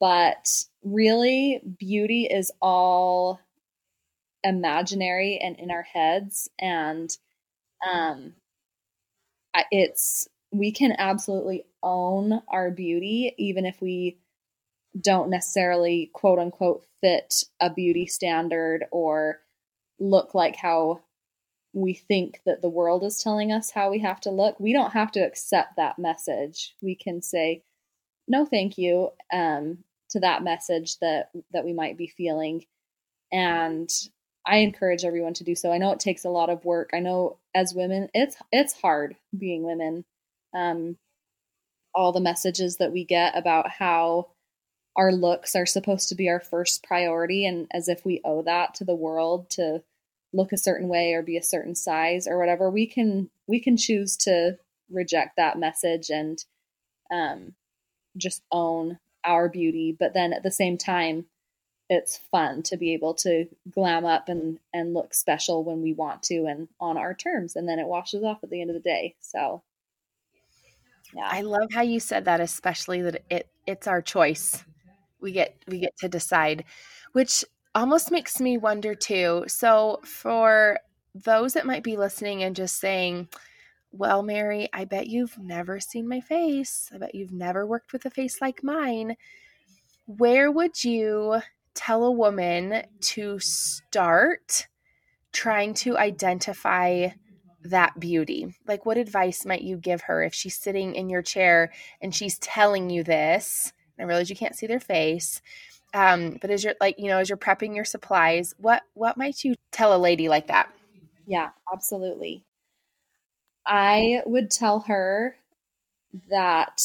But 0.00 0.48
really, 0.84 1.60
beauty 1.78 2.24
is 2.26 2.52
all 2.62 3.40
imaginary 4.44 5.38
and 5.42 5.58
in 5.58 5.70
our 5.70 5.82
heads. 5.82 6.48
And 6.58 7.10
um, 7.86 8.34
it's, 9.70 10.28
we 10.52 10.72
can 10.72 10.94
absolutely 10.98 11.64
own 11.82 12.40
our 12.48 12.70
beauty, 12.70 13.34
even 13.38 13.66
if 13.66 13.80
we 13.80 14.18
don't 14.98 15.30
necessarily 15.30 16.10
quote 16.14 16.38
unquote 16.38 16.86
fit 17.00 17.44
a 17.60 17.70
beauty 17.70 18.06
standard 18.06 18.86
or 18.90 19.40
look 19.98 20.34
like 20.34 20.56
how 20.56 21.00
we 21.72 21.92
think 21.92 22.40
that 22.46 22.62
the 22.62 22.68
world 22.70 23.04
is 23.04 23.22
telling 23.22 23.52
us 23.52 23.70
how 23.70 23.90
we 23.90 23.98
have 23.98 24.20
to 24.20 24.30
look, 24.30 24.58
we 24.58 24.72
don't 24.72 24.92
have 24.92 25.12
to 25.12 25.20
accept 25.20 25.76
that 25.76 25.98
message. 25.98 26.74
We 26.80 26.94
can 26.94 27.20
say, 27.20 27.62
no, 28.26 28.46
thank 28.46 28.78
you, 28.78 29.10
um, 29.32 29.78
to 30.10 30.20
that 30.20 30.42
message 30.42 30.98
that 31.00 31.30
that 31.52 31.64
we 31.64 31.72
might 31.72 31.98
be 31.98 32.06
feeling. 32.06 32.64
And 33.32 33.90
I 34.46 34.58
encourage 34.58 35.04
everyone 35.04 35.34
to 35.34 35.44
do 35.44 35.54
so. 35.54 35.72
I 35.72 35.78
know 35.78 35.90
it 35.92 36.00
takes 36.00 36.24
a 36.24 36.30
lot 36.30 36.48
of 36.48 36.64
work. 36.64 36.90
I 36.94 37.00
know 37.00 37.38
as 37.54 37.74
women, 37.74 38.08
it's 38.14 38.36
it's 38.52 38.72
hard 38.72 39.16
being 39.36 39.64
women. 39.64 40.04
Um, 40.56 40.96
all 41.94 42.12
the 42.12 42.20
messages 42.20 42.78
that 42.78 42.92
we 42.92 43.04
get 43.04 43.36
about 43.36 43.70
how 43.70 44.28
our 44.96 45.12
looks 45.12 45.54
are 45.54 45.66
supposed 45.66 46.08
to 46.08 46.14
be 46.14 46.28
our 46.28 46.40
first 46.40 46.82
priority, 46.82 47.46
and 47.46 47.68
as 47.72 47.88
if 47.88 48.04
we 48.04 48.20
owe 48.24 48.42
that 48.42 48.74
to 48.76 48.84
the 48.84 48.94
world 48.94 49.50
to 49.50 49.82
look 50.32 50.52
a 50.52 50.58
certain 50.58 50.88
way 50.88 51.12
or 51.12 51.22
be 51.22 51.36
a 51.36 51.42
certain 51.42 51.74
size 51.74 52.26
or 52.26 52.38
whatever 52.38 52.70
we 52.70 52.86
can 52.86 53.30
we 53.46 53.60
can 53.60 53.76
choose 53.76 54.16
to 54.16 54.58
reject 54.90 55.36
that 55.36 55.58
message 55.58 56.10
and 56.10 56.44
um, 57.10 57.54
just 58.16 58.42
own 58.50 58.98
our 59.24 59.48
beauty. 59.48 59.96
But 59.98 60.14
then 60.14 60.32
at 60.32 60.42
the 60.42 60.50
same 60.50 60.78
time 60.78 61.26
it's 61.88 62.18
fun 62.32 62.62
to 62.64 62.76
be 62.76 62.92
able 62.94 63.14
to 63.14 63.46
glam 63.70 64.04
up 64.04 64.28
and 64.28 64.58
and 64.74 64.92
look 64.92 65.14
special 65.14 65.62
when 65.62 65.82
we 65.82 65.92
want 65.92 66.22
to 66.24 66.46
and 66.46 66.68
on 66.80 66.96
our 66.96 67.14
terms 67.14 67.54
and 67.54 67.68
then 67.68 67.78
it 67.78 67.86
washes 67.86 68.24
off 68.24 68.42
at 68.42 68.50
the 68.50 68.60
end 68.60 68.70
of 68.70 68.74
the 68.74 68.80
day. 68.80 69.14
So 69.20 69.62
yeah 71.14 71.28
i 71.30 71.40
love 71.40 71.68
how 71.72 71.82
you 71.82 72.00
said 72.00 72.24
that 72.24 72.40
especially 72.40 73.02
that 73.02 73.22
it 73.30 73.48
it's 73.66 73.86
our 73.86 74.02
choice 74.02 74.64
we 75.20 75.32
get 75.32 75.56
we 75.68 75.78
get 75.78 75.96
to 75.96 76.08
decide 76.08 76.64
which 77.12 77.44
almost 77.76 78.10
makes 78.10 78.40
me 78.40 78.56
wonder 78.56 78.94
too. 78.94 79.44
So, 79.46 80.00
for 80.02 80.78
those 81.14 81.52
that 81.52 81.66
might 81.66 81.82
be 81.82 81.96
listening 81.96 82.42
and 82.42 82.56
just 82.56 82.80
saying, 82.80 83.28
well, 83.92 84.22
Merrie, 84.22 84.68
I 84.72 84.84
bet 84.84 85.06
you've 85.06 85.38
never 85.38 85.78
seen 85.78 86.08
my 86.08 86.20
face. 86.20 86.90
I 86.92 86.98
bet 86.98 87.14
you've 87.14 87.32
never 87.32 87.66
worked 87.66 87.92
with 87.92 88.04
a 88.06 88.10
face 88.10 88.40
like 88.40 88.64
mine. 88.64 89.16
Where 90.06 90.50
would 90.50 90.82
you 90.84 91.40
tell 91.74 92.04
a 92.04 92.10
woman 92.10 92.82
to 93.00 93.38
start 93.38 94.66
trying 95.32 95.74
to 95.74 95.98
identify 95.98 97.08
that 97.66 97.98
beauty? 98.00 98.54
Like, 98.66 98.86
what 98.86 98.96
advice 98.96 99.44
might 99.44 99.62
you 99.62 99.76
give 99.76 100.02
her 100.02 100.22
if 100.22 100.34
she's 100.34 100.56
sitting 100.56 100.94
in 100.94 101.08
your 101.08 101.22
chair 101.22 101.72
and 102.00 102.14
she's 102.14 102.38
telling 102.38 102.90
you 102.90 103.02
this? 103.02 103.72
I 103.98 104.02
realize 104.02 104.28
you 104.28 104.36
can't 104.36 104.56
see 104.56 104.66
their 104.66 104.80
face, 104.80 105.40
um, 105.94 106.36
but 106.40 106.50
as 106.50 106.62
you're 106.62 106.74
like, 106.80 106.96
you 106.98 107.08
know, 107.08 107.18
as 107.18 107.28
you're 107.30 107.38
prepping 107.38 107.74
your 107.74 107.86
supplies, 107.86 108.54
what 108.58 108.82
what 108.94 109.16
might 109.16 109.42
you 109.44 109.54
tell 109.72 109.96
a 109.96 109.98
lady 109.98 110.28
like 110.28 110.48
that? 110.48 110.70
Yeah, 111.26 111.50
absolutely. 111.72 112.44
I 113.66 114.22
would 114.26 114.50
tell 114.50 114.80
her 114.80 115.36
that 116.30 116.82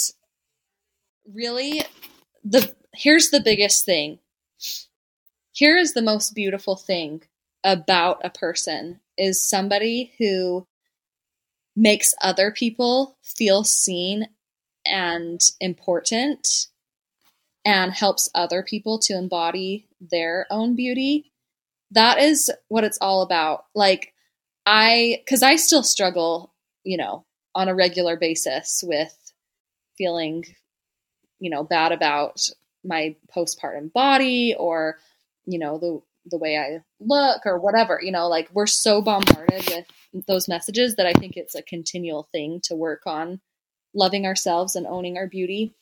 really 1.32 1.84
the 2.44 2.74
here's 2.94 3.30
the 3.30 3.42
biggest 3.42 3.86
thing. 3.86 4.20
Here 5.52 5.78
is 5.78 5.94
the 5.94 6.02
most 6.02 6.34
beautiful 6.34 6.76
thing 6.76 7.24
about 7.64 8.22
a 8.24 8.30
person 8.30 9.02
is 9.18 9.48
somebody 9.48 10.14
who 10.18 10.66
makes 11.76 12.14
other 12.22 12.52
people 12.52 13.18
feel 13.24 13.64
seen 13.64 14.28
and 14.86 15.40
important 15.60 16.68
and 17.64 17.92
helps 17.94 18.30
other 18.34 18.64
people 18.64 19.00
to 19.00 19.14
embody 19.14 19.88
their 20.00 20.48
own 20.50 20.76
beauty. 20.76 21.32
That 21.92 22.20
is 22.20 22.52
what 22.68 22.84
it's 22.84 22.98
all 23.00 23.22
about. 23.22 23.66
Like, 23.76 24.14
I, 24.66 25.22
because 25.24 25.44
I 25.44 25.56
still 25.56 25.84
struggle, 25.84 26.54
you 26.84 26.98
know, 26.98 27.26
on 27.54 27.68
a 27.68 27.76
regular 27.76 28.18
basis 28.18 28.84
with 28.86 29.16
feeling, 29.98 30.46
you 31.40 31.50
know, 31.50 31.64
bad 31.64 31.92
about 31.92 32.50
my 32.84 33.16
postpartum 33.36 33.94
body 33.94 34.56
or, 34.58 34.98
you 35.46 35.60
know, 35.60 35.78
the, 35.78 36.02
the 36.26 36.38
way 36.38 36.58
I 36.58 36.80
look 37.00 37.42
or 37.46 37.60
whatever, 37.60 38.00
you 38.02 38.12
know, 38.12 38.28
like 38.28 38.50
we're 38.54 38.68
so 38.68 39.02
bombarded 39.02 39.68
with 40.14 40.26
those 40.28 40.48
messages 40.48 40.96
that 40.96 41.08
I 41.08 41.14
think 41.14 41.36
it's 41.36 41.56
a 41.56 41.64
continual 41.64 42.28
thing 42.32 42.62
to 42.66 42.76
work 42.76 43.02
on 43.06 43.42
loving 43.94 44.26
ourselves 44.26 44.76
and 44.76 44.86
owning 44.86 45.18
our 45.18 45.28
beauty. 45.28 45.74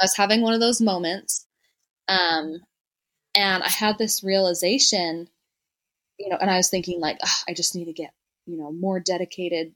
I 0.00 0.04
was 0.04 0.16
having 0.16 0.42
one 0.42 0.54
of 0.54 0.60
those 0.60 0.80
moments. 0.80 1.46
Um, 2.08 2.60
and 3.34 3.62
I 3.62 3.68
had 3.68 3.98
this 3.98 4.24
realization, 4.24 5.28
you 6.18 6.28
know, 6.28 6.36
and 6.40 6.50
I 6.50 6.56
was 6.56 6.68
thinking 6.68 7.00
like, 7.00 7.18
I 7.48 7.54
just 7.54 7.74
need 7.74 7.86
to 7.86 7.92
get, 7.92 8.12
you 8.46 8.58
know, 8.58 8.72
more 8.72 9.00
dedicated 9.00 9.72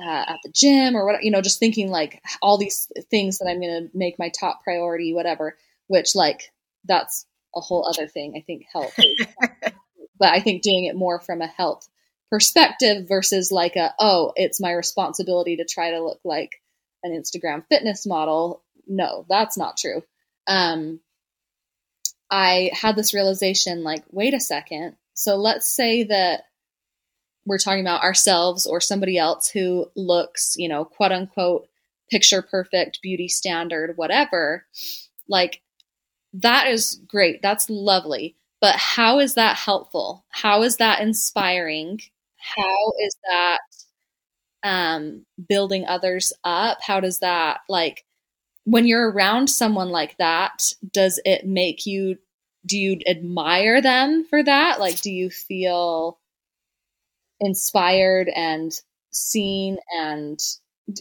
uh, 0.00 0.24
at 0.28 0.38
the 0.44 0.52
gym 0.54 0.96
or 0.96 1.04
what, 1.04 1.22
you 1.22 1.30
know, 1.30 1.42
just 1.42 1.58
thinking 1.58 1.90
like 1.90 2.22
all 2.40 2.56
these 2.56 2.90
things 3.10 3.38
that 3.38 3.48
I'm 3.48 3.60
going 3.60 3.88
to 3.88 3.96
make 3.96 4.18
my 4.18 4.30
top 4.30 4.62
priority, 4.62 5.12
whatever, 5.12 5.56
which 5.88 6.14
like 6.14 6.52
that's 6.84 7.26
a 7.58 7.60
whole 7.60 7.86
other 7.86 8.08
thing. 8.08 8.34
I 8.36 8.40
think 8.40 8.66
health, 8.72 8.94
but 10.18 10.32
I 10.32 10.40
think 10.40 10.62
doing 10.62 10.86
it 10.86 10.96
more 10.96 11.20
from 11.20 11.42
a 11.42 11.46
health 11.46 11.88
perspective 12.30 13.06
versus 13.08 13.50
like 13.52 13.76
a, 13.76 13.94
oh, 13.98 14.32
it's 14.36 14.60
my 14.60 14.72
responsibility 14.72 15.56
to 15.56 15.64
try 15.64 15.90
to 15.90 16.02
look 16.02 16.20
like 16.24 16.62
an 17.02 17.12
Instagram 17.12 17.64
fitness 17.68 18.06
model 18.06 18.62
no, 18.88 19.26
that's 19.28 19.56
not 19.56 19.76
true. 19.76 20.02
Um, 20.46 21.00
I 22.30 22.70
had 22.72 22.96
this 22.96 23.14
realization 23.14 23.84
like, 23.84 24.04
wait 24.10 24.34
a 24.34 24.40
second. 24.40 24.96
So 25.14 25.36
let's 25.36 25.68
say 25.68 26.04
that 26.04 26.44
we're 27.46 27.58
talking 27.58 27.80
about 27.80 28.02
ourselves 28.02 28.66
or 28.66 28.80
somebody 28.80 29.18
else 29.18 29.48
who 29.48 29.86
looks, 29.94 30.54
you 30.56 30.68
know, 30.68 30.84
quote 30.84 31.12
unquote, 31.12 31.68
picture 32.10 32.42
perfect, 32.42 33.00
beauty 33.02 33.28
standard, 33.28 33.96
whatever. 33.96 34.64
Like, 35.28 35.60
that 36.42 36.68
is 36.68 37.00
great. 37.06 37.42
That's 37.42 37.68
lovely. 37.68 38.36
But 38.60 38.76
how 38.76 39.20
is 39.20 39.34
that 39.34 39.56
helpful? 39.56 40.24
How 40.30 40.62
is 40.62 40.76
that 40.76 41.00
inspiring? 41.00 42.00
How 42.36 42.92
is 43.04 43.16
that 43.28 43.58
um, 44.62 45.24
building 45.48 45.86
others 45.86 46.32
up? 46.44 46.78
How 46.82 47.00
does 47.00 47.20
that 47.20 47.60
like 47.68 48.04
when 48.64 48.86
you're 48.86 49.10
around 49.10 49.48
someone 49.48 49.88
like 49.88 50.16
that, 50.18 50.72
does 50.92 51.20
it 51.24 51.46
make 51.46 51.86
you 51.86 52.18
do 52.66 52.76
you 52.76 52.98
admire 53.08 53.80
them 53.80 54.24
for 54.28 54.42
that? 54.42 54.80
Like 54.80 55.00
do 55.00 55.10
you 55.10 55.30
feel 55.30 56.18
inspired 57.40 58.28
and 58.28 58.72
seen 59.10 59.78
and 59.98 60.38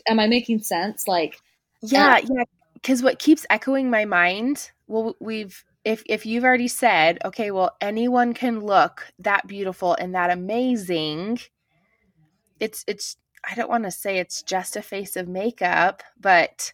am 0.07 0.19
I 0.19 0.27
making 0.27 0.61
sense? 0.61 1.07
Like 1.07 1.37
Yeah, 1.81 2.15
uh, 2.15 2.21
yeah, 2.23 2.43
cuz 2.83 3.03
what 3.03 3.19
keeps 3.19 3.45
echoing 3.49 3.89
my 3.89 4.05
mind, 4.05 4.71
well 4.87 5.15
we've 5.19 5.63
if 5.83 6.03
if 6.05 6.25
you've 6.25 6.43
already 6.43 6.67
said, 6.67 7.19
okay, 7.23 7.51
well 7.51 7.75
anyone 7.81 8.33
can 8.33 8.59
look 8.59 9.11
that 9.19 9.47
beautiful 9.47 9.95
and 9.95 10.15
that 10.15 10.29
amazing, 10.31 11.39
it's 12.59 12.83
it's 12.87 13.17
I 13.49 13.55
don't 13.55 13.69
want 13.69 13.85
to 13.85 13.91
say 13.91 14.17
it's 14.17 14.41
just 14.41 14.75
a 14.75 14.81
face 14.81 15.15
of 15.15 15.27
makeup, 15.27 16.03
but 16.19 16.73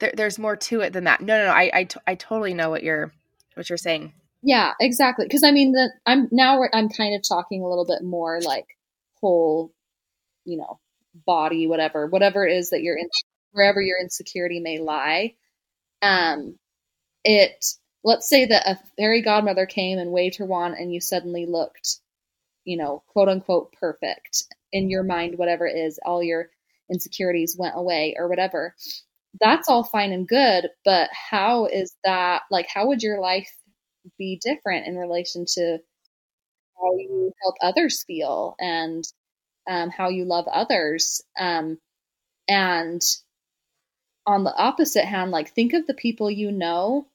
there, 0.00 0.12
there's 0.14 0.38
more 0.38 0.56
to 0.56 0.80
it 0.80 0.92
than 0.92 1.04
that. 1.04 1.20
No, 1.20 1.38
no, 1.38 1.46
no. 1.46 1.52
I, 1.52 1.70
I, 1.72 1.84
t- 1.84 2.00
I 2.06 2.14
totally 2.14 2.52
know 2.54 2.68
what 2.70 2.82
you're, 2.82 3.12
what 3.54 3.68
you're 3.68 3.78
saying. 3.78 4.12
Yeah, 4.42 4.72
exactly. 4.80 5.26
Because 5.26 5.44
I 5.44 5.52
mean, 5.52 5.72
the 5.72 5.90
I'm 6.06 6.28
now 6.32 6.60
I'm 6.72 6.88
kind 6.88 7.14
of 7.14 7.22
talking 7.26 7.62
a 7.62 7.68
little 7.68 7.84
bit 7.84 8.02
more 8.02 8.40
like 8.40 8.64
whole, 9.20 9.72
you 10.46 10.56
know, 10.56 10.80
body, 11.26 11.66
whatever, 11.66 12.06
whatever 12.06 12.46
it 12.46 12.56
is 12.56 12.70
that 12.70 12.82
you're 12.82 12.96
in, 12.96 13.06
wherever 13.52 13.80
your 13.80 13.98
insecurity 14.00 14.60
may 14.60 14.78
lie. 14.78 15.34
Um, 16.02 16.58
it 17.24 17.64
let's 18.04 18.28
say 18.28 18.46
that 18.46 18.66
a 18.66 18.78
fairy 18.96 19.22
godmother 19.22 19.66
came 19.66 19.98
and 19.98 20.12
waved 20.12 20.36
her 20.36 20.46
wand, 20.46 20.74
and 20.78 20.92
you 20.92 21.00
suddenly 21.00 21.46
looked, 21.46 21.98
you 22.64 22.76
know, 22.76 23.02
quote 23.08 23.28
unquote 23.28 23.72
perfect 23.72 24.44
in 24.72 24.90
your 24.90 25.02
mind, 25.02 25.38
whatever 25.38 25.66
it 25.66 25.76
is, 25.76 25.98
all 26.04 26.22
your 26.22 26.50
insecurities 26.90 27.56
went 27.58 27.74
away 27.76 28.16
or 28.18 28.28
whatever. 28.28 28.74
That's 29.40 29.68
all 29.68 29.84
fine 29.84 30.12
and 30.12 30.26
good, 30.28 30.68
but 30.84 31.10
how 31.12 31.66
is 31.66 31.94
that 32.04 32.42
like? 32.50 32.68
How 32.72 32.88
would 32.88 33.02
your 33.02 33.20
life 33.20 33.50
be 34.18 34.40
different 34.42 34.86
in 34.86 34.96
relation 34.96 35.44
to 35.46 35.78
how 36.80 36.96
you 36.96 37.32
help 37.42 37.56
others 37.62 38.04
feel 38.04 38.54
and 38.58 39.04
um, 39.68 39.90
how 39.90 40.08
you 40.08 40.24
love 40.24 40.46
others. 40.48 41.22
Um, 41.38 41.78
and 42.48 43.02
on 44.30 44.44
the 44.44 44.56
opposite 44.56 45.04
hand, 45.04 45.30
like 45.30 45.50
think 45.52 45.72
of 45.72 45.86
the 45.86 45.94
people 45.94 46.30
you 46.30 46.52
know 46.52 47.06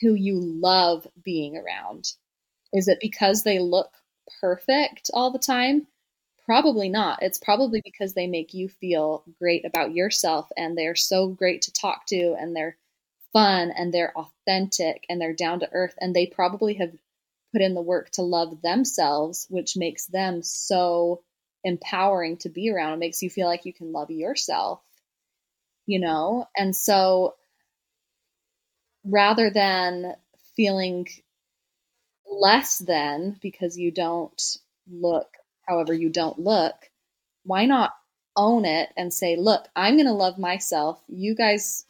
who 0.00 0.14
you 0.14 0.40
love 0.40 1.06
being 1.22 1.56
around. 1.56 2.12
Is 2.72 2.88
it 2.88 2.98
because 3.00 3.42
they 3.42 3.58
look 3.58 3.90
perfect 4.40 5.10
all 5.12 5.32
the 5.32 5.38
time? 5.38 5.86
Probably 6.46 6.88
not. 6.88 7.22
It's 7.22 7.38
probably 7.38 7.80
because 7.84 8.14
they 8.14 8.26
make 8.26 8.54
you 8.54 8.68
feel 8.68 9.24
great 9.38 9.64
about 9.64 9.94
yourself 9.94 10.48
and 10.56 10.76
they're 10.76 10.96
so 10.96 11.28
great 11.28 11.62
to 11.62 11.72
talk 11.72 12.06
to 12.06 12.36
and 12.38 12.54
they're 12.54 12.76
fun 13.32 13.70
and 13.70 13.92
they're 13.92 14.16
authentic 14.16 15.04
and 15.08 15.20
they're 15.20 15.32
down 15.34 15.60
to 15.60 15.68
earth 15.72 15.94
and 16.00 16.14
they 16.14 16.26
probably 16.26 16.74
have 16.74 16.92
put 17.52 17.62
in 17.62 17.74
the 17.74 17.82
work 17.82 18.10
to 18.10 18.22
love 18.22 18.62
themselves, 18.62 19.46
which 19.50 19.76
makes 19.76 20.06
them 20.06 20.42
so 20.42 21.22
empowering 21.64 22.36
to 22.38 22.48
be 22.48 22.70
around. 22.70 22.94
It 22.94 22.98
makes 23.00 23.22
you 23.22 23.30
feel 23.30 23.46
like 23.46 23.66
you 23.66 23.72
can 23.72 23.92
love 23.92 24.10
yourself, 24.10 24.80
you 25.90 25.98
know? 25.98 26.48
And 26.56 26.74
so 26.74 27.34
rather 29.04 29.50
than 29.50 30.14
feeling 30.56 31.06
less 32.30 32.78
than 32.78 33.36
because 33.40 33.76
you 33.76 33.90
don't 33.90 34.40
look 34.90 35.28
however 35.66 35.92
you 35.92 36.08
don't 36.08 36.38
look, 36.38 36.74
why 37.44 37.64
not 37.66 37.92
own 38.36 38.64
it 38.64 38.90
and 38.96 39.12
say, 39.12 39.36
look, 39.36 39.66
I'm 39.76 39.94
going 39.94 40.06
to 40.06 40.12
love 40.12 40.38
myself. 40.38 41.02
You 41.08 41.34
guys 41.34 41.84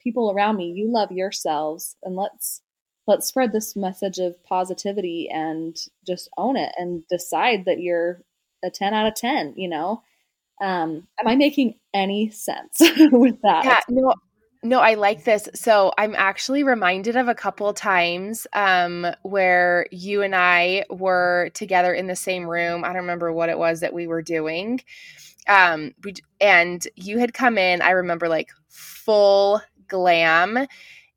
people 0.00 0.32
around 0.32 0.56
me 0.56 0.72
you 0.72 0.90
love 0.90 1.12
yourselves 1.12 1.96
and 2.02 2.16
let's 2.16 2.62
let's 3.06 3.26
spread 3.26 3.52
this 3.52 3.76
message 3.76 4.18
of 4.18 4.42
positivity 4.44 5.28
and 5.30 5.76
just 6.06 6.28
own 6.36 6.56
it 6.56 6.72
and 6.76 7.06
decide 7.08 7.64
that 7.66 7.80
you're 7.80 8.22
a 8.64 8.70
10 8.70 8.94
out 8.94 9.06
of 9.06 9.14
10 9.14 9.54
you 9.56 9.68
know 9.68 10.02
um 10.60 11.06
am 11.18 11.26
i 11.26 11.36
making 11.36 11.74
any 11.94 12.30
sense 12.30 12.78
with 13.12 13.40
that 13.42 13.64
yeah 13.64 13.80
no 13.88 14.14
no, 14.62 14.80
I 14.80 14.94
like 14.94 15.24
this. 15.24 15.48
So 15.54 15.92
I'm 15.96 16.14
actually 16.14 16.64
reminded 16.64 17.16
of 17.16 17.28
a 17.28 17.34
couple 17.34 17.72
times 17.72 18.46
um, 18.52 19.06
where 19.22 19.86
you 19.90 20.20
and 20.20 20.36
I 20.36 20.84
were 20.90 21.50
together 21.54 21.94
in 21.94 22.08
the 22.08 22.16
same 22.16 22.44
room. 22.44 22.84
I 22.84 22.88
don't 22.88 22.96
remember 22.96 23.32
what 23.32 23.48
it 23.48 23.58
was 23.58 23.80
that 23.80 23.94
we 23.94 24.06
were 24.06 24.20
doing. 24.20 24.80
Um, 25.48 25.94
we, 26.04 26.14
and 26.42 26.86
you 26.94 27.18
had 27.18 27.32
come 27.32 27.56
in, 27.56 27.80
I 27.80 27.90
remember 27.92 28.28
like 28.28 28.50
full 28.68 29.62
glam. 29.88 30.66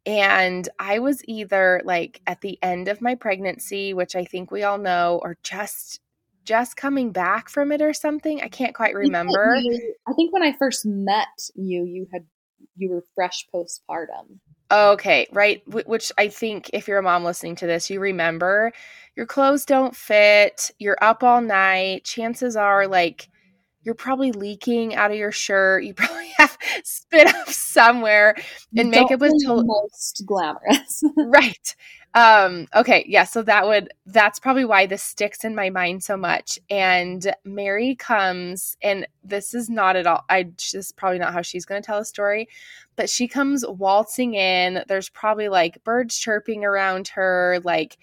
And 0.06 0.68
I 0.80 1.00
was 1.00 1.22
either 1.26 1.82
like 1.84 2.22
at 2.26 2.42
the 2.42 2.58
end 2.62 2.88
of 2.88 3.02
my 3.02 3.16
pregnancy, 3.16 3.94
which 3.94 4.16
I 4.16 4.24
think 4.24 4.52
we 4.52 4.64
all 4.64 4.78
know, 4.78 5.20
or 5.22 5.38
just 5.44 6.00
just 6.44 6.76
coming 6.76 7.12
back 7.12 7.50
from 7.50 7.72
it 7.72 7.82
or 7.82 7.94
something. 7.94 8.42
I 8.42 8.48
can't 8.48 8.76
quite 8.76 8.96
remember. 8.96 9.56
I 10.08 10.14
think 10.14 10.34
when 10.34 10.44
I 10.44 10.54
first 10.54 10.86
met 10.86 11.28
you, 11.56 11.86
you 11.86 12.08
had 12.12 12.26
you 12.76 12.90
were 12.90 13.04
fresh 13.16 13.48
postpartum. 13.54 14.40
Okay, 14.72 15.28
right. 15.32 15.62
Which 15.68 16.12
I 16.18 16.30
think 16.30 16.70
if 16.74 16.88
you're 16.88 16.98
a 16.98 17.04
mom 17.04 17.24
listening 17.24 17.56
to 17.58 17.68
this, 17.68 17.90
you 17.90 18.00
remember 18.00 18.74
your 19.16 19.26
clothes 19.28 19.66
don't 19.66 19.96
fit, 19.96 20.72
you're 20.80 20.98
up 21.02 21.24
all 21.24 21.42
night. 21.42 22.04
Chances 22.04 22.56
are, 22.56 22.88
like, 22.88 23.30
you're 23.84 23.94
probably 23.94 24.32
leaking 24.32 24.96
out 24.96 25.12
of 25.12 25.18
your 25.18 25.32
shirt. 25.32 25.84
You 25.84 25.94
probably 25.94 26.32
have 26.38 26.58
spit 26.84 27.28
up 27.28 27.50
somewhere, 27.50 28.36
and 28.76 28.90
makeup 28.90 29.20
was 29.20 29.34
totally 29.46 29.68
most 29.68 30.24
glamorous, 30.26 31.04
right? 31.18 31.76
Um, 32.16 32.68
okay, 32.76 33.04
yeah. 33.08 33.24
So 33.24 33.42
that 33.42 33.66
would 33.66 33.90
that's 34.06 34.38
probably 34.40 34.66
why 34.66 34.86
this 34.86 35.02
sticks 35.02 35.44
in 35.44 35.56
my 35.56 35.72
mind 35.72 36.04
so 36.04 36.16
much. 36.16 36.60
And 36.70 37.34
Merrie 37.46 37.98
comes, 37.98 38.78
and 38.84 39.08
this 39.24 39.56
is 39.56 39.68
not 39.70 39.96
at 39.96 40.06
all. 40.06 40.24
I 40.30 40.44
just 40.58 40.96
probably 40.96 41.18
not 41.18 41.34
how 41.34 41.42
she's 41.42 41.66
going 41.66 41.82
to 41.82 41.86
tell 41.86 41.98
a 41.98 42.06
story, 42.06 42.48
but 42.96 43.10
she 43.10 43.28
comes 43.28 43.66
waltzing 43.68 44.36
in. 44.36 44.84
There's 44.88 45.10
probably 45.10 45.50
like 45.50 45.84
birds 45.84 46.18
chirping 46.18 46.64
around 46.64 47.08
her, 47.10 47.60
like 47.64 47.98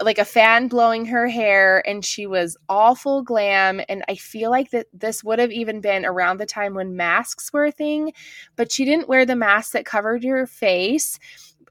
like 0.00 0.18
a 0.18 0.24
fan 0.24 0.66
blowing 0.66 1.04
her 1.04 1.28
hair 1.28 1.86
and 1.86 2.02
she 2.02 2.26
was 2.26 2.56
awful 2.70 3.22
glam 3.22 3.82
and 3.90 4.02
i 4.08 4.14
feel 4.14 4.50
like 4.50 4.70
that 4.70 4.86
this 4.94 5.22
would 5.22 5.38
have 5.38 5.52
even 5.52 5.82
been 5.82 6.06
around 6.06 6.38
the 6.38 6.46
time 6.46 6.72
when 6.72 6.96
masks 6.96 7.52
were 7.52 7.66
a 7.66 7.70
thing 7.70 8.10
but 8.56 8.72
she 8.72 8.86
didn't 8.86 9.08
wear 9.08 9.26
the 9.26 9.36
mask 9.36 9.72
that 9.72 9.84
covered 9.84 10.24
your 10.24 10.46
face 10.46 11.18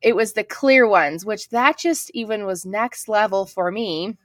it 0.01 0.15
was 0.15 0.33
the 0.33 0.43
clear 0.43 0.87
ones 0.87 1.25
which 1.25 1.49
that 1.49 1.77
just 1.77 2.09
even 2.13 2.45
was 2.45 2.65
next 2.65 3.07
level 3.07 3.45
for 3.45 3.71
me 3.71 4.17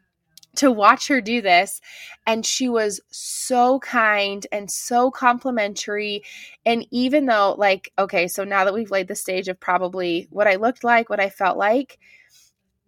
to 0.55 0.71
watch 0.71 1.09
her 1.09 1.21
do 1.21 1.41
this 1.41 1.81
and 2.27 2.45
she 2.45 2.69
was 2.69 3.01
so 3.11 3.79
kind 3.81 4.47
and 4.53 4.71
so 4.71 5.11
complimentary 5.11 6.23
and 6.67 6.87
even 6.91 7.27
though 7.27 7.55
like 7.57 7.91
okay 7.99 8.29
so 8.29 8.45
now 8.45 8.65
that 8.65 8.75
we've 8.75 8.91
laid 8.91 9.09
the 9.09 9.15
stage 9.15 9.49
of 9.49 9.59
probably 9.59 10.27
what 10.31 10.47
i 10.47 10.57
looked 10.57 10.85
like 10.85 11.09
what 11.09 11.21
i 11.21 11.31
felt 11.31 11.57
like 11.57 11.99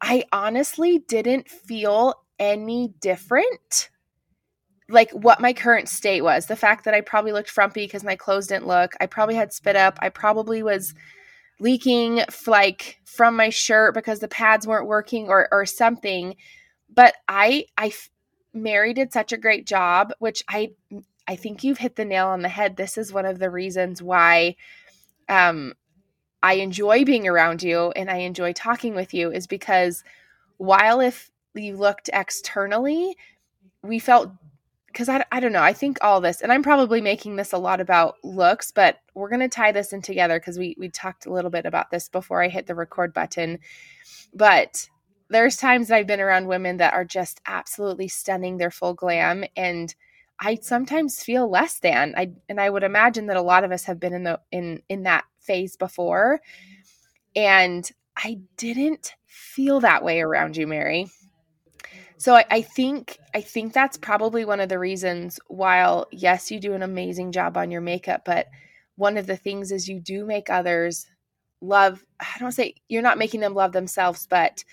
I 0.06 0.24
honestly 0.32 0.98
didn't 0.98 1.48
feel 1.48 2.14
any 2.38 2.88
different 3.00 3.88
like 4.90 5.10
what 5.12 5.40
my 5.40 5.54
current 5.54 5.88
state 5.88 6.20
was. 6.20 6.44
The 6.44 6.56
fact 6.56 6.84
that 6.84 6.92
I 6.92 7.00
probably 7.00 7.32
looked 7.32 7.48
frumpy 7.48 7.86
because 7.86 8.04
my 8.04 8.16
clothes 8.16 8.48
didn't 8.48 8.66
look. 8.66 8.92
I 9.00 9.06
probably 9.06 9.34
had 9.34 9.50
spit 9.50 9.76
up. 9.76 9.98
I 10.02 10.10
probably 10.10 10.62
was 10.62 10.94
leaking 11.60 12.20
like 12.46 13.00
from 13.04 13.36
my 13.36 13.48
shirt 13.50 13.94
because 13.94 14.20
the 14.20 14.28
pads 14.28 14.66
weren't 14.66 14.88
working 14.88 15.28
or 15.28 15.48
or 15.52 15.66
something. 15.66 16.36
But 16.92 17.14
I 17.28 17.66
I 17.76 17.92
Merrie 18.54 18.94
did 18.94 19.12
such 19.12 19.32
a 19.32 19.38
great 19.38 19.66
job, 19.66 20.12
which 20.18 20.42
I 20.48 20.72
I 21.26 21.36
think 21.36 21.64
you've 21.64 21.78
hit 21.78 21.96
the 21.96 22.04
nail 22.04 22.28
on 22.28 22.42
the 22.42 22.48
head. 22.48 22.76
This 22.76 22.98
is 22.98 23.12
one 23.12 23.26
of 23.26 23.38
the 23.38 23.50
reasons 23.50 24.02
why 24.02 24.56
um 25.28 25.74
I 26.42 26.54
enjoy 26.54 27.04
being 27.04 27.26
around 27.26 27.62
you 27.62 27.90
and 27.96 28.10
I 28.10 28.18
enjoy 28.18 28.52
talking 28.52 28.94
with 28.94 29.14
you 29.14 29.32
is 29.32 29.46
because 29.46 30.04
while 30.58 31.00
if 31.00 31.30
you 31.54 31.76
looked 31.76 32.10
externally, 32.12 33.16
we 33.82 33.98
felt 33.98 34.30
because 34.94 35.08
I, 35.08 35.24
I 35.32 35.40
don't 35.40 35.52
know, 35.52 35.62
I 35.62 35.72
think 35.72 35.98
all 36.02 36.20
this, 36.20 36.40
and 36.40 36.52
I'm 36.52 36.62
probably 36.62 37.00
making 37.00 37.34
this 37.34 37.52
a 37.52 37.58
lot 37.58 37.80
about 37.80 38.14
looks, 38.22 38.70
but 38.70 39.00
we're 39.12 39.28
going 39.28 39.40
to 39.40 39.48
tie 39.48 39.72
this 39.72 39.92
in 39.92 40.02
together 40.02 40.38
because 40.38 40.56
we, 40.56 40.76
we 40.78 40.88
talked 40.88 41.26
a 41.26 41.32
little 41.32 41.50
bit 41.50 41.66
about 41.66 41.90
this 41.90 42.08
before 42.08 42.40
I 42.40 42.48
hit 42.48 42.68
the 42.68 42.76
record 42.76 43.12
button. 43.12 43.58
But 44.32 44.88
there's 45.28 45.56
times 45.56 45.88
that 45.88 45.96
I've 45.96 46.06
been 46.06 46.20
around 46.20 46.46
women 46.46 46.76
that 46.76 46.94
are 46.94 47.04
just 47.04 47.40
absolutely 47.44 48.06
stunning, 48.06 48.56
their 48.56 48.70
full 48.70 48.94
glam, 48.94 49.44
and 49.56 49.92
I 50.38 50.58
sometimes 50.62 51.24
feel 51.24 51.50
less 51.50 51.80
than. 51.80 52.14
I 52.16 52.32
and 52.48 52.60
I 52.60 52.70
would 52.70 52.82
imagine 52.84 53.26
that 53.26 53.36
a 53.36 53.42
lot 53.42 53.64
of 53.64 53.72
us 53.72 53.84
have 53.84 53.98
been 53.98 54.12
in 54.12 54.24
the 54.24 54.40
in 54.52 54.82
in 54.88 55.04
that 55.04 55.24
phase 55.40 55.76
before. 55.76 56.40
And 57.34 57.88
I 58.16 58.40
didn't 58.56 59.14
feel 59.26 59.80
that 59.80 60.04
way 60.04 60.20
around 60.20 60.56
you, 60.56 60.66
Merrie. 60.66 61.10
So 62.24 62.36
I, 62.36 62.46
I, 62.50 62.62
think 62.62 63.18
I 63.34 63.42
think 63.42 63.74
that's 63.74 63.98
probably 63.98 64.46
one 64.46 64.58
of 64.58 64.70
the 64.70 64.78
reasons 64.78 65.38
while 65.48 66.06
yes, 66.10 66.50
you 66.50 66.58
do 66.58 66.72
an 66.72 66.80
amazing 66.80 67.32
job 67.32 67.58
on 67.58 67.70
your 67.70 67.82
makeup, 67.82 68.22
but 68.24 68.46
one 68.96 69.18
of 69.18 69.26
the 69.26 69.36
things 69.36 69.70
is 69.70 69.90
you 69.90 70.00
do 70.00 70.24
make 70.24 70.48
others 70.48 71.06
love 71.60 72.02
I 72.18 72.38
don't 72.38 72.52
say 72.52 72.76
you're 72.88 73.02
not 73.02 73.18
making 73.18 73.40
them 73.40 73.52
love 73.52 73.72
themselves, 73.72 74.26
but 74.26 74.64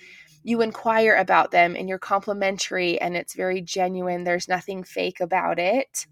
you 0.43 0.61
inquire 0.61 1.13
about 1.17 1.51
them 1.51 1.75
and 1.75 1.89
you're 1.89 1.99
complimentary 1.99 3.01
and 3.01 3.17
it's 3.17 3.35
very 3.35 3.59
genuine. 3.59 4.23
There's 4.23 4.47
nothing 4.47 4.85
fake 4.85 5.19
about 5.19 5.59
it. 5.59 6.07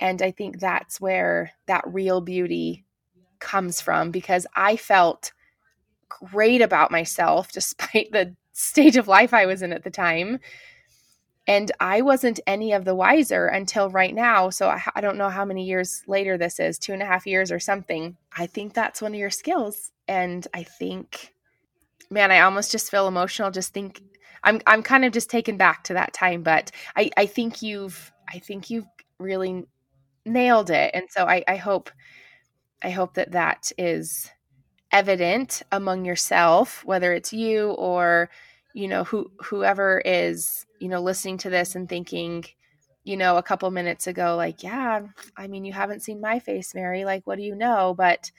And 0.00 0.20
I 0.20 0.32
think 0.32 0.60
that's 0.60 1.00
where 1.00 1.52
that 1.66 1.84
real 1.86 2.20
beauty 2.20 2.84
comes 3.38 3.80
from 3.80 4.10
because 4.10 4.46
I 4.54 4.76
felt 4.76 5.32
great 6.10 6.60
about 6.60 6.90
myself 6.90 7.50
despite 7.52 8.12
the 8.12 8.36
stage 8.52 8.96
of 8.96 9.08
life 9.08 9.34
I 9.34 9.46
was 9.46 9.62
in 9.62 9.72
at 9.72 9.84
the 9.84 9.90
time. 9.90 10.38
And 11.46 11.72
I 11.80 12.02
wasn't 12.02 12.38
any 12.46 12.72
of 12.72 12.84
the 12.84 12.94
wiser 12.94 13.46
until 13.46 13.90
right 13.90 14.14
now. 14.14 14.50
So 14.50 14.68
I, 14.68 14.80
I, 14.94 15.00
don't 15.00 15.18
know 15.18 15.28
how 15.28 15.44
many 15.44 15.64
years 15.64 16.04
later 16.06 16.38
this 16.38 16.60
is 16.60 16.78
two 16.78 16.92
and 16.92 17.02
a 17.02 17.06
half 17.06 17.26
years 17.26 17.50
or 17.50 17.58
something. 17.58 18.16
I 18.36 18.46
think 18.46 18.74
that's 18.74 19.02
one 19.02 19.12
of 19.12 19.18
your 19.18 19.30
skills. 19.30 19.90
And 20.06 20.46
I 20.54 20.62
think 20.62 21.32
man, 22.12 22.30
I 22.30 22.40
almost 22.40 22.70
just 22.70 22.90
feel 22.90 23.08
emotional. 23.08 23.50
Just 23.50 23.72
think, 23.72 24.02
I'm 24.44 24.60
I'm 24.66 24.82
kind 24.82 25.04
of 25.04 25.12
just 25.12 25.30
taken 25.30 25.56
back 25.56 25.84
to 25.84 25.94
that 25.94 26.12
time, 26.12 26.42
but 26.42 26.70
I 26.96 27.10
I 27.16 27.26
think 27.26 27.62
you've 27.62 28.12
I 28.28 28.38
think 28.38 28.70
you've 28.70 28.86
really 29.18 29.64
nailed 30.26 30.70
it, 30.70 30.90
and 30.94 31.04
so 31.08 31.24
I 31.26 31.44
I 31.48 31.56
hope 31.56 31.90
I 32.82 32.90
hope 32.90 33.14
that 33.14 33.32
that 33.32 33.72
is 33.78 34.30
evident 34.92 35.62
among 35.72 36.04
yourself, 36.04 36.84
whether 36.84 37.12
it's 37.12 37.32
you 37.32 37.70
or 37.72 38.30
you 38.74 38.88
know 38.88 39.04
who 39.04 39.30
whoever 39.42 40.00
is 40.04 40.66
you 40.80 40.88
know 40.88 41.00
listening 41.00 41.38
to 41.38 41.50
this 41.50 41.74
and 41.74 41.88
thinking 41.88 42.44
you 43.04 43.16
know 43.16 43.36
a 43.36 43.42
couple 43.42 43.70
minutes 43.70 44.06
ago 44.06 44.34
like 44.36 44.62
yeah 44.62 45.00
i 45.36 45.46
mean 45.46 45.64
you 45.64 45.72
haven't 45.72 46.00
seen 46.02 46.20
my 46.20 46.38
face 46.38 46.72
Merrie 46.72 47.04
like 47.04 47.26
what 47.26 47.36
do 47.36 47.42
you 47.42 47.54
know? 47.54 47.94
But 47.96 48.30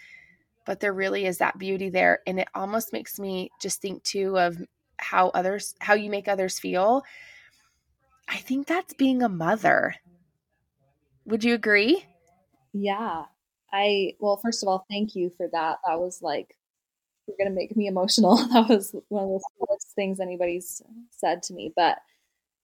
but 0.65 0.79
there 0.79 0.93
really 0.93 1.25
is 1.25 1.39
that 1.39 1.57
beauty 1.57 1.89
there 1.89 2.19
and 2.25 2.39
it 2.39 2.47
almost 2.55 2.93
makes 2.93 3.19
me 3.19 3.51
just 3.61 3.81
think 3.81 4.03
too 4.03 4.37
of 4.39 4.57
how 4.97 5.29
others 5.29 5.75
how 5.79 5.93
you 5.93 6.09
make 6.09 6.27
others 6.27 6.59
feel. 6.59 7.03
I 8.27 8.37
think 8.37 8.67
that's 8.67 8.93
being 8.93 9.21
a 9.21 9.29
mother. 9.29 9.95
Would 11.25 11.43
you 11.43 11.53
agree? 11.53 12.05
Yeah 12.73 13.25
i 13.73 14.13
well 14.19 14.37
first 14.37 14.63
of 14.63 14.69
all 14.69 14.85
thank 14.89 15.15
you 15.15 15.31
for 15.37 15.47
that. 15.53 15.79
That 15.87 15.99
was 15.99 16.21
like 16.21 16.55
you're 17.27 17.37
gonna 17.39 17.55
make 17.55 17.75
me 17.77 17.87
emotional. 17.87 18.37
That 18.53 18.69
was 18.69 18.95
one 19.09 19.23
of 19.25 19.29
the 19.31 19.41
coolest 19.59 19.93
things 19.95 20.19
anybody's 20.21 20.81
said 21.11 21.43
to 21.43 21.53
me 21.53 21.73
but 21.75 21.99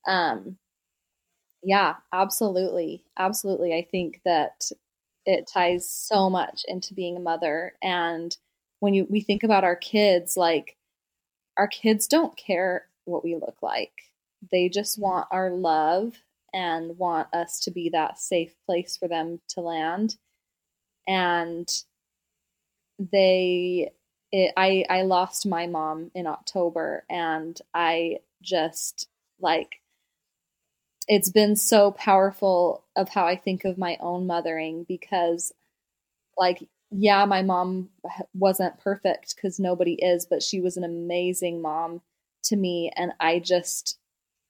um 0.08 0.58
yeah 1.64 1.96
absolutely. 2.14 3.04
Absolutely. 3.18 3.74
I 3.74 3.88
think 3.92 4.22
that 4.26 4.72
it 5.26 5.48
ties 5.52 5.90
so 5.90 6.30
much 6.30 6.64
into 6.68 6.94
being 6.94 7.18
a 7.18 7.20
mother. 7.20 7.74
And 7.84 8.36
when 8.80 8.94
you 8.94 9.06
we 9.10 9.22
think 9.22 9.44
about 9.44 9.64
our 9.64 9.76
kids 9.76 10.38
like 10.38 10.78
our 11.58 11.68
kids 11.68 12.08
don't 12.08 12.38
care 12.38 12.88
what 13.06 13.24
we 13.24 13.36
look 13.36 13.58
like. 13.62 13.92
They 14.52 14.70
just 14.70 15.00
want 15.00 15.28
our 15.32 15.52
love 15.52 16.16
and 16.54 16.98
want 16.98 17.34
us 17.34 17.60
to 17.62 17.72
be 17.72 17.90
that 17.90 18.20
safe 18.20 18.56
place 18.66 18.98
for 18.98 19.08
them 19.08 19.42
to 19.50 19.62
land 19.62 20.18
and 21.10 21.70
they 23.00 23.92
it, 24.32 24.54
I 24.58 24.86
I 24.90 25.02
lost 25.04 25.46
my 25.48 25.68
mom 25.68 26.12
in 26.14 26.28
October 26.28 27.04
and 27.10 27.60
I 27.74 28.20
just 28.42 29.08
like 29.40 29.82
it's 31.08 31.30
been 31.30 31.56
so 31.56 31.92
powerful 31.92 32.84
of 32.96 33.10
how 33.10 33.26
I 33.26 33.36
think 33.36 33.66
of 33.66 33.78
my 33.78 33.98
own 34.00 34.28
mothering 34.28 34.84
because, 34.88 35.52
like, 36.38 36.64
yeah, 36.92 37.26
my 37.26 37.44
mom 37.44 37.90
wasn't 38.34 38.80
perfect 38.80 39.36
because 39.36 39.60
nobody 39.60 39.94
is, 39.96 40.28
but 40.30 40.44
she 40.44 40.62
was 40.62 40.78
an 40.78 40.84
amazing 40.86 41.62
mom 41.62 42.02
to 42.44 42.56
me. 42.56 42.92
And 42.96 43.14
I 43.20 43.40
just, 43.40 44.00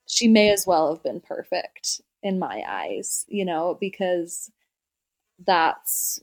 she 0.08 0.28
may 0.28 0.52
as 0.52 0.68
well 0.68 0.94
have 0.94 1.04
been 1.04 1.22
perfect 1.22 2.02
in 2.24 2.40
my 2.40 2.64
eyes, 2.68 3.26
you 3.30 3.46
know, 3.46 3.78
because 3.80 4.52
that's 5.46 6.22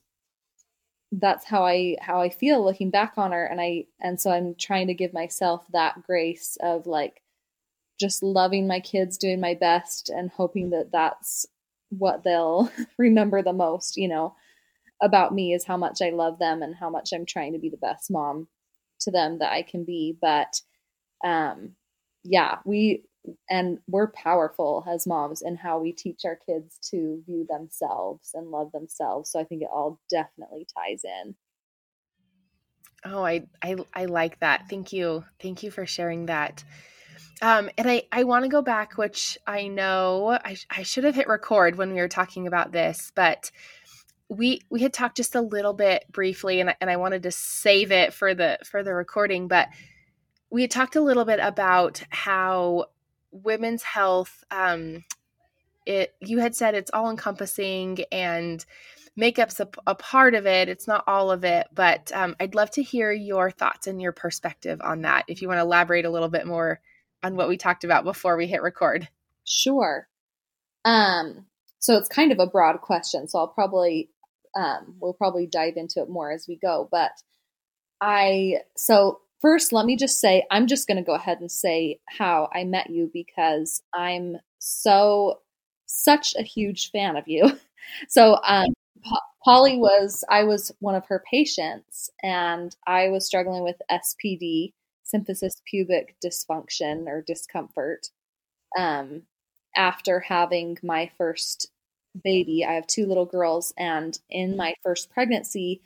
that's 1.18 1.44
how 1.44 1.64
I 1.64 1.96
how 2.00 2.20
I 2.20 2.29
feel 2.29 2.64
looking 2.64 2.90
back 2.90 3.14
on 3.16 3.33
her 3.33 3.44
and 3.44 3.61
I 3.61 3.87
and 4.00 4.20
so 4.20 4.31
I'm 4.31 4.55
trying 4.55 4.88
to 4.88 4.94
give 4.94 5.14
myself 5.14 5.64
that 5.72 6.02
grace 6.02 6.59
of 6.61 6.87
like 6.87 7.22
just 7.98 8.22
loving 8.22 8.66
my 8.66 8.81
kids, 8.81 9.16
doing 9.16 9.40
my 9.40 9.55
best, 9.55 10.11
and 10.11 10.31
hoping 10.31 10.70
that 10.70 10.92
that's 10.92 11.46
what 11.90 12.24
they'll 12.24 12.70
remember 12.98 13.42
the 13.42 13.52
most, 13.52 13.96
you 13.96 14.09
know, 14.09 14.35
about 15.02 15.35
me 15.35 15.55
is 15.55 15.64
how 15.64 15.76
much 15.76 16.02
I 16.02 16.11
love 16.11 16.38
them 16.38 16.62
and 16.62 16.74
how 16.74 16.90
much 16.90 17.12
I'm 17.12 17.26
trying 17.26 17.52
to 17.52 17.59
be 17.59 17.70
the 17.70 17.76
best 17.76 18.11
mom 18.11 18.48
to 19.00 19.11
them 19.11 19.38
that 19.38 19.52
I 19.52 19.62
can 19.62 19.85
be. 19.85 20.16
But 20.20 20.61
um, 21.24 21.72
yeah, 22.24 22.59
we 22.64 23.05
and 23.51 23.79
we're 23.89 24.11
powerful 24.12 24.85
as 24.89 25.07
moms 25.07 25.43
in 25.43 25.57
how 25.57 25.79
we 25.79 25.93
teach 25.93 26.21
our 26.25 26.37
kids 26.37 26.79
to 26.91 27.23
view 27.27 27.47
themselves 27.49 28.31
and 28.35 28.51
love 28.51 28.73
themselves. 28.73 29.31
So 29.31 29.41
I 29.41 29.45
think 29.45 29.62
it 29.62 29.69
all 29.73 30.01
definitely 30.11 30.67
ties 30.77 31.03
in. 31.05 31.35
Oh, 33.05 33.25
I 33.25 33.47
I 33.62 33.77
I 33.95 34.05
like 34.07 34.41
that. 34.41 34.69
Thank 34.69 34.93
you. 34.93 35.25
Thank 35.41 35.62
you 35.62 35.71
for 35.71 35.87
sharing 35.87 36.27
that. 36.27 36.65
Um, 37.43 37.71
and 37.77 37.89
I, 37.89 38.05
I 38.11 38.25
want 38.25 38.45
to 38.45 38.49
go 38.49 38.62
back, 38.62 38.97
which 38.97 39.37
I 39.47 39.69
know 39.69 40.39
I, 40.43 40.57
I 40.71 40.83
should 40.85 41.05
have 41.05 41.15
hit 41.15 41.29
record 41.29 41.77
when 41.77 41.93
we 41.93 42.01
were 42.01 42.09
talking 42.09 42.47
about 42.47 42.73
this, 42.73 43.12
but 43.15 43.51
we 44.29 44.62
we 44.71 44.83
had 44.83 44.93
talked 44.93 45.19
just 45.19 45.35
a 45.35 45.41
little 45.41 45.75
bit 45.75 46.05
briefly, 46.11 46.61
and 46.61 46.75
and 46.81 46.91
I 46.91 46.97
wanted 46.97 47.23
to 47.25 47.31
save 47.31 47.93
it 47.93 48.12
for 48.12 48.35
the 48.35 48.59
for 48.65 48.83
the 48.83 48.95
recording. 48.95 49.49
But 49.49 49.69
we 50.51 50.62
had 50.62 50.71
talked 50.71 50.97
a 50.97 51.01
little 51.01 51.25
bit 51.25 51.39
about 51.41 52.03
how 52.11 52.87
women's 53.31 53.83
health. 53.83 54.45
Um, 54.51 55.05
it 55.85 56.15
you 56.21 56.39
had 56.39 56.55
said 56.55 56.75
it's 56.75 56.91
all 56.93 57.11
encompassing 57.11 57.99
and 58.11 58.65
makeup's 59.17 59.61
a, 59.61 59.69
a, 59.87 59.95
part 59.95 60.35
of 60.35 60.47
it. 60.47 60.69
It's 60.69 60.89
not 60.89 61.05
all 61.07 61.31
of 61.31 61.45
it, 61.45 61.69
but 61.73 62.11
um, 62.12 62.37
I'd 62.41 62.55
love 62.55 62.71
to 62.73 62.83
hear 62.83 63.12
your 63.12 63.51
thoughts 63.51 63.87
and 63.87 64.03
your 64.03 64.12
perspective 64.12 64.81
on 64.83 65.03
that. 65.03 65.25
If 65.29 65.41
you 65.41 65.49
want 65.49 65.59
to 65.59 65.62
elaborate 65.62 66.05
a 66.05 66.11
little 66.11 66.29
bit 66.29 66.47
more 66.47 66.81
on 67.23 67.37
what 67.37 67.49
we 67.49 67.57
talked 67.57 67.85
about 67.85 68.05
before 68.05 68.37
we 68.37 68.47
hit 68.47 68.62
record? 68.62 69.09
Sure. 69.45 70.09
Um, 70.85 71.47
so 71.79 71.97
it's 71.97 72.09
kind 72.09 72.33
of 72.33 72.39
a 72.39 72.47
broad 72.47 72.81
question, 72.81 73.29
so 73.29 73.39
I'll 73.39 73.49
probably 73.49 74.11
um, 74.55 74.97
we'll 75.01 75.15
probably 75.15 75.47
dive 75.47 75.75
into 75.77 76.01
it 76.01 76.09
more 76.09 76.31
as 76.33 76.47
we 76.49 76.57
go. 76.57 76.89
But 76.91 77.12
I 78.01 78.61
so 78.77 79.21
first, 79.40 79.72
let 79.72 79.87
me 79.87 79.96
just 79.96 80.20
say 80.20 80.44
I'm 80.51 80.66
just 80.66 80.87
going 80.88 80.96
to 80.96 81.03
go 81.03 81.14
ahead 81.14 81.40
and 81.40 81.51
say 81.51 82.01
how 82.07 82.49
I 82.55 82.64
met 82.64 82.90
you 82.90 83.11
because 83.12 83.83
I'm 83.94 84.37
so 84.59 85.40
such 85.87 86.35
a 86.37 86.42
huge 86.42 86.90
fan 86.90 87.16
of 87.16 87.25
you. 87.27 87.53
So 88.09 88.40
um, 88.42 88.66
Polly 89.44 89.77
was 89.77 90.25
I 90.29 90.42
was 90.42 90.72
one 90.81 90.96
of 90.96 91.07
her 91.07 91.22
patients, 91.31 92.11
and 92.20 92.75
I 92.85 93.11
was 93.11 93.27
struggling 93.27 93.62
with 93.62 93.81
SPD, 93.88 94.72
symphysis 95.05 95.62
pubic 95.64 96.16
dysfunction 96.25 97.07
or 97.07 97.22
discomfort 97.22 98.09
um, 98.77 99.22
after 99.77 100.18
having 100.18 100.79
my 100.83 101.12
first 101.16 101.70
baby. 102.25 102.64
I 102.64 102.72
have 102.72 102.88
two 102.88 103.07
little 103.07 103.25
girls, 103.25 103.72
and 103.79 104.18
in 104.29 104.57
my 104.57 104.75
first 104.83 105.11
pregnancy, 105.11 105.81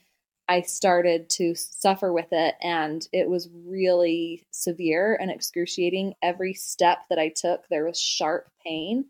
I 0.50 0.62
started 0.62 1.30
to 1.30 1.54
suffer 1.54 2.12
with 2.12 2.32
it, 2.32 2.56
and 2.60 3.06
it 3.12 3.30
was 3.30 3.48
really 3.54 4.42
severe 4.50 5.16
and 5.20 5.30
excruciating. 5.30 6.14
Every 6.22 6.54
step 6.54 7.04
that 7.08 7.20
I 7.20 7.28
took, 7.28 7.68
there 7.68 7.84
was 7.84 8.00
sharp 8.00 8.50
pain, 8.66 9.04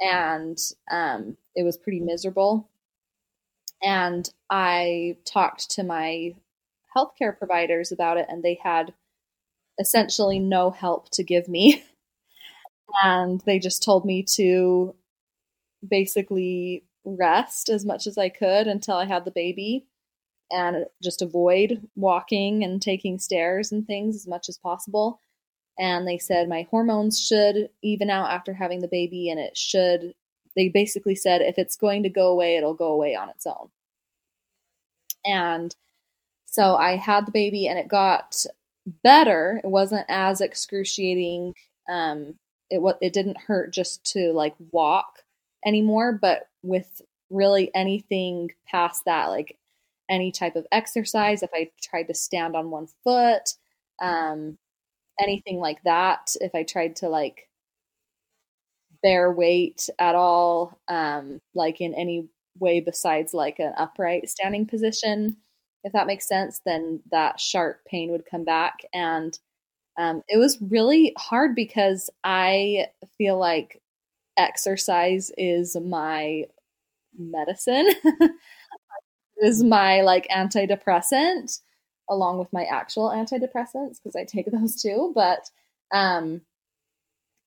and 0.00 0.58
um, 0.90 1.36
it 1.54 1.62
was 1.62 1.76
pretty 1.76 2.00
miserable. 2.00 2.68
And 3.80 4.28
I 4.50 5.18
talked 5.24 5.70
to 5.70 5.84
my 5.84 6.34
healthcare 6.96 7.38
providers 7.38 7.92
about 7.92 8.16
it, 8.16 8.26
and 8.28 8.42
they 8.42 8.58
had 8.60 8.92
essentially 9.78 10.40
no 10.40 10.70
help 10.70 11.10
to 11.10 11.22
give 11.22 11.46
me. 11.46 11.84
and 13.04 13.40
they 13.46 13.60
just 13.60 13.84
told 13.84 14.04
me 14.04 14.24
to 14.34 14.96
basically 15.88 16.82
rest 17.04 17.68
as 17.68 17.84
much 17.84 18.08
as 18.08 18.18
I 18.18 18.30
could 18.30 18.66
until 18.66 18.96
I 18.96 19.04
had 19.04 19.24
the 19.24 19.30
baby 19.30 19.86
and 20.50 20.86
just 21.02 21.22
avoid 21.22 21.86
walking 21.96 22.62
and 22.64 22.80
taking 22.80 23.18
stairs 23.18 23.72
and 23.72 23.86
things 23.86 24.14
as 24.14 24.26
much 24.26 24.48
as 24.48 24.58
possible. 24.58 25.20
And 25.78 26.06
they 26.06 26.18
said 26.18 26.48
my 26.48 26.66
hormones 26.70 27.20
should 27.20 27.68
even 27.82 28.10
out 28.10 28.30
after 28.30 28.54
having 28.54 28.80
the 28.80 28.88
baby, 28.88 29.28
and 29.30 29.38
it 29.38 29.56
should, 29.56 30.14
they 30.54 30.68
basically 30.68 31.14
said 31.14 31.42
if 31.42 31.58
it's 31.58 31.76
going 31.76 32.02
to 32.04 32.08
go 32.08 32.28
away, 32.28 32.56
it'll 32.56 32.74
go 32.74 32.92
away 32.92 33.14
on 33.14 33.28
its 33.28 33.46
own. 33.46 33.68
And 35.24 35.74
so 36.46 36.76
I 36.76 36.96
had 36.96 37.26
the 37.26 37.32
baby, 37.32 37.66
and 37.66 37.78
it 37.78 37.88
got 37.88 38.46
better. 39.02 39.60
It 39.62 39.68
wasn't 39.68 40.06
as 40.08 40.40
excruciating. 40.40 41.54
Um, 41.88 42.36
it 42.70 42.80
what 42.80 42.98
it 43.00 43.12
didn't 43.12 43.38
hurt 43.38 43.72
just 43.72 44.04
to 44.12 44.32
like 44.32 44.54
walk 44.70 45.22
anymore, 45.64 46.12
but 46.12 46.48
with 46.62 47.02
really 47.30 47.70
anything 47.74 48.52
past 48.66 49.04
that, 49.04 49.26
like 49.26 49.58
any 50.08 50.32
type 50.32 50.56
of 50.56 50.66
exercise, 50.72 51.42
if 51.42 51.50
I 51.54 51.70
tried 51.82 52.04
to 52.04 52.14
stand 52.14 52.56
on 52.56 52.70
one 52.70 52.88
foot, 53.04 53.54
um, 54.00 54.58
anything 55.20 55.58
like 55.60 55.82
that, 55.84 56.34
if 56.40 56.54
I 56.54 56.62
tried 56.64 56.96
to 56.96 57.08
like 57.08 57.48
bear 59.02 59.30
weight 59.30 59.88
at 59.98 60.14
all, 60.14 60.78
um, 60.88 61.40
like 61.54 61.80
in 61.80 61.94
any 61.94 62.28
way 62.58 62.80
besides 62.80 63.34
like 63.34 63.58
an 63.58 63.72
upright 63.76 64.28
standing 64.28 64.66
position, 64.66 65.36
if 65.84 65.92
that 65.92 66.06
makes 66.06 66.26
sense, 66.26 66.60
then 66.64 67.00
that 67.10 67.38
sharp 67.38 67.84
pain 67.86 68.10
would 68.10 68.26
come 68.28 68.44
back. 68.44 68.80
And 68.92 69.38
um, 69.98 70.22
it 70.28 70.38
was 70.38 70.60
really 70.60 71.14
hard 71.18 71.54
because 71.54 72.10
I 72.24 72.88
feel 73.18 73.38
like 73.38 73.80
exercise 74.38 75.32
is 75.38 75.76
my 75.76 76.44
medicine, 77.18 77.88
is 79.42 79.62
my 79.64 80.02
like 80.02 80.26
antidepressant. 80.28 81.60
along 82.10 82.38
with 82.38 82.52
my 82.52 82.64
actual 82.64 83.10
antidepressants 83.10 83.98
because 84.02 84.16
I 84.16 84.24
take 84.24 84.46
those 84.52 84.80
too. 84.82 85.12
But 85.14 85.50
um, 85.92 86.42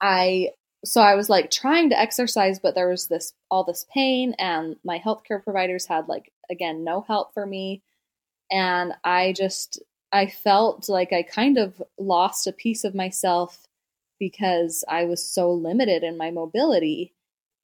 I 0.02 0.52
so 0.86 1.02
I 1.02 1.16
was 1.16 1.30
like 1.30 1.52
trying 1.52 1.90
to 1.90 2.00
exercise, 2.00 2.60
but 2.60 2.74
there 2.76 2.88
was 2.90 3.08
this 3.08 3.34
all 3.52 3.64
this 3.64 3.86
pain, 3.94 4.34
and 4.40 4.78
my 4.84 5.00
healthcare 5.00 5.44
providers 5.44 5.86
had 5.88 6.08
like 6.08 6.32
again 6.50 6.84
no 6.84 7.02
help 7.02 7.34
for 7.34 7.46
me, 7.46 7.84
and 8.52 8.94
I 9.04 9.34
just 9.34 9.82
I 10.14 10.28
felt 10.28 10.90
like 10.90 11.14
I 11.14 11.24
kind 11.24 11.58
of 11.60 11.82
lost 12.00 12.48
a 12.48 12.54
piece 12.54 12.84
of 12.86 12.96
myself 12.96 13.68
because 14.20 14.84
I 14.90 15.06
was 15.06 15.26
so 15.26 15.52
limited 15.54 16.04
in 16.04 16.18
my 16.18 16.32
mobility, 16.32 17.14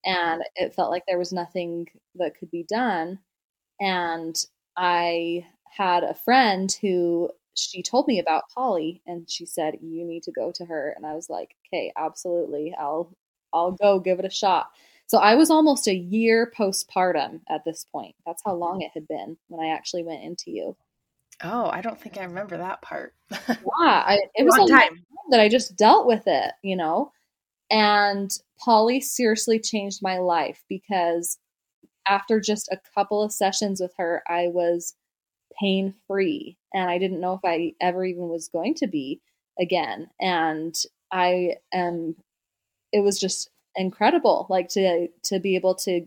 and 0.06 0.44
it 0.56 0.76
felt 0.76 0.92
like 0.92 1.06
there 1.08 1.20
was 1.20 1.34
nothing 1.34 1.88
that 2.16 2.38
could 2.40 2.52
be 2.52 2.64
done, 2.70 3.20
and 3.80 4.36
I 4.78 5.46
had 5.70 6.04
a 6.04 6.14
friend 6.14 6.76
who 6.82 7.30
she 7.56 7.82
told 7.82 8.08
me 8.08 8.20
about 8.20 8.50
Polly 8.54 9.02
and 9.06 9.30
she 9.30 9.46
said 9.46 9.80
you 9.82 10.06
need 10.06 10.24
to 10.24 10.32
go 10.32 10.52
to 10.54 10.66
her 10.66 10.94
and 10.96 11.06
I 11.06 11.14
was 11.14 11.30
like, 11.30 11.56
"Okay, 11.68 11.92
absolutely. 11.98 12.74
I'll 12.78 13.12
I'll 13.54 13.72
go 13.72 14.00
give 14.00 14.20
it 14.20 14.26
a 14.26 14.30
shot." 14.30 14.72
So 15.08 15.20
I 15.20 15.36
was 15.36 15.52
almost 15.52 15.88
a 15.88 15.96
year 15.96 16.52
postpartum 16.58 17.42
at 17.48 17.64
this 17.64 17.86
point. 17.92 18.16
That's 18.26 18.42
how 18.44 18.56
long 18.56 18.82
it 18.82 18.92
had 18.94 19.08
been 19.08 19.38
when 19.48 19.66
I 19.66 19.74
actually 19.74 20.04
went 20.04 20.24
into 20.24 20.52
you. 20.52 20.76
Oh, 21.44 21.70
I 21.72 21.82
don't 21.82 22.00
think 22.00 22.18
I 22.18 22.24
remember 22.24 22.58
that 22.58 22.82
part. 22.82 23.14
yeah, 23.32 23.64
I, 23.80 24.20
it 24.36 24.46
was 24.46 24.58
a 24.58 24.72
time 24.72 25.06
that 25.30 25.40
I 25.40 25.50
just 25.50 25.76
dealt 25.76 26.08
with 26.08 26.24
it, 26.28 26.54
you 26.64 26.76
know. 26.76 27.12
And 27.70 28.32
Polly 28.60 29.02
seriously 29.02 29.60
changed 29.60 30.02
my 30.02 30.18
life 30.18 30.64
because 30.70 31.38
after 32.08 32.40
just 32.40 32.70
a 32.72 32.80
couple 32.94 33.22
of 33.22 33.32
sessions 33.32 33.82
with 33.82 33.94
her, 33.98 34.24
I 34.28 34.48
was 34.48 34.96
pain 35.60 35.94
free. 36.08 36.58
And 36.74 36.90
I 36.90 36.98
didn't 36.98 37.22
know 37.22 37.34
if 37.34 37.42
I 37.44 37.74
ever 37.82 38.04
even 38.06 38.28
was 38.30 38.50
going 38.50 38.76
to 38.76 38.88
be 38.88 39.22
again. 39.60 40.10
And 40.20 40.76
I 41.12 41.58
am, 41.74 42.16
it 42.92 43.02
was 43.02 43.20
just 43.20 43.50
incredible, 43.76 44.48
like 44.50 44.70
to, 44.70 45.08
to 45.26 45.40
be 45.40 45.56
able 45.56 45.76
to 45.76 46.06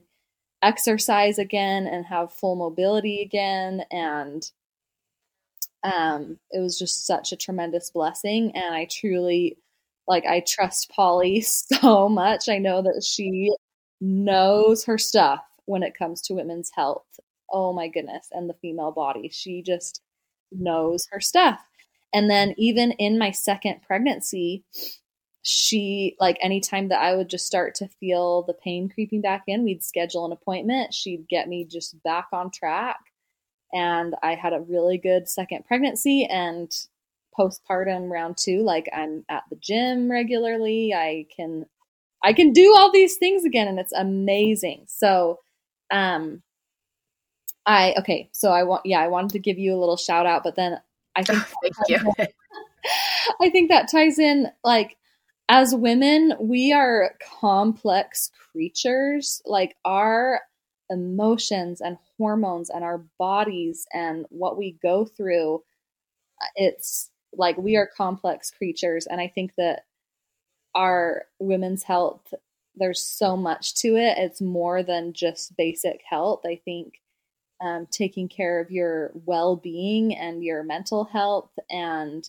exercise 0.62 1.38
again 1.38 1.86
and 1.86 2.04
have 2.06 2.32
full 2.32 2.56
mobility 2.56 3.22
again. 3.22 3.84
And 3.90 4.50
um, 5.82 6.38
it 6.50 6.60
was 6.60 6.78
just 6.78 7.06
such 7.06 7.32
a 7.32 7.36
tremendous 7.36 7.90
blessing. 7.90 8.52
And 8.54 8.74
I 8.74 8.86
truly, 8.90 9.56
like, 10.06 10.26
I 10.26 10.44
trust 10.46 10.90
Polly 10.90 11.40
so 11.42 12.08
much. 12.08 12.48
I 12.48 12.58
know 12.58 12.82
that 12.82 13.04
she 13.04 13.50
knows 14.00 14.84
her 14.84 14.98
stuff 14.98 15.47
when 15.68 15.82
it 15.82 15.96
comes 15.96 16.20
to 16.22 16.34
women's 16.34 16.70
health 16.74 17.04
oh 17.50 17.72
my 17.72 17.88
goodness, 17.88 18.28
and 18.32 18.48
the 18.48 18.54
female 18.54 18.92
body. 18.92 19.28
She 19.32 19.62
just 19.62 20.02
knows 20.52 21.06
her 21.10 21.20
stuff. 21.20 21.60
And 22.12 22.30
then 22.30 22.54
even 22.56 22.92
in 22.92 23.18
my 23.18 23.30
second 23.30 23.82
pregnancy, 23.86 24.64
she 25.42 26.16
like 26.20 26.36
anytime 26.40 26.88
that 26.88 27.00
I 27.00 27.14
would 27.14 27.28
just 27.28 27.46
start 27.46 27.74
to 27.76 27.88
feel 28.00 28.42
the 28.42 28.54
pain 28.54 28.88
creeping 28.88 29.20
back 29.20 29.44
in, 29.46 29.64
we'd 29.64 29.84
schedule 29.84 30.26
an 30.26 30.32
appointment. 30.32 30.94
She'd 30.94 31.28
get 31.28 31.48
me 31.48 31.64
just 31.64 32.02
back 32.02 32.26
on 32.32 32.50
track. 32.50 32.98
And 33.72 34.14
I 34.22 34.34
had 34.34 34.54
a 34.54 34.60
really 34.60 34.96
good 34.98 35.28
second 35.28 35.66
pregnancy 35.66 36.24
and 36.24 36.70
postpartum 37.38 38.10
round 38.10 38.36
two. 38.38 38.62
Like 38.62 38.88
I'm 38.94 39.24
at 39.28 39.44
the 39.50 39.56
gym 39.56 40.10
regularly. 40.10 40.94
I 40.94 41.26
can 41.34 41.66
I 42.24 42.32
can 42.32 42.52
do 42.52 42.74
all 42.76 42.90
these 42.90 43.16
things 43.16 43.44
again 43.44 43.68
and 43.68 43.78
it's 43.78 43.92
amazing. 43.92 44.84
So 44.88 45.38
um 45.90 46.42
I 47.66 47.94
okay, 47.98 48.30
so 48.32 48.50
I 48.50 48.62
want 48.62 48.86
yeah, 48.86 49.00
I 49.00 49.08
wanted 49.08 49.30
to 49.32 49.38
give 49.38 49.58
you 49.58 49.74
a 49.74 49.78
little 49.78 49.96
shout 49.96 50.26
out, 50.26 50.42
but 50.42 50.56
then 50.56 50.78
I 51.16 51.22
think 51.22 51.42
thank 51.62 51.74
you. 51.88 52.12
I 53.40 53.50
think 53.50 53.68
that 53.70 53.90
ties 53.90 54.18
in 54.18 54.48
like 54.64 54.96
as 55.48 55.74
women, 55.74 56.34
we 56.40 56.72
are 56.72 57.14
complex 57.40 58.30
creatures. 58.52 59.42
Like 59.44 59.76
our 59.84 60.40
emotions 60.90 61.80
and 61.80 61.98
hormones 62.16 62.70
and 62.70 62.84
our 62.84 63.04
bodies 63.18 63.86
and 63.92 64.26
what 64.30 64.58
we 64.58 64.78
go 64.82 65.04
through, 65.04 65.62
it's 66.56 67.10
like 67.32 67.56
we 67.58 67.76
are 67.76 67.90
complex 67.96 68.50
creatures. 68.50 69.06
And 69.06 69.20
I 69.20 69.28
think 69.28 69.54
that 69.56 69.84
our 70.74 71.24
women's 71.38 71.82
health, 71.82 72.32
there's 72.78 73.00
so 73.04 73.36
much 73.36 73.74
to 73.76 73.96
it. 73.96 74.18
It's 74.18 74.40
more 74.40 74.82
than 74.82 75.12
just 75.12 75.56
basic 75.56 76.00
health. 76.08 76.42
I 76.46 76.60
think 76.64 76.94
um, 77.60 77.86
taking 77.90 78.28
care 78.28 78.60
of 78.60 78.70
your 78.70 79.12
well 79.26 79.56
being 79.56 80.14
and 80.16 80.44
your 80.44 80.62
mental 80.62 81.04
health 81.04 81.50
and 81.70 82.28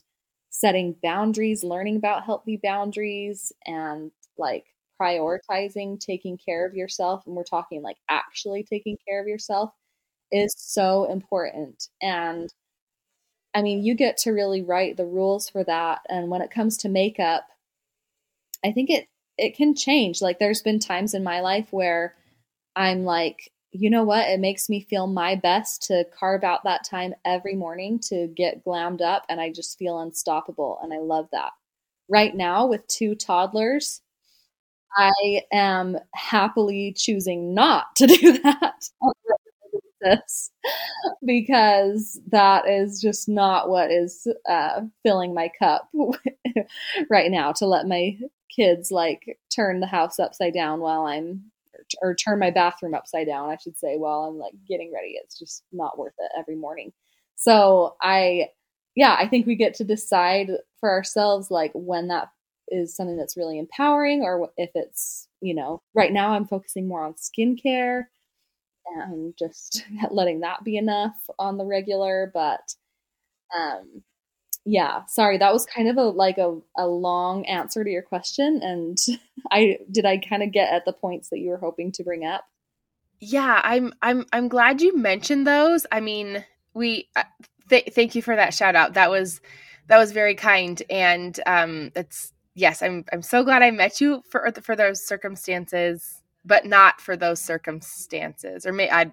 setting 0.50 0.96
boundaries, 1.04 1.64
learning 1.64 1.98
about 1.98 2.26
healthy 2.26 2.60
boundaries, 2.62 3.54
and 3.66 4.12
like 4.38 4.66
prioritizing 5.02 6.00
taking 6.00 6.38
care 6.38 6.66
of 6.66 6.76
yourself. 6.76 7.24
And 7.26 7.36
we're 7.36 7.44
talking 7.44 7.82
like 7.82 7.98
actually 8.10 8.64
taking 8.64 8.98
care 9.08 9.22
of 9.22 9.28
yourself 9.28 9.72
is 10.32 10.54
so 10.58 11.06
important. 11.12 11.88
And 12.02 12.54
I 13.54 13.62
mean, 13.62 13.84
you 13.84 13.96
get 13.96 14.18
to 14.20 14.32
really 14.32 14.62
write 14.62 14.98
the 14.98 15.06
rules 15.06 15.50
for 15.50 15.64
that. 15.64 16.02
And 16.10 16.30
when 16.30 16.42
it 16.42 16.52
comes 16.52 16.78
to 16.78 16.90
makeup, 16.90 17.48
I 18.64 18.72
think 18.72 18.90
it 18.90 19.08
it 19.40 19.56
can 19.56 19.76
change. 19.76 20.22
Like 20.22 20.40
there's 20.40 20.62
been 20.62 20.80
times 20.80 21.14
in 21.14 21.24
my 21.24 21.42
life 21.42 21.68
where 21.72 22.16
I'm 22.76 23.04
like, 23.06 23.52
you 23.72 23.90
know 23.90 24.04
what? 24.04 24.30
It 24.30 24.40
makes 24.40 24.70
me 24.70 24.82
feel 24.82 25.08
my 25.08 25.36
best 25.36 25.84
to 25.84 26.06
carve 26.18 26.44
out 26.44 26.64
that 26.64 26.84
time 26.86 27.14
every 27.26 27.56
morning 27.56 28.00
to 28.10 28.28
get 28.28 28.64
glammed 28.66 29.02
up, 29.02 29.26
and 29.30 29.40
I 29.42 29.52
just 29.52 29.78
feel 29.78 30.00
unstoppable. 30.00 30.80
And 30.84 30.94
I 30.94 30.98
love 31.00 31.28
that. 31.34 31.52
Right 32.10 32.36
now, 32.36 32.68
with 32.68 32.88
two 32.88 33.16
toddlers, 33.16 34.02
I 34.96 35.44
am 35.52 35.98
happily 36.14 36.94
choosing 36.94 37.54
not 37.54 37.96
to 37.98 38.08
do 38.08 38.40
that 38.40 38.90
because 41.26 42.20
that 42.28 42.68
is 42.68 43.02
just 43.02 43.28
not 43.30 43.70
what 43.70 43.92
is 43.92 44.28
uh, 44.48 44.82
filling 45.04 45.34
my 45.34 45.50
cup 45.60 45.90
right 47.10 47.32
now 47.32 47.52
to 47.54 47.66
let 47.66 47.88
my 47.88 48.18
kids 48.56 48.92
like 48.92 49.38
turn 49.54 49.80
the 49.80 49.88
house 49.88 50.20
upside 50.20 50.54
down 50.54 50.80
while 50.80 51.06
I'm 51.06 51.52
or 52.02 52.16
turn 52.16 52.40
my 52.40 52.52
bathroom 52.52 52.94
upside 52.94 53.28
down, 53.28 53.50
I 53.50 53.58
should 53.58 53.78
say, 53.78 53.98
while 53.98 54.22
I'm 54.22 54.38
like 54.38 54.54
getting 54.68 54.92
ready. 54.94 55.16
It's 55.24 55.38
just 55.38 55.64
not 55.72 55.98
worth 55.98 56.14
it 56.20 56.32
every 56.38 56.56
morning. 56.56 56.92
So 57.36 57.96
I, 58.02 58.50
yeah, 58.96 59.16
I 59.18 59.28
think 59.28 59.46
we 59.48 59.56
get 59.56 59.74
to 59.76 59.84
decide 59.84 60.52
for 60.80 60.90
ourselves 60.90 61.50
like 61.50 61.72
when 61.74 62.08
that 62.10 62.30
is 62.68 62.96
something 62.96 63.18
that's 63.18 63.38
really 63.38 63.58
empowering 63.58 64.22
or 64.22 64.52
if 64.58 64.70
it's, 64.76 65.28
you 65.42 65.56
know, 65.56 65.82
right 65.96 66.12
now 66.12 66.32
I'm 66.32 66.46
focusing 66.46 66.88
more 66.88 67.04
on 67.04 67.14
skincare 67.14 68.04
and 68.86 69.34
just 69.38 69.86
letting 70.12 70.42
that 70.42 70.64
be 70.64 70.78
enough 70.78 71.16
on 71.38 71.58
the 71.58 71.66
regular. 71.66 72.32
But 72.34 72.62
um, 73.58 74.04
yeah 74.66 75.06
sorry 75.08 75.38
that 75.38 75.54
was 75.54 75.66
kind 75.66 75.88
of 75.88 75.98
a 75.98 76.04
like 76.04 76.38
a, 76.38 76.58
a 76.78 76.86
long 76.86 77.46
answer 77.46 77.84
to 77.84 77.90
your 77.90 78.02
question 78.02 78.60
and 78.64 78.98
i 79.52 79.78
did 79.92 80.06
i 80.06 80.18
kind 80.18 80.44
of 80.44 80.52
get 80.52 80.72
at 80.74 80.86
the 80.86 80.94
points 80.94 81.30
that 81.30 81.40
you 81.40 81.50
were 81.50 81.58
hoping 81.58 81.92
to 81.92 82.04
bring 82.04 82.26
up? 82.26 82.46
Yeah 83.20 83.62
i'm 83.64 83.94
i'm 84.02 84.26
i'm 84.34 84.48
glad 84.48 84.82
you 84.82 84.96
mentioned 84.96 85.48
those. 85.48 85.86
I 85.92 86.00
mean 86.00 86.46
we 86.74 87.10
uh, 87.16 87.24
th- 87.70 87.90
thank 87.94 88.16
you 88.16 88.22
for 88.22 88.36
that 88.36 88.54
shout 88.54 88.76
out. 88.76 88.94
That 88.94 89.10
was 89.10 89.42
that 89.88 89.98
was 89.98 90.12
very 90.12 90.36
kind 90.36 90.82
and 90.90 91.40
um 91.46 91.92
it's 91.96 92.34
yes 92.56 92.82
i'm 92.82 93.04
i'm 93.12 93.22
so 93.22 93.44
glad 93.44 93.62
i 93.64 93.72
met 93.72 94.00
you 94.00 94.22
for 94.30 94.52
for 94.62 94.76
those 94.76 95.06
circumstances 95.06 96.22
but 96.46 96.66
not 96.66 97.02
for 97.02 97.18
those 97.18 97.42
circumstances 97.42 98.66
or 98.66 98.72
may 98.72 98.90
I, 98.90 99.12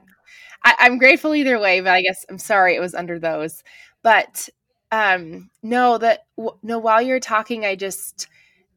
I 0.64 0.74
i'm 0.80 0.98
grateful 0.98 1.34
either 1.34 1.58
way 1.58 1.80
but 1.80 1.92
i 1.92 2.02
guess 2.02 2.24
i'm 2.28 2.38
sorry 2.38 2.76
it 2.76 2.80
was 2.80 2.94
under 2.94 3.18
those. 3.18 3.62
But 4.02 4.48
um 4.96 5.50
no 5.62 5.98
that 5.98 6.20
w- 6.36 6.58
no 6.62 6.78
while 6.78 7.02
you're 7.02 7.20
talking 7.20 7.64
i 7.64 7.74
just 7.76 8.28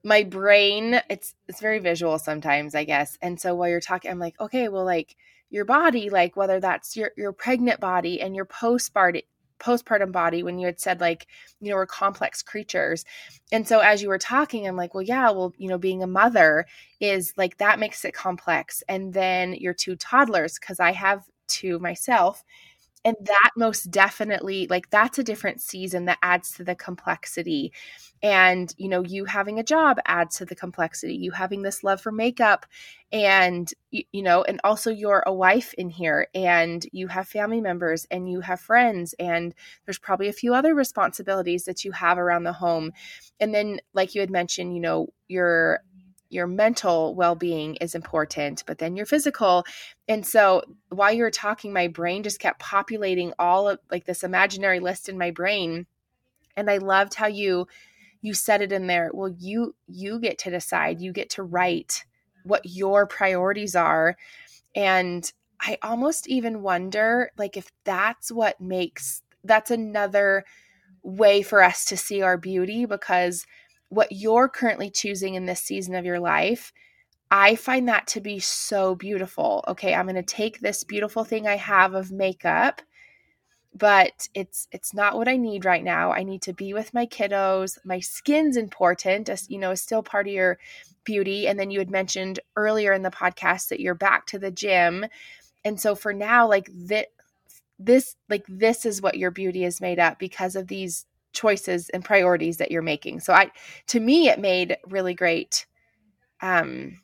my 0.03 0.23
brain 0.23 1.01
it's 1.09 1.35
it's 1.47 1.61
very 1.61 1.79
visual 1.79 2.17
sometimes 2.19 2.75
i 2.75 2.83
guess. 2.83 3.17
And 3.21 3.39
so 3.39 3.55
while 3.55 3.69
you're 3.69 3.79
talking 3.81 4.11
i'm 4.11 4.19
like 4.19 4.39
okay 4.39 4.69
well 4.69 4.85
like 4.85 5.15
your 5.49 5.65
body 5.65 6.09
like 6.09 6.35
whether 6.35 6.59
that's 6.59 6.95
your 6.95 7.11
your 7.17 7.33
pregnant 7.33 7.79
body 7.79 8.21
and 8.21 8.35
your 8.35 8.45
postpartum 8.45 9.23
postpartum 9.59 10.11
body 10.13 10.41
when 10.41 10.57
you 10.57 10.65
had 10.65 10.79
said 10.79 11.01
like 11.01 11.27
you 11.59 11.69
know 11.69 11.75
we're 11.75 11.85
complex 11.85 12.41
creatures. 12.41 13.03
And 13.51 13.67
so 13.67 13.79
as 13.79 14.01
you 14.01 14.07
were 14.09 14.17
talking 14.17 14.67
i'm 14.67 14.77
like 14.77 14.93
well 14.93 15.03
yeah 15.03 15.31
well 15.31 15.53
you 15.57 15.67
know 15.67 15.77
being 15.77 16.01
a 16.03 16.07
mother 16.07 16.65
is 17.01 17.33
like 17.37 17.57
that 17.57 17.79
makes 17.79 18.05
it 18.05 18.13
complex. 18.13 18.83
And 18.87 19.13
then 19.13 19.53
your 19.53 19.73
two 19.73 19.95
toddlers 19.97 20.57
because 20.59 20.79
i 20.79 20.91
have 20.93 21.23
two 21.47 21.79
myself 21.79 22.43
and 23.05 23.15
that 23.21 23.51
most 23.55 23.91
definitely 23.91 24.67
like 24.69 24.89
that's 24.89 25.17
a 25.17 25.23
different 25.23 25.61
season 25.61 26.05
that 26.05 26.19
adds 26.21 26.51
to 26.53 26.63
the 26.63 26.75
complexity. 26.75 27.71
And 28.21 28.73
you 28.77 28.89
know 28.89 29.01
you 29.03 29.25
having 29.25 29.59
a 29.59 29.63
job 29.63 29.97
adds 30.05 30.37
to 30.37 30.45
the 30.45 30.55
complexity. 30.55 31.15
You 31.15 31.31
having 31.31 31.61
this 31.61 31.83
love 31.83 32.01
for 32.01 32.11
makeup 32.11 32.65
and 33.11 33.71
you, 33.91 34.03
you 34.11 34.21
know 34.21 34.43
and 34.43 34.59
also 34.63 34.91
you're 34.91 35.23
a 35.25 35.33
wife 35.33 35.73
in 35.75 35.89
here 35.89 36.27
and 36.35 36.85
you 36.91 37.07
have 37.07 37.27
family 37.27 37.61
members 37.61 38.05
and 38.11 38.29
you 38.29 38.41
have 38.41 38.59
friends 38.59 39.15
and 39.19 39.55
there's 39.85 39.99
probably 39.99 40.27
a 40.27 40.33
few 40.33 40.53
other 40.53 40.75
responsibilities 40.75 41.63
that 41.65 41.85
you 41.85 41.91
have 41.93 42.17
around 42.17 42.43
the 42.43 42.53
home. 42.53 42.91
And 43.39 43.53
then 43.55 43.79
like 43.93 44.13
you 44.15 44.21
had 44.21 44.29
mentioned 44.31 44.75
you 44.75 44.81
know 44.81 45.07
you're 45.29 45.79
your 46.29 46.47
mental 46.47 47.15
well-being 47.15 47.75
is 47.75 47.95
important 47.95 48.63
but 48.65 48.77
then 48.77 48.95
your 48.95 49.05
physical. 49.05 49.65
And 50.07 50.25
so 50.25 50.63
while 50.89 51.11
you 51.11 51.23
were 51.23 51.31
talking 51.31 51.73
my 51.73 51.87
brain 51.87 52.23
just 52.23 52.39
kept 52.39 52.59
populating 52.59 53.33
all 53.39 53.69
of 53.69 53.79
like 53.91 54.05
this 54.05 54.23
imaginary 54.23 54.79
list 54.79 55.09
in 55.09 55.17
my 55.17 55.31
brain 55.31 55.85
and 56.55 56.69
i 56.69 56.77
loved 56.77 57.15
how 57.15 57.27
you 57.27 57.67
you 58.21 58.33
said 58.33 58.61
it 58.61 58.71
in 58.71 58.87
there 58.87 59.11
well 59.13 59.33
you 59.37 59.75
you 59.87 60.19
get 60.19 60.37
to 60.39 60.49
decide 60.49 60.99
you 60.99 61.13
get 61.13 61.29
to 61.29 61.43
write 61.43 62.03
what 62.43 62.65
your 62.65 63.05
priorities 63.05 63.75
are. 63.75 64.17
And 64.75 65.31
i 65.61 65.77
almost 65.81 66.27
even 66.27 66.61
wonder 66.61 67.31
like 67.37 67.57
if 67.57 67.69
that's 67.83 68.31
what 68.31 68.59
makes 68.61 69.21
that's 69.43 69.71
another 69.71 70.45
way 71.03 71.41
for 71.41 71.63
us 71.63 71.85
to 71.85 71.97
see 71.97 72.21
our 72.21 72.37
beauty 72.37 72.85
because 72.85 73.45
what 73.89 74.11
you're 74.11 74.47
currently 74.47 74.89
choosing 74.89 75.33
in 75.33 75.45
this 75.45 75.61
season 75.61 75.95
of 75.95 76.05
your 76.05 76.19
life, 76.19 76.71
I 77.31 77.55
find 77.55 77.87
that 77.87 78.07
to 78.07 78.21
be 78.21 78.39
so 78.39 78.95
beautiful. 78.95 79.63
Okay, 79.67 79.93
I'm 79.93 80.05
going 80.05 80.15
to 80.15 80.23
take 80.23 80.59
this 80.59 80.83
beautiful 80.83 81.23
thing 81.23 81.47
I 81.47 81.57
have 81.57 81.93
of 81.93 82.11
makeup, 82.11 82.81
but 83.75 84.27
it's 84.33 84.67
it's 84.71 84.93
not 84.93 85.15
what 85.15 85.27
I 85.27 85.37
need 85.37 85.65
right 85.65 85.83
now. 85.83 86.11
I 86.11 86.23
need 86.23 86.41
to 86.43 86.53
be 86.53 86.73
with 86.73 86.93
my 86.93 87.05
kiddos. 87.05 87.77
My 87.83 87.99
skin's 87.99 88.57
important, 88.57 89.29
as 89.29 89.49
you 89.49 89.59
know, 89.59 89.71
is 89.71 89.81
still 89.81 90.01
part 90.01 90.27
of 90.27 90.33
your 90.33 90.57
beauty. 91.03 91.47
And 91.47 91.59
then 91.59 91.69
you 91.69 91.79
had 91.79 91.91
mentioned 91.91 92.39
earlier 92.55 92.93
in 92.93 93.03
the 93.03 93.11
podcast 93.11 93.69
that 93.69 93.79
you're 93.79 93.95
back 93.95 94.25
to 94.27 94.39
the 94.39 94.51
gym. 94.51 95.05
And 95.63 95.79
so 95.79 95.93
for 95.93 96.13
now, 96.13 96.47
like 96.47 96.69
that 96.87 97.07
this 97.77 98.15
like 98.27 98.45
this 98.47 98.85
is 98.85 99.01
what 99.01 99.17
your 99.17 99.31
beauty 99.31 99.63
is 99.63 99.81
made 99.81 99.99
up 99.99 100.19
because 100.19 100.55
of 100.55 100.67
these 100.67 101.05
choices 101.33 101.89
and 101.89 102.03
priorities 102.03 102.57
that 102.57 102.71
you're 102.71 102.81
making. 102.81 103.19
So 103.19 103.33
I 103.33 103.51
to 103.87 103.99
me 103.99 104.29
it 104.29 104.39
made 104.39 104.77
really 104.87 105.13
great 105.13 105.65
um 106.41 106.99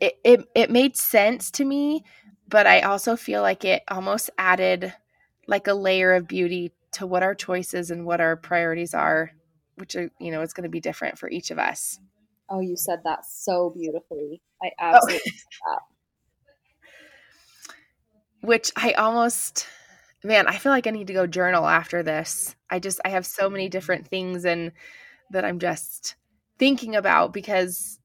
it 0.00 0.18
it, 0.24 0.48
it 0.54 0.70
made 0.70 0.96
sense 0.96 1.50
to 1.52 1.64
me, 1.64 2.04
but 2.48 2.66
I 2.66 2.80
also 2.80 3.16
feel 3.16 3.42
like 3.42 3.64
it 3.64 3.82
almost 3.88 4.30
added 4.38 4.92
like 5.46 5.66
a 5.66 5.74
layer 5.74 6.14
of 6.14 6.26
beauty 6.26 6.72
to 6.92 7.06
what 7.06 7.22
our 7.22 7.34
choices 7.34 7.90
and 7.90 8.04
what 8.04 8.20
our 8.20 8.36
priorities 8.36 8.94
are, 8.94 9.32
which 9.76 9.94
are, 9.96 10.10
you 10.18 10.30
know, 10.30 10.42
is 10.42 10.52
going 10.52 10.64
to 10.64 10.70
be 10.70 10.80
different 10.80 11.18
for 11.18 11.28
each 11.28 11.50
of 11.50 11.58
us. 11.58 12.00
Oh, 12.48 12.60
you 12.60 12.76
said 12.76 13.00
that 13.04 13.24
so 13.24 13.70
beautifully. 13.70 14.40
I 14.62 14.66
oh. 14.66 14.84
absolutely 14.94 15.32
oh. 15.68 15.78
Which 18.42 18.72
I 18.74 18.92
almost 18.92 19.66
man, 20.24 20.46
I 20.46 20.56
feel 20.58 20.72
like 20.72 20.86
I 20.86 20.90
need 20.90 21.06
to 21.08 21.12
go 21.12 21.26
journal 21.26 21.66
after 21.66 22.02
this. 22.02 22.54
I 22.68 22.78
just 22.78 23.00
I 23.04 23.10
have 23.10 23.26
so 23.26 23.50
many 23.50 23.68
different 23.68 24.06
things 24.06 24.44
and 24.44 24.72
that 25.30 25.44
I'm 25.44 25.58
just 25.58 26.16
thinking 26.58 26.96
about 26.96 27.32
because 27.32 27.98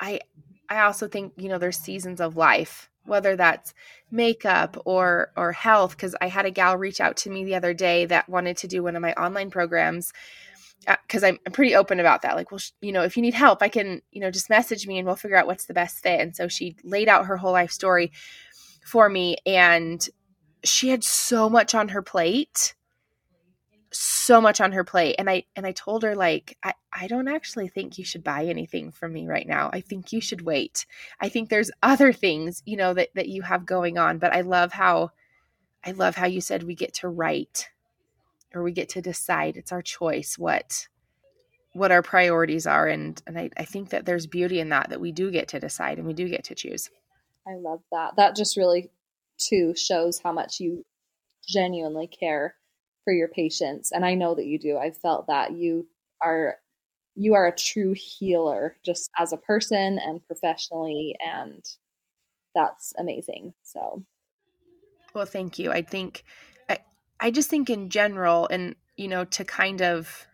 I 0.00 0.20
I 0.68 0.80
also 0.82 1.08
think, 1.08 1.32
you 1.36 1.48
know, 1.48 1.58
there's 1.58 1.78
seasons 1.78 2.20
of 2.20 2.36
life, 2.36 2.90
whether 3.04 3.36
that's 3.36 3.74
makeup 4.10 4.76
or 4.84 5.32
or 5.36 5.52
health 5.52 5.96
cuz 5.96 6.14
I 6.20 6.28
had 6.28 6.46
a 6.46 6.50
gal 6.50 6.76
reach 6.76 7.00
out 7.00 7.16
to 7.18 7.30
me 7.30 7.44
the 7.44 7.54
other 7.54 7.74
day 7.74 8.04
that 8.06 8.28
wanted 8.28 8.56
to 8.58 8.68
do 8.68 8.82
one 8.82 8.96
of 8.96 9.02
my 9.02 9.12
online 9.14 9.50
programs 9.50 10.12
because 10.86 11.24
uh, 11.24 11.28
I'm, 11.28 11.38
I'm 11.46 11.52
pretty 11.52 11.74
open 11.74 12.00
about 12.00 12.22
that. 12.22 12.36
Like, 12.36 12.50
well, 12.52 12.58
sh- 12.58 12.70
you 12.80 12.92
know, 12.92 13.02
if 13.02 13.16
you 13.16 13.22
need 13.22 13.34
help, 13.34 13.62
I 13.62 13.68
can, 13.68 14.00
you 14.12 14.20
know, 14.20 14.30
just 14.30 14.50
message 14.50 14.86
me 14.86 14.98
and 14.98 15.06
we'll 15.06 15.16
figure 15.16 15.36
out 15.36 15.46
what's 15.46 15.66
the 15.66 15.74
best 15.74 15.98
fit. 16.02 16.20
And 16.20 16.36
so 16.36 16.48
she 16.48 16.76
laid 16.84 17.08
out 17.08 17.26
her 17.26 17.36
whole 17.36 17.52
life 17.52 17.72
story 17.72 18.12
for 18.84 19.08
me. 19.08 19.36
And 19.46 20.06
she 20.64 20.88
had 20.88 21.04
so 21.04 21.48
much 21.48 21.74
on 21.74 21.88
her 21.88 22.02
plate 22.02 22.74
so 23.90 24.38
much 24.40 24.60
on 24.60 24.72
her 24.72 24.84
plate 24.84 25.16
and 25.18 25.30
i 25.30 25.42
and 25.56 25.66
i 25.66 25.72
told 25.72 26.02
her 26.02 26.14
like 26.14 26.58
i 26.62 26.74
i 26.92 27.06
don't 27.06 27.28
actually 27.28 27.68
think 27.68 27.96
you 27.96 28.04
should 28.04 28.22
buy 28.22 28.44
anything 28.44 28.90
from 28.92 29.12
me 29.14 29.26
right 29.26 29.46
now. 29.46 29.70
I 29.72 29.80
think 29.80 30.12
you 30.12 30.20
should 30.20 30.42
wait. 30.42 30.84
I 31.20 31.30
think 31.30 31.48
there's 31.48 31.70
other 31.82 32.12
things 32.12 32.62
you 32.66 32.76
know 32.76 32.92
that 32.94 33.08
that 33.14 33.28
you 33.28 33.42
have 33.42 33.64
going 33.64 33.96
on 33.96 34.18
but 34.18 34.34
i 34.34 34.42
love 34.42 34.72
how 34.72 35.12
i 35.84 35.92
love 35.92 36.16
how 36.16 36.26
you 36.26 36.42
said 36.42 36.64
we 36.64 36.74
get 36.74 36.92
to 36.94 37.08
write 37.08 37.70
or 38.54 38.62
we 38.62 38.72
get 38.72 38.88
to 38.90 39.02
decide. 39.02 39.56
It's 39.56 39.72
our 39.72 39.82
choice 39.82 40.38
what 40.38 40.88
what 41.72 41.92
our 41.92 42.02
priorities 42.02 42.66
are 42.66 42.88
and 42.88 43.20
and 43.26 43.38
I, 43.38 43.50
I 43.56 43.64
think 43.64 43.90
that 43.90 44.04
there's 44.04 44.26
beauty 44.26 44.58
in 44.58 44.70
that 44.70 44.90
that 44.90 45.00
we 45.00 45.12
do 45.12 45.30
get 45.30 45.48
to 45.48 45.60
decide 45.60 45.98
and 45.98 46.06
we 46.06 46.14
do 46.14 46.28
get 46.28 46.44
to 46.44 46.54
choose. 46.54 46.90
I 47.46 47.54
love 47.56 47.80
that. 47.92 48.16
That 48.16 48.36
just 48.36 48.56
really 48.56 48.90
too 49.38 49.74
shows 49.76 50.20
how 50.22 50.32
much 50.32 50.60
you 50.60 50.84
genuinely 51.46 52.06
care 52.06 52.54
for 53.04 53.12
your 53.12 53.28
patients 53.28 53.90
and 53.92 54.04
i 54.04 54.14
know 54.14 54.34
that 54.34 54.46
you 54.46 54.58
do. 54.58 54.76
I've 54.76 54.98
felt 54.98 55.26
that. 55.28 55.52
You 55.52 55.86
are 56.22 56.56
you 57.14 57.34
are 57.34 57.46
a 57.46 57.56
true 57.56 57.94
healer 57.96 58.76
just 58.84 59.10
as 59.18 59.32
a 59.32 59.36
person 59.38 59.98
and 59.98 60.24
professionally 60.26 61.16
and 61.24 61.64
that's 62.54 62.92
amazing 62.98 63.54
so. 63.62 64.04
Well 65.14 65.26
thank 65.26 65.58
you. 65.58 65.72
I 65.72 65.82
think 65.82 66.24
i, 66.68 66.78
I 67.20 67.30
just 67.30 67.50
think 67.50 67.70
in 67.70 67.88
general 67.88 68.46
and 68.50 68.74
you 68.96 69.08
know 69.08 69.24
to 69.24 69.44
kind 69.44 69.80
of 69.82 70.26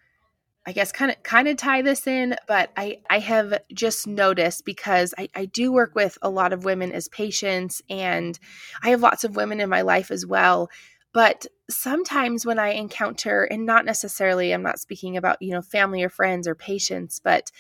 I 0.66 0.72
guess 0.72 0.92
kind 0.92 1.10
of 1.10 1.22
kind 1.22 1.46
of 1.46 1.56
tie 1.58 1.82
this 1.82 2.06
in, 2.06 2.36
but 2.46 2.70
I 2.76 3.00
I 3.10 3.18
have 3.18 3.60
just 3.72 4.06
noticed 4.06 4.64
because 4.64 5.12
I, 5.18 5.28
I 5.34 5.44
do 5.44 5.72
work 5.72 5.94
with 5.94 6.16
a 6.22 6.30
lot 6.30 6.52
of 6.52 6.64
women 6.64 6.90
as 6.90 7.08
patients 7.08 7.82
and 7.90 8.38
I 8.82 8.90
have 8.90 9.02
lots 9.02 9.24
of 9.24 9.36
women 9.36 9.60
in 9.60 9.68
my 9.68 9.82
life 9.82 10.10
as 10.10 10.24
well. 10.24 10.70
But 11.12 11.46
sometimes 11.70 12.44
when 12.44 12.58
I 12.58 12.70
encounter, 12.70 13.44
and 13.44 13.64
not 13.64 13.84
necessarily, 13.84 14.52
I'm 14.52 14.62
not 14.62 14.80
speaking 14.80 15.16
about, 15.16 15.40
you 15.40 15.52
know, 15.52 15.62
family 15.62 16.02
or 16.02 16.08
friends 16.08 16.48
or 16.48 16.56
patients, 16.56 17.20
but 17.22 17.52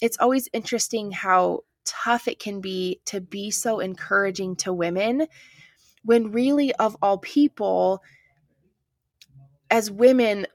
it's 0.00 0.18
always 0.18 0.48
interesting 0.52 1.10
how 1.10 1.64
tough 1.84 2.28
it 2.28 2.38
can 2.38 2.60
be 2.60 3.00
to 3.06 3.20
be 3.20 3.50
so 3.50 3.80
encouraging 3.80 4.54
to 4.56 4.72
women 4.72 5.26
when 6.04 6.30
really, 6.30 6.72
of 6.76 6.96
all 7.02 7.18
people, 7.18 8.00
as 9.70 9.90
women, 9.90 10.46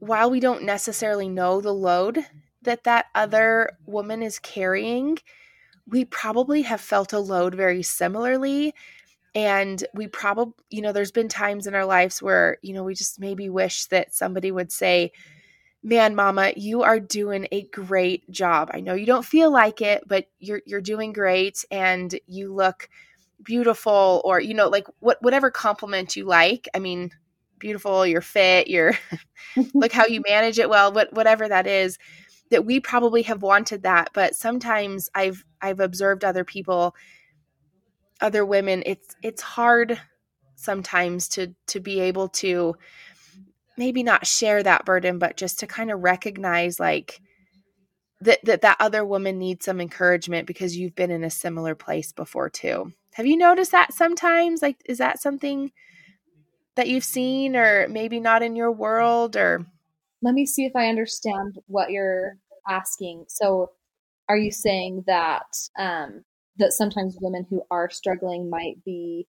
while 0.00 0.30
we 0.30 0.40
don't 0.40 0.62
necessarily 0.64 1.28
know 1.28 1.60
the 1.60 1.72
load 1.74 2.24
that 2.62 2.84
that 2.84 3.06
other 3.14 3.70
woman 3.86 4.22
is 4.22 4.38
carrying, 4.38 5.18
we 5.88 6.04
probably 6.04 6.62
have 6.62 6.80
felt 6.80 7.12
a 7.12 7.18
load 7.18 7.54
very 7.54 7.82
similarly. 7.82 8.74
And 9.34 9.82
we 9.94 10.08
probably, 10.08 10.54
you 10.70 10.82
know, 10.82 10.92
there's 10.92 11.12
been 11.12 11.28
times 11.28 11.66
in 11.66 11.74
our 11.74 11.84
lives 11.84 12.22
where, 12.22 12.58
you 12.62 12.72
know, 12.72 12.84
we 12.84 12.94
just 12.94 13.20
maybe 13.20 13.48
wish 13.48 13.86
that 13.86 14.14
somebody 14.14 14.50
would 14.50 14.72
say, 14.72 15.12
Man, 15.82 16.16
mama, 16.16 16.52
you 16.56 16.82
are 16.82 16.98
doing 16.98 17.46
a 17.52 17.62
great 17.68 18.28
job. 18.28 18.70
I 18.74 18.80
know 18.80 18.94
you 18.94 19.06
don't 19.06 19.24
feel 19.24 19.52
like 19.52 19.80
it, 19.80 20.02
but 20.06 20.26
you're 20.40 20.62
you're 20.66 20.80
doing 20.80 21.12
great 21.12 21.64
and 21.70 22.18
you 22.26 22.52
look 22.52 22.88
beautiful 23.44 24.20
or 24.24 24.40
you 24.40 24.54
know 24.54 24.68
like 24.68 24.86
what 24.98 25.22
whatever 25.22 25.50
compliment 25.50 26.16
you 26.16 26.24
like. 26.24 26.66
I 26.74 26.80
mean, 26.80 27.12
beautiful, 27.58 28.06
you're 28.06 28.20
fit, 28.20 28.68
you're 28.68 28.94
look 29.74 29.92
how 29.92 30.06
you 30.06 30.22
manage 30.26 30.58
it 30.58 30.68
well, 30.68 30.92
what 30.92 31.12
whatever 31.12 31.48
that 31.48 31.66
is, 31.66 31.98
that 32.50 32.64
we 32.64 32.80
probably 32.80 33.22
have 33.22 33.42
wanted 33.42 33.82
that. 33.82 34.10
But 34.12 34.34
sometimes 34.34 35.08
I've 35.14 35.44
I've 35.60 35.80
observed 35.80 36.24
other 36.24 36.44
people, 36.44 36.94
other 38.20 38.44
women, 38.44 38.82
it's 38.86 39.14
it's 39.22 39.42
hard 39.42 40.00
sometimes 40.54 41.28
to 41.28 41.54
to 41.68 41.80
be 41.80 42.00
able 42.00 42.28
to 42.28 42.74
maybe 43.76 44.02
not 44.02 44.26
share 44.26 44.62
that 44.62 44.84
burden, 44.84 45.18
but 45.18 45.36
just 45.36 45.60
to 45.60 45.66
kind 45.66 45.90
of 45.90 46.02
recognize 46.02 46.80
like 46.80 47.20
that 48.20 48.38
that 48.44 48.62
that 48.62 48.76
other 48.80 49.04
woman 49.04 49.38
needs 49.38 49.64
some 49.64 49.80
encouragement 49.80 50.46
because 50.46 50.76
you've 50.76 50.94
been 50.94 51.10
in 51.10 51.24
a 51.24 51.30
similar 51.30 51.74
place 51.74 52.12
before 52.12 52.48
too. 52.48 52.92
Have 53.14 53.26
you 53.26 53.36
noticed 53.36 53.72
that 53.72 53.92
sometimes? 53.92 54.62
Like 54.62 54.76
is 54.86 54.98
that 54.98 55.20
something 55.20 55.72
that 56.76 56.88
you've 56.88 57.04
seen 57.04 57.56
or 57.56 57.88
maybe 57.88 58.20
not 58.20 58.42
in 58.42 58.54
your 58.56 58.70
world 58.70 59.36
or 59.36 59.66
let 60.22 60.34
me 60.34 60.46
see 60.46 60.64
if 60.64 60.74
i 60.74 60.88
understand 60.88 61.58
what 61.66 61.90
you're 61.90 62.38
asking. 62.68 63.24
So 63.28 63.70
are 64.28 64.36
you 64.36 64.50
saying 64.50 65.04
that 65.06 65.46
um 65.78 66.24
that 66.58 66.72
sometimes 66.72 67.18
women 67.20 67.46
who 67.48 67.62
are 67.70 67.90
struggling 67.90 68.48
might 68.48 68.82
be 68.84 69.26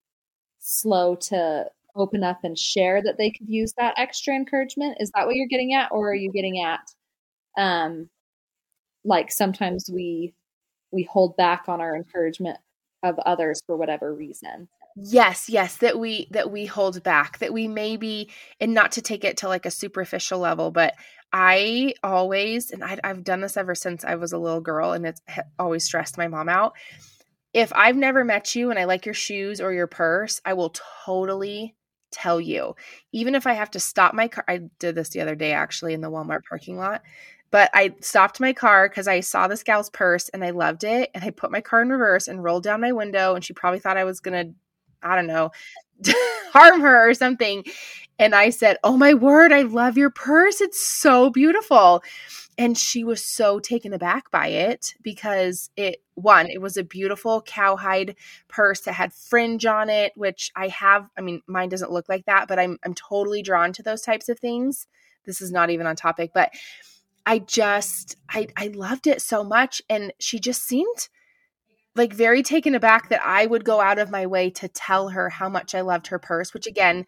slow 0.60 1.16
to 1.16 1.66
open 1.96 2.24
up 2.24 2.40
and 2.44 2.58
share 2.58 3.02
that 3.04 3.18
they 3.18 3.32
could 3.32 3.50
use 3.50 3.74
that 3.78 3.96
extra 3.98 4.36
encouragement? 4.36 4.98
Is 5.00 5.12
that 5.14 5.26
what 5.26 5.36
you're 5.36 5.48
getting 5.48 5.74
at? 5.74 5.92
Or 5.92 6.12
are 6.12 6.16
you 6.16 6.32
getting 6.32 6.64
at 6.64 6.82
um 7.58 8.10
like 9.04 9.32
sometimes 9.32 9.90
we 9.92 10.34
we 10.92 11.04
hold 11.04 11.36
back 11.38 11.66
on 11.68 11.82
our 11.82 11.96
encouragement 11.96 12.58
of 13.04 13.20
others 13.20 13.62
for 13.68 13.78
whatever 13.78 14.14
reason 14.14 14.68
Yes, 15.00 15.48
yes, 15.48 15.78
that 15.78 16.00
we 16.00 16.28
that 16.32 16.50
we 16.52 16.66
hold 16.66 17.04
back, 17.04 17.38
that 17.40 17.54
we 17.54 17.68
maybe 17.68 18.30
and 18.60 18.74
not 18.74 18.94
to 18.94 19.02
take 19.02 19.24
it 19.24 19.38
to 19.38 19.48
like 19.48 19.68
a 19.68 19.72
superficial 19.72 20.40
level, 20.40 20.72
but 20.72 20.96
I 21.32 21.94
always 22.04 22.72
and 22.72 22.84
I, 22.84 22.98
have 23.04 23.24
done 23.24 23.42
this 23.42 23.58
ever 23.58 23.76
since 23.76 24.04
I 24.04 24.16
was 24.16 24.34
a 24.34 24.40
little 24.40 24.62
girl, 24.62 24.94
and 24.94 25.06
it's 25.06 25.22
always 25.60 25.84
stressed 25.84 26.18
my 26.18 26.28
mom 26.28 26.50
out. 26.50 26.74
If 27.54 27.72
I've 27.76 27.96
never 27.96 28.24
met 28.26 28.56
you 28.56 28.72
and 28.72 28.80
I 28.80 28.86
like 28.86 29.06
your 29.06 29.14
shoes 29.14 29.62
or 29.62 29.72
your 29.72 29.88
purse, 29.88 30.42
I 30.46 30.54
will 30.54 30.74
totally 31.06 31.76
tell 32.12 32.42
you. 32.42 32.76
Even 33.12 33.36
if 33.36 33.46
I 33.48 33.54
have 33.54 33.72
to 33.72 33.80
stop 33.80 34.14
my 34.16 34.28
car, 34.28 34.46
I 34.48 34.62
did 34.80 34.96
this 34.96 35.10
the 35.10 35.22
other 35.22 35.36
day 35.36 35.54
actually 35.54 35.94
in 35.94 36.02
the 36.02 36.10
Walmart 36.12 36.42
parking 36.50 36.78
lot. 36.78 37.04
But 37.52 37.70
I 37.74 37.96
stopped 38.02 38.40
my 38.40 38.54
car 38.54 38.90
because 38.90 39.08
I 39.08 39.22
saw 39.22 39.48
this 39.48 39.64
gal's 39.64 39.90
purse 39.90 40.30
and 40.30 40.44
I 40.44 40.50
loved 40.52 40.84
it. 40.84 41.12
And 41.16 41.24
I 41.24 41.30
put 41.32 41.52
my 41.52 41.62
car 41.62 41.82
in 41.82 41.90
reverse 41.90 42.28
and 42.28 42.44
rolled 42.44 42.64
down 42.64 42.82
my 42.82 42.92
window. 42.92 43.36
And 43.36 43.44
she 43.44 43.54
probably 43.54 43.80
thought 43.80 43.98
I 43.98 44.04
was 44.04 44.20
going 44.20 44.48
to, 44.48 44.54
I 45.02 45.16
don't 45.16 45.28
know, 45.28 45.52
harm 46.54 46.82
her 46.82 47.10
or 47.10 47.14
something. 47.14 47.64
And 48.20 48.34
I 48.34 48.50
said, 48.50 48.78
Oh 48.84 48.98
my 48.98 49.14
word, 49.14 49.52
I 49.52 49.62
love 49.62 49.98
your 49.98 50.10
purse. 50.10 50.62
It's 50.62 50.86
so 50.86 51.30
beautiful. 51.30 52.04
And 52.58 52.76
she 52.76 53.04
was 53.04 53.24
so 53.24 53.60
taken 53.60 53.94
aback 53.94 54.32
by 54.32 54.48
it 54.48 54.96
because 55.04 55.70
it, 55.78 56.02
one, 56.16 56.48
it 56.50 56.60
was 56.60 56.76
a 56.76 56.84
beautiful 56.84 57.44
cowhide 57.44 58.16
purse 58.48 58.82
that 58.82 58.94
had 58.94 59.14
fringe 59.14 59.66
on 59.68 59.92
it, 59.92 60.14
which 60.16 60.52
I 60.56 60.70
have. 60.70 61.08
I 61.16 61.22
mean, 61.22 61.44
mine 61.46 61.70
doesn't 61.70 61.92
look 61.92 62.10
like 62.10 62.26
that, 62.26 62.48
but 62.48 62.58
I'm, 62.58 62.80
I'm 62.84 62.96
totally 62.96 63.44
drawn 63.44 63.74
to 63.74 63.84
those 63.84 64.02
types 64.02 64.28
of 64.28 64.40
things. 64.40 64.88
This 65.26 65.40
is 65.40 65.52
not 65.52 65.70
even 65.70 65.86
on 65.86 65.96
topic, 65.96 66.32
but 66.34 66.52
I 67.28 67.40
just, 67.40 68.16
I, 68.30 68.48
I 68.58 68.68
loved 68.70 69.06
it 69.06 69.22
so 69.22 69.44
much. 69.44 69.82
And 69.88 70.12
she 70.20 70.40
just 70.40 70.64
seemed 70.64 71.10
like 71.98 72.14
very 72.14 72.44
taken 72.44 72.76
aback 72.76 73.10
that 73.10 73.22
I 73.26 73.46
would 73.46 73.66
go 73.66 73.82
out 73.82 74.00
of 74.00 74.12
my 74.12 74.28
way 74.28 74.50
to 74.52 74.68
tell 74.68 75.10
her 75.10 75.30
how 75.30 75.50
much 75.50 75.76
I 75.76 75.82
loved 75.82 76.08
her 76.08 76.20
purse, 76.20 76.54
which 76.54 76.68
again, 76.68 77.06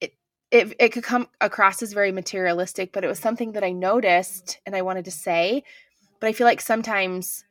it, 0.00 0.14
it 0.50 0.74
it 0.78 0.88
could 0.90 1.04
come 1.04 1.28
across 1.40 1.82
as 1.82 1.92
very 1.92 2.12
materialistic, 2.12 2.92
but 2.92 3.04
it 3.04 3.08
was 3.08 3.18
something 3.18 3.52
that 3.52 3.64
I 3.64 3.72
noticed 3.72 4.60
and 4.66 4.74
I 4.74 4.82
wanted 4.82 5.04
to 5.06 5.10
say. 5.10 5.62
But 6.20 6.26
I 6.28 6.32
feel 6.32 6.46
like 6.46 6.60
sometimes 6.60 7.44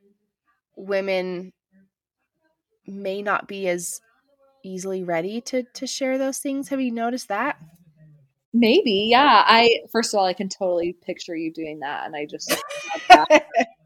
women 0.75 1.53
may 2.85 3.21
not 3.21 3.47
be 3.47 3.67
as 3.67 4.01
easily 4.63 5.03
ready 5.03 5.41
to 5.41 5.63
to 5.63 5.87
share 5.87 6.17
those 6.17 6.39
things. 6.39 6.69
Have 6.69 6.81
you 6.81 6.91
noticed 6.91 7.29
that? 7.29 7.57
Maybe, 8.59 9.07
yeah. 9.09 9.43
I 9.45 9.81
first 9.91 10.13
of 10.13 10.19
all, 10.19 10.25
I 10.25 10.33
can 10.33 10.49
totally 10.49 10.93
picture 11.05 11.35
you 11.35 11.53
doing 11.53 11.79
that, 11.79 12.05
and 12.05 12.15
I 12.15 12.25
just 12.25 12.49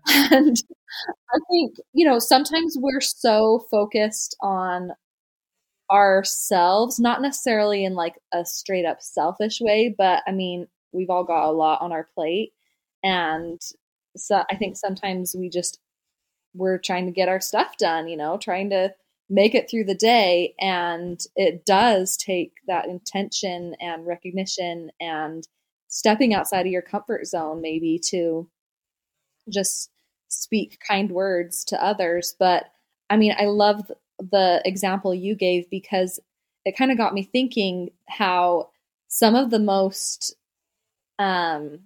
and 0.05 0.57
I 1.33 1.39
think 1.49 1.75
you 1.93 2.05
know 2.05 2.19
sometimes 2.19 2.77
we're 2.79 3.01
so 3.01 3.65
focused 3.71 4.35
on 4.41 4.91
ourselves, 5.91 6.99
not 6.99 7.21
necessarily 7.21 7.83
in 7.83 7.93
like 7.95 8.15
a 8.31 8.45
straight 8.45 8.85
up 8.85 9.01
selfish 9.01 9.59
way, 9.61 9.93
but 9.95 10.23
I 10.25 10.31
mean, 10.31 10.67
we've 10.93 11.09
all 11.09 11.23
got 11.23 11.49
a 11.49 11.51
lot 11.51 11.81
on 11.81 11.91
our 11.91 12.07
plate. 12.15 12.53
And 13.03 13.59
so 14.15 14.43
I 14.49 14.55
think 14.55 14.77
sometimes 14.77 15.35
we 15.37 15.49
just, 15.49 15.79
we're 16.53 16.77
trying 16.77 17.07
to 17.07 17.11
get 17.11 17.29
our 17.29 17.41
stuff 17.41 17.77
done, 17.77 18.07
you 18.07 18.17
know, 18.17 18.37
trying 18.37 18.69
to 18.71 18.93
make 19.31 19.55
it 19.55 19.69
through 19.69 19.85
the 19.85 19.95
day. 19.95 20.53
And 20.59 21.19
it 21.37 21.65
does 21.65 22.17
take 22.17 22.51
that 22.67 22.85
intention 22.85 23.75
and 23.79 24.05
recognition 24.05 24.91
and 24.99 25.47
stepping 25.87 26.33
outside 26.33 26.65
of 26.65 26.71
your 26.71 26.81
comfort 26.81 27.25
zone, 27.25 27.61
maybe 27.61 27.97
to 28.09 28.47
just 29.49 29.89
speak 30.27 30.79
kind 30.85 31.09
words 31.11 31.63
to 31.65 31.83
others. 31.83 32.35
But 32.37 32.65
I 33.09 33.17
mean, 33.17 33.33
I 33.37 33.45
love 33.45 33.89
the 34.19 34.61
example 34.65 35.15
you 35.15 35.33
gave 35.35 35.69
because 35.69 36.19
it 36.65 36.77
kind 36.77 36.91
of 36.91 36.97
got 36.97 37.13
me 37.13 37.23
thinking 37.23 37.89
how 38.07 38.69
some 39.07 39.35
of 39.35 39.49
the 39.49 39.59
most 39.59 40.35
um, 41.19 41.79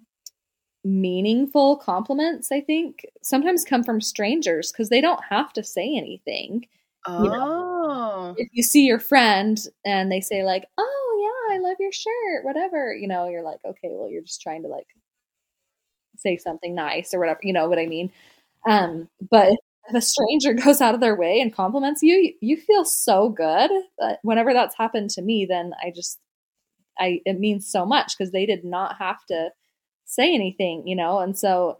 meaningful 0.84 1.76
compliments, 1.76 2.50
I 2.50 2.60
think, 2.60 3.06
sometimes 3.22 3.64
come 3.64 3.84
from 3.84 4.00
strangers 4.00 4.72
because 4.72 4.88
they 4.88 5.00
don't 5.00 5.24
have 5.30 5.52
to 5.54 5.62
say 5.62 5.96
anything. 5.96 6.66
Oh. 7.06 7.22
You 7.22 7.30
know, 7.30 7.46
oh. 7.88 8.34
if 8.36 8.48
you 8.52 8.62
see 8.62 8.84
your 8.84 8.98
friend 8.98 9.58
and 9.84 10.10
they 10.10 10.20
say, 10.20 10.42
like, 10.44 10.64
oh, 10.78 11.20
yeah, 11.50 11.54
I 11.54 11.58
love 11.58 11.76
your 11.78 11.92
shirt, 11.92 12.44
whatever, 12.44 12.94
you 12.94 13.08
know, 13.08 13.28
you're 13.28 13.42
like, 13.42 13.60
okay, 13.64 13.88
well, 13.90 14.10
you're 14.10 14.22
just 14.22 14.42
trying 14.42 14.62
to 14.62 14.68
like 14.68 14.86
say 16.16 16.36
something 16.36 16.74
nice 16.74 17.14
or 17.14 17.20
whatever, 17.20 17.40
you 17.42 17.52
know 17.52 17.68
what 17.68 17.78
I 17.78 17.86
mean? 17.86 18.10
Um, 18.68 19.08
but 19.30 19.52
if 19.88 19.94
a 19.94 20.00
stranger 20.00 20.52
goes 20.64 20.80
out 20.80 20.94
of 20.94 21.00
their 21.00 21.16
way 21.16 21.40
and 21.40 21.54
compliments 21.54 22.02
you, 22.02 22.32
you 22.40 22.56
feel 22.56 22.84
so 22.84 23.28
good. 23.28 23.70
But 23.98 24.18
whenever 24.22 24.52
that's 24.52 24.76
happened 24.76 25.10
to 25.10 25.22
me, 25.22 25.46
then 25.46 25.72
I 25.82 25.92
just, 25.94 26.18
I 26.98 27.20
it 27.26 27.38
means 27.38 27.70
so 27.70 27.84
much 27.84 28.16
because 28.16 28.32
they 28.32 28.46
did 28.46 28.64
not 28.64 28.96
have 28.98 29.24
to 29.28 29.50
say 30.06 30.34
anything, 30.34 30.86
you 30.86 30.96
know, 30.96 31.18
and 31.18 31.38
so 31.38 31.78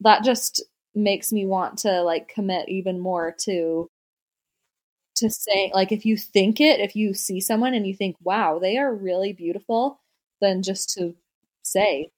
that 0.00 0.24
just 0.24 0.62
makes 0.94 1.32
me 1.32 1.46
want 1.46 1.78
to 1.78 2.02
like 2.02 2.28
commit 2.28 2.68
even 2.68 3.00
more 3.00 3.34
to 3.40 3.88
to 5.16 5.30
say 5.30 5.70
like 5.74 5.92
if 5.92 6.04
you 6.04 6.16
think 6.16 6.60
it 6.60 6.80
if 6.80 6.96
you 6.96 7.14
see 7.14 7.40
someone 7.40 7.74
and 7.74 7.86
you 7.86 7.94
think 7.94 8.16
wow 8.22 8.58
they 8.58 8.78
are 8.78 8.94
really 8.94 9.32
beautiful 9.32 10.00
then 10.40 10.62
just 10.62 10.90
to 10.90 11.14
say 11.62 12.10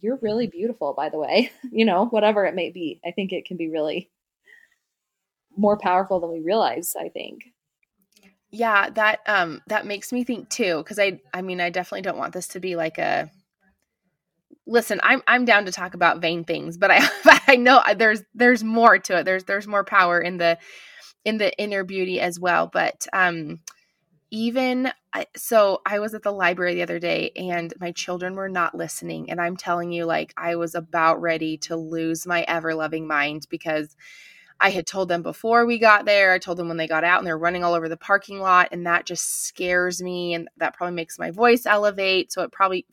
you're 0.00 0.18
really 0.22 0.46
beautiful 0.46 0.94
by 0.94 1.08
the 1.08 1.18
way 1.18 1.50
you 1.72 1.84
know 1.84 2.06
whatever 2.06 2.44
it 2.44 2.54
may 2.54 2.70
be 2.70 3.00
i 3.06 3.10
think 3.10 3.32
it 3.32 3.44
can 3.44 3.56
be 3.56 3.68
really 3.68 4.10
more 5.56 5.76
powerful 5.76 6.20
than 6.20 6.30
we 6.30 6.40
realize, 6.40 6.94
I 6.98 7.08
think. 7.08 7.44
Yeah, 8.50 8.90
that 8.90 9.20
um 9.26 9.62
that 9.68 9.86
makes 9.86 10.12
me 10.12 10.24
think 10.24 10.50
too 10.50 10.82
cuz 10.84 10.98
I 10.98 11.20
I 11.32 11.42
mean 11.42 11.60
I 11.60 11.70
definitely 11.70 12.02
don't 12.02 12.18
want 12.18 12.34
this 12.34 12.48
to 12.48 12.60
be 12.60 12.76
like 12.76 12.98
a 12.98 13.30
Listen, 14.66 15.00
I'm 15.02 15.22
I'm 15.26 15.44
down 15.44 15.64
to 15.64 15.72
talk 15.72 15.94
about 15.94 16.20
vain 16.20 16.44
things, 16.44 16.76
but 16.76 16.90
I 16.90 17.00
but 17.24 17.40
I 17.46 17.56
know 17.56 17.82
there's 17.96 18.22
there's 18.34 18.62
more 18.62 18.98
to 18.98 19.18
it. 19.18 19.24
There's 19.24 19.44
there's 19.44 19.66
more 19.66 19.84
power 19.84 20.20
in 20.20 20.36
the 20.36 20.58
in 21.24 21.38
the 21.38 21.56
inner 21.58 21.84
beauty 21.84 22.20
as 22.20 22.38
well, 22.40 22.68
but 22.72 23.06
um 23.12 23.60
even 24.30 24.90
so 25.36 25.82
i 25.84 25.98
was 25.98 26.14
at 26.14 26.22
the 26.22 26.32
library 26.32 26.74
the 26.74 26.82
other 26.82 26.98
day 26.98 27.30
and 27.36 27.74
my 27.78 27.92
children 27.92 28.34
were 28.34 28.48
not 28.48 28.74
listening 28.74 29.30
and 29.30 29.40
i'm 29.40 29.58
telling 29.58 29.92
you 29.92 30.06
like 30.06 30.32
i 30.38 30.56
was 30.56 30.74
about 30.74 31.20
ready 31.20 31.58
to 31.58 31.76
lose 31.76 32.26
my 32.26 32.42
ever 32.48 32.74
loving 32.74 33.06
mind 33.06 33.46
because 33.50 33.94
I 34.62 34.70
had 34.70 34.86
told 34.86 35.08
them 35.08 35.22
before 35.22 35.66
we 35.66 35.80
got 35.80 36.04
there. 36.04 36.32
I 36.32 36.38
told 36.38 36.56
them 36.56 36.68
when 36.68 36.76
they 36.76 36.86
got 36.86 37.02
out 37.02 37.18
and 37.18 37.26
they're 37.26 37.36
running 37.36 37.64
all 37.64 37.74
over 37.74 37.88
the 37.88 37.96
parking 37.96 38.38
lot. 38.38 38.68
And 38.70 38.86
that 38.86 39.06
just 39.06 39.44
scares 39.44 40.00
me. 40.00 40.34
And 40.34 40.48
that 40.58 40.74
probably 40.74 40.94
makes 40.94 41.18
my 41.18 41.32
voice 41.32 41.66
elevate. 41.66 42.32
So 42.32 42.42
it 42.42 42.52
probably 42.52 42.86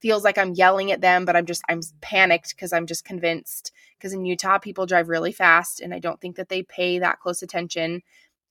feels 0.00 0.22
like 0.22 0.38
I'm 0.38 0.54
yelling 0.54 0.92
at 0.92 1.00
them, 1.00 1.24
but 1.24 1.34
I'm 1.34 1.44
just, 1.44 1.62
I'm 1.68 1.80
panicked 2.00 2.50
because 2.54 2.72
I'm 2.72 2.86
just 2.86 3.04
convinced. 3.04 3.72
Because 3.98 4.12
in 4.12 4.24
Utah, 4.24 4.58
people 4.58 4.86
drive 4.86 5.08
really 5.08 5.32
fast. 5.32 5.80
And 5.80 5.92
I 5.92 5.98
don't 5.98 6.20
think 6.20 6.36
that 6.36 6.48
they 6.48 6.62
pay 6.62 6.98
that 6.98 7.20
close 7.20 7.42
attention. 7.42 8.02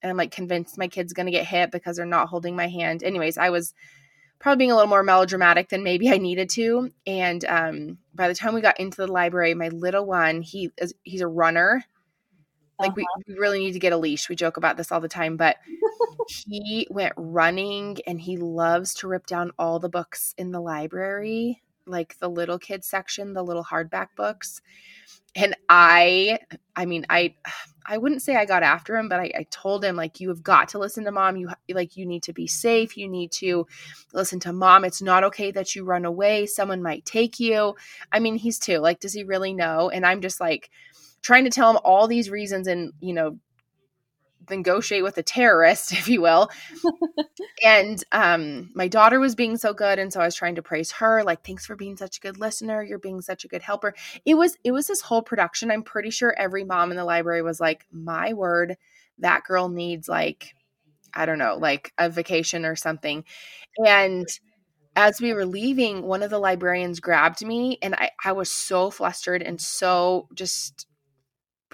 And 0.02 0.10
I'm 0.10 0.16
like 0.16 0.30
convinced 0.30 0.78
my 0.78 0.88
kid's 0.88 1.12
going 1.12 1.26
to 1.26 1.32
get 1.32 1.46
hit 1.46 1.70
because 1.70 1.96
they're 1.96 2.06
not 2.06 2.28
holding 2.28 2.54
my 2.54 2.68
hand. 2.68 3.02
Anyways, 3.02 3.38
I 3.38 3.50
was 3.50 3.74
probably 4.38 4.58
being 4.58 4.70
a 4.70 4.74
little 4.74 4.88
more 4.88 5.02
melodramatic 5.02 5.68
than 5.68 5.82
maybe 5.82 6.10
I 6.10 6.18
needed 6.18 6.48
to. 6.50 6.90
And 7.06 7.44
um, 7.46 7.98
by 8.14 8.28
the 8.28 8.34
time 8.34 8.54
we 8.54 8.60
got 8.60 8.78
into 8.78 8.98
the 8.98 9.10
library, 9.10 9.54
my 9.54 9.68
little 9.68 10.06
one, 10.06 10.42
he 10.42 10.70
is 10.78 10.94
he's 11.02 11.20
a 11.20 11.26
runner. 11.26 11.84
Like 12.78 12.90
uh-huh. 12.90 13.04
we, 13.26 13.34
we 13.34 13.40
really 13.40 13.58
need 13.58 13.72
to 13.72 13.80
get 13.80 13.92
a 13.92 13.96
leash. 13.96 14.28
We 14.28 14.36
joke 14.36 14.56
about 14.56 14.76
this 14.76 14.92
all 14.92 15.00
the 15.00 15.08
time, 15.08 15.36
but 15.36 15.56
he 16.28 16.86
went 16.90 17.14
running 17.16 17.98
and 18.06 18.20
he 18.20 18.36
loves 18.36 18.94
to 18.94 19.08
rip 19.08 19.26
down 19.26 19.50
all 19.58 19.80
the 19.80 19.88
books 19.88 20.34
in 20.38 20.52
the 20.52 20.60
library, 20.60 21.62
like 21.86 22.18
the 22.20 22.28
little 22.28 22.58
kids 22.58 22.86
section, 22.86 23.32
the 23.32 23.42
little 23.42 23.64
hardback 23.64 24.08
books. 24.16 24.60
And 25.34 25.56
I, 25.68 26.38
I 26.74 26.86
mean, 26.86 27.06
I, 27.08 27.34
I 27.86 27.98
wouldn't 27.98 28.22
say 28.22 28.36
I 28.36 28.44
got 28.44 28.62
after 28.62 28.96
him, 28.96 29.08
but 29.08 29.20
I, 29.20 29.32
I 29.36 29.46
told 29.50 29.84
him 29.84 29.96
like, 29.96 30.20
you 30.20 30.28
have 30.28 30.42
got 30.42 30.68
to 30.70 30.78
listen 30.78 31.04
to 31.04 31.12
mom. 31.12 31.36
You 31.36 31.50
like, 31.70 31.96
you 31.96 32.06
need 32.06 32.24
to 32.24 32.32
be 32.32 32.46
safe. 32.46 32.96
You 32.96 33.08
need 33.08 33.32
to 33.32 33.66
listen 34.12 34.40
to 34.40 34.52
mom. 34.52 34.84
It's 34.84 35.00
not 35.02 35.24
okay 35.24 35.50
that 35.52 35.74
you 35.74 35.84
run 35.84 36.04
away. 36.04 36.46
Someone 36.46 36.82
might 36.82 37.04
take 37.04 37.38
you. 37.38 37.76
I 38.12 38.18
mean, 38.18 38.36
he's 38.36 38.58
two. 38.58 38.78
Like, 38.78 39.00
does 39.00 39.14
he 39.14 39.24
really 39.24 39.54
know? 39.54 39.90
And 39.90 40.04
I'm 40.04 40.20
just 40.20 40.40
like, 40.40 40.70
trying 41.22 41.44
to 41.44 41.50
tell 41.50 41.70
him 41.70 41.78
all 41.84 42.06
these 42.06 42.30
reasons 42.30 42.66
and, 42.66 42.92
you 43.00 43.12
know, 43.12 43.38
negotiate 44.50 45.02
with 45.02 45.18
a 45.18 45.22
terrorist, 45.22 45.92
if 45.92 46.08
you 46.08 46.20
will. 46.20 46.50
and 47.64 48.02
um, 48.12 48.70
my 48.74 48.88
daughter 48.88 49.20
was 49.20 49.34
being 49.34 49.56
so 49.56 49.72
good, 49.72 49.98
and 49.98 50.12
so 50.12 50.20
I 50.20 50.24
was 50.24 50.34
trying 50.34 50.56
to 50.56 50.62
praise 50.62 50.92
her, 50.92 51.22
like, 51.22 51.44
thanks 51.44 51.66
for 51.66 51.76
being 51.76 51.96
such 51.96 52.18
a 52.18 52.20
good 52.20 52.38
listener. 52.38 52.82
You're 52.82 52.98
being 52.98 53.20
such 53.20 53.44
a 53.44 53.48
good 53.48 53.62
helper. 53.62 53.94
It 54.24 54.34
was 54.34 54.56
it 54.64 54.72
was 54.72 54.86
this 54.86 55.00
whole 55.02 55.22
production. 55.22 55.70
I'm 55.70 55.82
pretty 55.82 56.10
sure 56.10 56.34
every 56.38 56.64
mom 56.64 56.90
in 56.90 56.96
the 56.96 57.04
library 57.04 57.42
was 57.42 57.60
like, 57.60 57.86
my 57.92 58.32
word, 58.32 58.76
that 59.18 59.44
girl 59.44 59.68
needs 59.68 60.08
like, 60.08 60.54
I 61.14 61.26
don't 61.26 61.38
know, 61.38 61.56
like 61.56 61.92
a 61.98 62.10
vacation 62.10 62.64
or 62.64 62.76
something. 62.76 63.24
And 63.84 64.26
as 64.96 65.20
we 65.20 65.32
were 65.32 65.46
leaving, 65.46 66.02
one 66.02 66.24
of 66.24 66.30
the 66.30 66.40
librarians 66.40 66.98
grabbed 66.98 67.46
me, 67.46 67.78
and 67.82 67.94
I, 67.94 68.10
I 68.24 68.32
was 68.32 68.50
so 68.50 68.90
flustered 68.90 69.42
and 69.42 69.60
so 69.60 70.26
just 70.34 70.87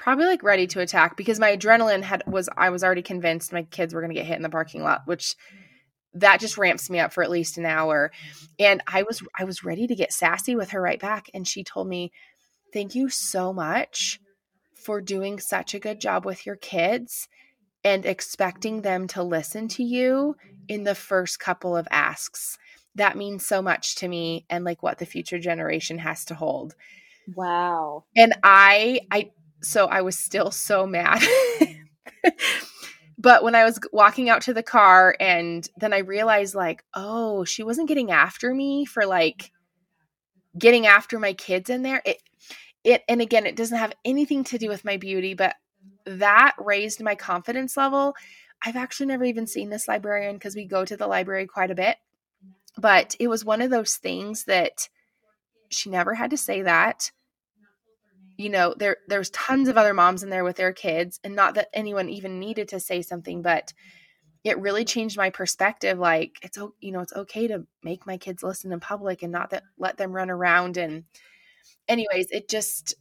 probably 0.05 0.27
like 0.27 0.43
ready 0.43 0.67
to 0.67 0.81
attack 0.81 1.17
because 1.17 1.41
my 1.41 1.57
adrenaline 1.57 2.03
had 2.03 2.23
was 2.27 2.51
I 2.59 2.69
was 2.69 2.85
already 2.85 3.01
convinced 3.01 3.55
my 3.55 3.63
kids 3.63 3.95
were 3.95 4.03
going 4.03 4.13
to 4.13 4.15
get 4.15 4.27
hit 4.27 4.37
in 4.37 4.43
the 4.43 4.51
parking 4.51 4.83
lot, 4.83 5.01
which 5.07 5.35
that 6.13 6.41
just 6.41 6.59
ramps 6.59 6.91
me 6.91 7.01
up 7.01 7.11
for 7.11 7.25
at 7.25 7.31
least 7.31 7.57
an 7.57 7.65
hour. 7.65 8.13
And 8.59 8.83
I 8.87 9.05
was 9.05 9.23
I 9.37 9.45
was 9.45 9.65
ready 9.65 9.87
to 9.87 9.95
get 9.95 10.13
sassy 10.13 10.55
with 10.55 10.71
her 10.71 10.81
right 10.83 11.01
back 11.01 11.31
and 11.33 11.49
she 11.49 11.65
told 11.65 11.89
me, 11.89 12.13
"Thank 12.71 12.95
you 12.95 13.09
so 13.09 13.55
much 13.55 14.21
for 14.75 15.01
doing 15.01 15.41
such 15.41 15.73
a 15.73 15.81
good 15.81 16.03
job 16.03 16.27
with 16.27 16.45
your 16.45 16.57
kids 16.57 17.27
and 17.83 18.05
expecting 18.05 18.83
them 18.83 19.09
to 19.09 19.23
listen 19.23 19.69
to 19.69 19.83
you 19.83 20.37
in 20.69 20.85
the 20.85 20.95
first 20.95 21.41
couple 21.41 21.75
of 21.75 21.89
asks." 21.91 22.59
That 22.95 23.17
means 23.17 23.47
so 23.47 23.63
much 23.63 23.95
to 23.97 24.09
me 24.09 24.45
and 24.51 24.67
like 24.67 24.83
what 24.83 24.99
the 24.99 25.07
future 25.07 25.39
generation 25.39 25.97
has 25.97 26.27
to 26.27 26.35
hold. 26.35 26.75
Wow. 27.35 28.05
And 28.15 28.35
I 28.43 29.01
I 29.11 29.31
so 29.65 29.87
I 29.87 30.03
was 30.03 30.19
still 30.19 30.51
so 30.51 30.87
mad. 30.87 31.23
but 33.19 33.43
when 33.43 33.55
I 33.55 33.65
was 33.65 33.79
walking 33.93 34.29
out 34.29 34.43
to 34.43 34.55
the 34.55 34.63
car 34.63 35.17
and 35.19 35.69
then 35.77 35.93
I 35.93 35.99
realized 35.99 36.55
like, 36.55 36.85
oh, 36.95 37.45
she 37.45 37.63
wasn't 37.63 37.89
getting 37.89 38.11
after 38.11 38.55
me 38.55 38.85
for 38.85 39.07
like 39.07 39.51
getting 40.59 40.87
after 40.87 41.19
my 41.19 41.33
kids 41.33 41.71
in 41.71 41.83
there. 41.83 42.03
It 42.05 42.23
it 42.85 43.03
and 43.09 43.21
again, 43.21 43.47
it 43.47 43.57
doesn't 43.57 43.79
have 43.79 43.95
anything 44.05 44.45
to 44.45 44.59
do 44.59 44.69
with 44.69 44.85
my 44.85 44.97
beauty, 44.97 45.35
but 45.35 45.55
that 46.05 46.55
raised 46.59 47.03
my 47.03 47.15
confidence 47.15 47.77
level. 47.77 48.15
I've 48.63 48.77
actually 48.77 49.07
never 49.07 49.25
even 49.25 49.47
seen 49.47 49.71
this 49.71 49.89
librarian 49.89 50.37
because 50.37 50.55
we 50.55 50.67
go 50.67 50.85
to 50.85 50.97
the 50.97 51.07
library 51.07 51.47
quite 51.47 51.71
a 51.71 51.75
bit. 51.75 51.97
But 52.77 53.15
it 53.19 53.29
was 53.29 53.45
one 53.45 53.63
of 53.63 53.71
those 53.71 53.97
things 53.97 54.45
that 54.45 54.89
she 55.71 55.91
never 55.91 56.15
had 56.15 56.31
to 56.31 56.37
say 56.37 56.63
that 56.63 57.11
you 58.37 58.49
know 58.49 58.75
there 58.77 58.97
there's 59.09 59.31
tons 59.31 59.69
of 59.69 59.77
other 59.77 59.95
moms 59.95 60.23
in 60.23 60.31
there 60.31 60.45
with 60.45 60.57
their 60.57 60.73
kids 60.73 61.21
and 61.25 61.35
not 61.35 61.55
that 61.55 61.69
anyone 61.73 62.09
even 62.09 62.39
needed 62.39 62.69
to 62.69 62.81
say 62.81 63.03
something 63.03 63.43
but 63.43 63.73
it 64.43 64.59
really 64.59 64.85
changed 64.85 65.17
my 65.17 65.31
perspective 65.31 65.99
like 65.99 66.39
it's 66.43 66.59
you 66.81 66.93
know 66.93 67.01
it's 67.01 67.13
okay 67.15 67.47
to 67.47 67.67
make 67.83 68.07
my 68.07 68.17
kids 68.17 68.43
listen 68.43 68.73
in 68.73 68.81
public 68.81 69.23
and 69.23 69.33
not 69.33 69.51
that 69.51 69.63
let 69.79 69.97
them 69.97 70.13
run 70.13 70.31
around 70.31 70.77
and 70.77 71.05
anyways 71.89 72.31
it 72.31 72.49
just 72.49 72.95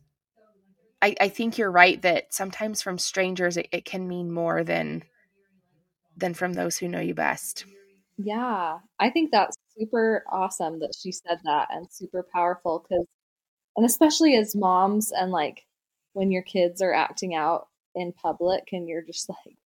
i, 1.01 1.15
I 1.19 1.29
think 1.29 1.57
you're 1.57 1.71
right 1.71 2.01
that 2.01 2.33
sometimes 2.33 2.81
from 2.81 2.97
strangers 2.97 3.57
it, 3.57 3.67
it 3.71 3.85
can 3.85 4.07
mean 4.07 4.31
more 4.31 4.63
than 4.63 5.03
than 6.15 6.35
from 6.35 6.53
those 6.53 6.77
who 6.77 6.87
know 6.87 6.99
you 6.99 7.15
best. 7.15 7.65
Yeah 8.17 8.77
i 8.99 9.09
think 9.09 9.31
that's 9.31 9.57
super 9.77 10.23
awesome 10.31 10.79
that 10.79 10.93
she 10.95 11.11
said 11.11 11.39
that 11.45 11.69
and 11.71 11.87
super 11.91 12.25
powerful 12.31 12.85
because 12.87 13.07
and 13.75 13.85
especially 13.85 14.35
as 14.35 14.55
moms 14.55 15.11
and 15.11 15.31
like 15.31 15.65
when 16.13 16.31
your 16.31 16.43
kids 16.43 16.81
are 16.81 16.93
acting 16.93 17.35
out 17.35 17.67
in 17.95 18.13
public 18.13 18.69
and 18.71 18.87
you're 18.87 19.03
just 19.03 19.29
like 19.29 19.57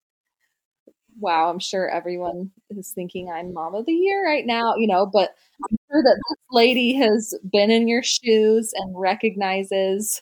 wow 1.19 1.49
i'm 1.49 1.59
sure 1.59 1.89
everyone 1.89 2.51
is 2.69 2.91
thinking 2.91 3.29
i'm 3.31 3.53
mom 3.53 3.73
of 3.73 3.85
the 3.85 3.93
year 3.93 4.25
right 4.25 4.45
now 4.45 4.75
you 4.75 4.87
know 4.87 5.05
but 5.05 5.31
i'm 5.69 5.77
sure 5.91 6.03
that 6.03 6.21
this 6.29 6.39
lady 6.51 6.93
has 6.93 7.33
been 7.51 7.71
in 7.71 7.87
your 7.87 8.03
shoes 8.03 8.71
and 8.75 8.99
recognizes 8.99 10.21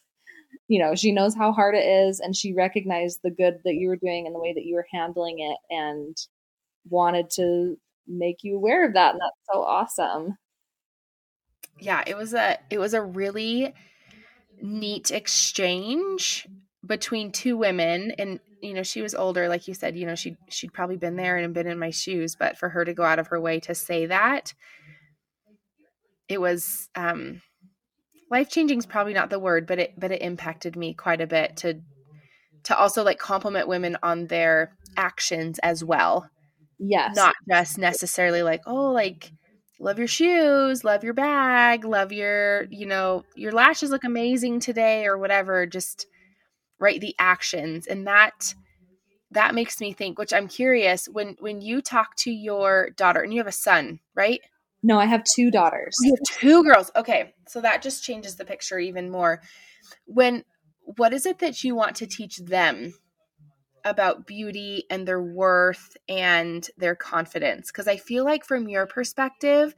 you 0.67 0.79
know 0.79 0.95
she 0.95 1.11
knows 1.11 1.35
how 1.35 1.51
hard 1.51 1.75
it 1.75 1.85
is 1.85 2.19
and 2.19 2.35
she 2.35 2.53
recognized 2.53 3.19
the 3.23 3.31
good 3.31 3.59
that 3.65 3.75
you 3.75 3.87
were 3.87 3.97
doing 3.97 4.25
and 4.25 4.33
the 4.33 4.39
way 4.39 4.53
that 4.53 4.65
you 4.65 4.75
were 4.75 4.87
handling 4.91 5.39
it 5.39 5.57
and 5.69 6.15
wanted 6.89 7.29
to 7.29 7.77
make 8.07 8.37
you 8.43 8.55
aware 8.55 8.85
of 8.85 8.93
that 8.93 9.13
and 9.13 9.21
that's 9.21 9.51
so 9.51 9.61
awesome 9.61 10.37
yeah, 11.79 12.03
it 12.05 12.15
was 12.15 12.33
a 12.33 12.57
it 12.69 12.79
was 12.79 12.93
a 12.93 13.01
really 13.01 13.73
neat 14.61 15.11
exchange 15.11 16.47
between 16.85 17.31
two 17.31 17.57
women 17.57 18.11
and 18.17 18.39
you 18.61 18.73
know 18.73 18.83
she 18.83 19.01
was 19.01 19.13
older 19.13 19.49
like 19.49 19.67
you 19.67 19.73
said 19.73 19.95
you 19.95 20.05
know 20.05 20.15
she 20.15 20.37
she'd 20.49 20.71
probably 20.71 20.95
been 20.95 21.15
there 21.15 21.35
and 21.35 21.53
been 21.53 21.67
in 21.67 21.79
my 21.79 21.89
shoes 21.89 22.35
but 22.39 22.57
for 22.57 22.69
her 22.69 22.85
to 22.85 22.93
go 22.93 23.03
out 23.03 23.19
of 23.19 23.27
her 23.27 23.41
way 23.41 23.59
to 23.59 23.75
say 23.75 24.05
that 24.05 24.53
it 26.29 26.39
was 26.39 26.89
um 26.95 27.41
life 28.31 28.49
changing 28.49 28.77
is 28.77 28.85
probably 28.85 29.13
not 29.13 29.29
the 29.29 29.39
word 29.39 29.65
but 29.67 29.79
it 29.79 29.93
but 29.97 30.11
it 30.11 30.21
impacted 30.21 30.75
me 30.75 30.93
quite 30.93 31.21
a 31.21 31.27
bit 31.27 31.57
to 31.57 31.81
to 32.65 32.77
also 32.77 33.03
like 33.03 33.19
compliment 33.19 33.67
women 33.67 33.95
on 34.03 34.27
their 34.27 34.75
actions 34.97 35.59
as 35.59 35.83
well. 35.83 36.29
Yes. 36.77 37.15
Not 37.15 37.35
just 37.49 37.77
necessarily 37.77 38.43
like 38.43 38.61
oh 38.65 38.91
like 38.91 39.31
love 39.79 39.97
your 39.97 40.07
shoes, 40.07 40.83
love 40.83 41.03
your 41.03 41.13
bag, 41.13 41.85
love 41.85 42.11
your, 42.11 42.63
you 42.69 42.85
know, 42.85 43.23
your 43.35 43.51
lashes 43.51 43.89
look 43.89 44.03
amazing 44.03 44.59
today 44.59 45.05
or 45.05 45.17
whatever, 45.17 45.65
just 45.65 46.07
write 46.79 47.01
the 47.01 47.15
actions 47.19 47.87
and 47.87 48.07
that 48.07 48.53
that 49.31 49.55
makes 49.55 49.81
me 49.81 49.93
think, 49.93 50.17
which 50.17 50.33
I'm 50.33 50.47
curious, 50.47 51.07
when 51.07 51.35
when 51.39 51.61
you 51.61 51.81
talk 51.81 52.15
to 52.17 52.31
your 52.31 52.91
daughter 52.91 53.21
and 53.21 53.33
you 53.33 53.39
have 53.39 53.47
a 53.47 53.51
son, 53.51 53.99
right? 54.15 54.39
No, 54.81 54.99
I 54.99 55.05
have 55.05 55.23
two 55.23 55.51
daughters. 55.51 55.95
You 56.01 56.15
have 56.15 56.37
two 56.39 56.63
girls. 56.63 56.91
Okay. 56.95 57.33
So 57.47 57.61
that 57.61 57.81
just 57.81 58.03
changes 58.03 58.35
the 58.35 58.45
picture 58.45 58.79
even 58.79 59.09
more. 59.09 59.41
When 60.05 60.43
what 60.81 61.13
is 61.13 61.25
it 61.25 61.39
that 61.39 61.63
you 61.63 61.75
want 61.75 61.95
to 61.97 62.07
teach 62.07 62.37
them 62.37 62.93
about 63.85 64.27
beauty 64.27 64.83
and 64.89 65.07
their 65.07 65.21
worth 65.21 65.95
and 66.09 66.67
their 66.77 66.95
confidence. 66.95 67.71
Because 67.71 67.87
I 67.87 67.97
feel 67.97 68.25
like 68.25 68.43
from 68.43 68.67
your 68.67 68.87
perspective 68.87 69.75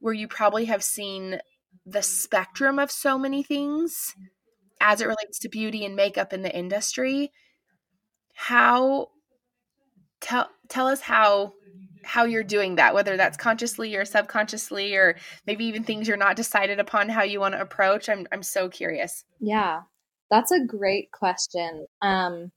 where 0.00 0.14
you 0.14 0.28
probably 0.28 0.66
have 0.66 0.84
seen 0.84 1.40
the 1.84 2.02
spectrum 2.02 2.78
of 2.78 2.90
so 2.90 3.18
many 3.18 3.42
things 3.42 4.14
as 4.80 5.00
it 5.00 5.08
relates 5.08 5.38
to 5.40 5.48
beauty 5.48 5.84
and 5.84 5.96
makeup 5.96 6.32
in 6.32 6.42
the 6.42 6.54
industry 6.54 7.32
how 8.34 9.08
tell 10.20 10.48
tell 10.68 10.86
us 10.86 11.00
how 11.00 11.52
how 12.04 12.24
you're 12.24 12.44
doing 12.44 12.76
that 12.76 12.94
whether 12.94 13.16
that's 13.16 13.36
consciously 13.36 13.96
or 13.96 14.04
subconsciously 14.04 14.94
or 14.94 15.16
maybe 15.46 15.64
even 15.64 15.82
things 15.82 16.06
you're 16.06 16.16
not 16.16 16.36
decided 16.36 16.78
upon 16.78 17.08
how 17.08 17.22
you 17.22 17.40
want 17.40 17.54
to 17.54 17.60
approach. 17.60 18.08
I'm 18.08 18.26
i'm 18.30 18.44
so 18.44 18.68
curious. 18.68 19.24
Yeah 19.40 19.82
that's 20.30 20.52
a 20.52 20.64
great 20.64 21.10
question. 21.10 21.86
Um 22.00 22.52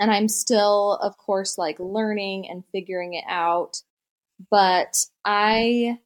and 0.00 0.10
I'm 0.10 0.28
still, 0.28 0.94
of 1.02 1.16
course, 1.18 1.58
like 1.58 1.78
learning 1.80 2.48
and 2.48 2.64
figuring 2.72 3.14
it 3.14 3.24
out. 3.28 3.82
But 4.50 5.06
I, 5.24 5.98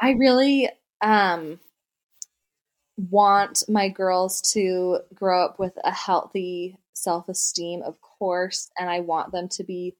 I 0.00 0.10
really 0.10 0.68
um, 1.00 1.58
want 3.10 3.62
my 3.68 3.88
girls 3.88 4.40
to 4.52 5.00
grow 5.14 5.44
up 5.44 5.58
with 5.58 5.72
a 5.84 5.90
healthy 5.92 6.76
self 6.92 7.28
esteem, 7.28 7.82
of 7.82 8.00
course, 8.00 8.70
and 8.78 8.88
I 8.90 9.00
want 9.00 9.32
them 9.32 9.48
to 9.50 9.64
be 9.64 9.94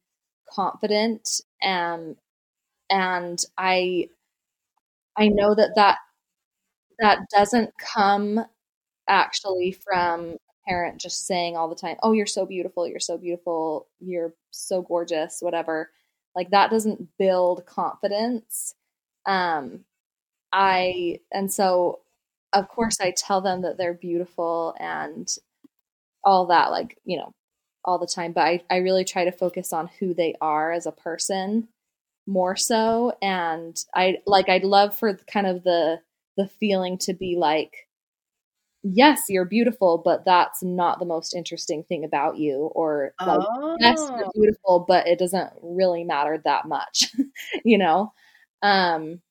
confident. 0.49 1.41
And 1.61 2.15
and 2.89 3.39
I, 3.57 4.09
I 5.17 5.27
know 5.29 5.55
that 5.55 5.75
that 5.75 5.97
that 6.99 7.19
doesn't 7.33 7.71
come 7.77 8.45
actually 9.09 9.71
from 9.71 10.37
parent 10.67 10.99
just 11.01 11.25
saying 11.27 11.57
all 11.57 11.69
the 11.69 11.75
time, 11.75 11.97
"Oh, 12.03 12.11
you're 12.13 12.25
so 12.25 12.45
beautiful, 12.45 12.87
you're 12.87 12.99
so 12.99 13.17
beautiful, 13.17 13.87
you're 13.99 14.33
so 14.51 14.81
gorgeous, 14.81 15.39
whatever." 15.41 15.91
Like 16.35 16.51
that 16.51 16.71
doesn't 16.71 17.09
build 17.17 17.65
confidence. 17.65 18.75
Um 19.25 19.85
I 20.53 21.19
and 21.33 21.51
so 21.53 22.01
of 22.53 22.69
course 22.69 22.99
I 23.01 23.11
tell 23.11 23.41
them 23.41 23.61
that 23.63 23.77
they're 23.77 23.93
beautiful 23.95 24.75
and 24.79 25.27
all 26.23 26.47
that 26.47 26.71
like, 26.71 26.97
you 27.05 27.17
know, 27.17 27.33
all 27.85 27.99
the 27.99 28.07
time, 28.07 28.31
but 28.33 28.41
I 28.41 28.63
I 28.69 28.77
really 28.77 29.03
try 29.05 29.25
to 29.25 29.31
focus 29.31 29.73
on 29.73 29.89
who 29.99 30.13
they 30.13 30.35
are 30.41 30.71
as 30.71 30.85
a 30.85 30.91
person 30.91 31.67
more 32.27 32.55
so 32.55 33.17
and 33.21 33.77
I 33.95 34.19
like 34.27 34.49
I'd 34.49 34.63
love 34.65 34.95
for 34.95 35.15
kind 35.31 35.47
of 35.47 35.63
the 35.63 36.01
the 36.37 36.47
feeling 36.47 36.97
to 36.99 37.13
be 37.13 37.35
like 37.37 37.87
yes, 38.83 39.23
you're 39.29 39.45
beautiful, 39.45 40.01
but 40.03 40.25
that's 40.25 40.61
not 40.61 40.99
the 40.99 41.05
most 41.05 41.33
interesting 41.33 41.83
thing 41.83 42.03
about 42.03 42.37
you. 42.37 42.69
Or 42.75 43.13
like, 43.25 43.39
oh. 43.41 43.77
yes, 43.79 43.97
you're 43.97 44.25
oh. 44.25 44.31
beautiful, 44.35 44.85
but 44.87 45.07
it 45.07 45.17
doesn't 45.17 45.51
really 45.61 46.03
matter 46.03 46.41
that 46.43 46.67
much, 46.67 47.11
you 47.63 47.77
know? 47.77 48.13
Um, 48.61 49.21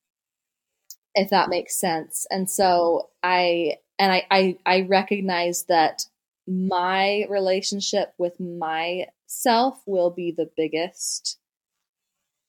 if 1.15 1.31
that 1.31 1.51
makes 1.51 1.79
sense. 1.79 2.27
And 2.31 2.51
so 2.51 3.11
I, 3.23 3.77
and 3.99 4.11
I, 4.13 4.27
I, 4.31 4.59
I 4.65 4.81
recognize 4.83 5.65
that 5.65 6.07
my 6.47 7.27
relationship 7.29 8.15
with 8.19 8.41
myself 8.41 9.83
will 9.87 10.11
be 10.11 10.33
the 10.33 10.51
biggest 10.57 11.39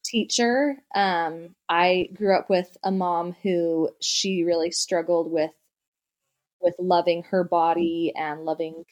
teacher. 0.05 0.77
Um, 0.95 1.55
I 1.67 2.09
grew 2.13 2.35
up 2.35 2.49
with 2.49 2.75
a 2.83 2.91
mom 2.91 3.35
who 3.43 3.89
she 4.01 4.43
really 4.43 4.71
struggled 4.71 5.31
with 5.31 5.51
with 6.63 6.75
loving 6.79 7.23
her 7.23 7.43
body 7.43 8.13
mm-hmm. 8.15 8.23
and 8.23 8.45
loving 8.45 8.85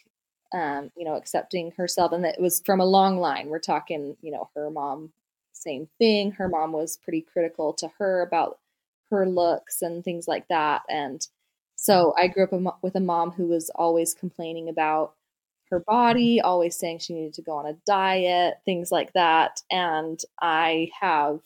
um, 0.53 0.91
you 0.97 1.05
know 1.05 1.15
accepting 1.15 1.72
herself 1.78 2.11
and 2.11 2.26
it 2.26 2.39
was 2.39 2.61
from 2.65 2.82
a 2.82 2.86
long 2.86 3.19
line. 3.19 3.47
We're 3.49 3.59
talking 3.59 4.17
you 4.22 4.32
know 4.32 4.49
her 4.55 4.69
mom 4.69 5.11
same 5.53 5.88
thing. 5.99 6.32
Her 6.32 6.47
mom 6.49 6.72
was 6.72 6.97
pretty 6.97 7.22
critical 7.22 7.74
to 7.74 7.89
her 7.99 8.22
about 8.22 8.59
her 9.11 9.28
looks 9.28 9.82
and 9.82 10.03
things 10.03 10.28
like 10.28 10.47
that 10.49 10.82
and 10.89 11.26
So 11.76 12.13
mm-hmm. 12.17 12.24
I 12.24 12.28
grew 12.28 12.43
up 12.67 12.80
with 12.82 12.95
a 12.95 12.99
mom 12.99 13.32
who 13.32 13.47
was 13.47 13.69
always 13.76 14.13
complaining 14.13 14.69
about 14.69 15.15
her 15.69 15.80
body, 15.80 16.38
mm-hmm. 16.38 16.47
always 16.47 16.78
saying 16.78 16.99
she 16.99 17.13
needed 17.13 17.34
to 17.36 17.41
go 17.41 17.53
on 17.53 17.65
a 17.65 17.78
diet, 17.86 18.55
things 18.65 18.91
like 18.91 19.13
that. 19.13 19.61
And 19.72 20.19
I 20.41 20.91
have 20.99 21.39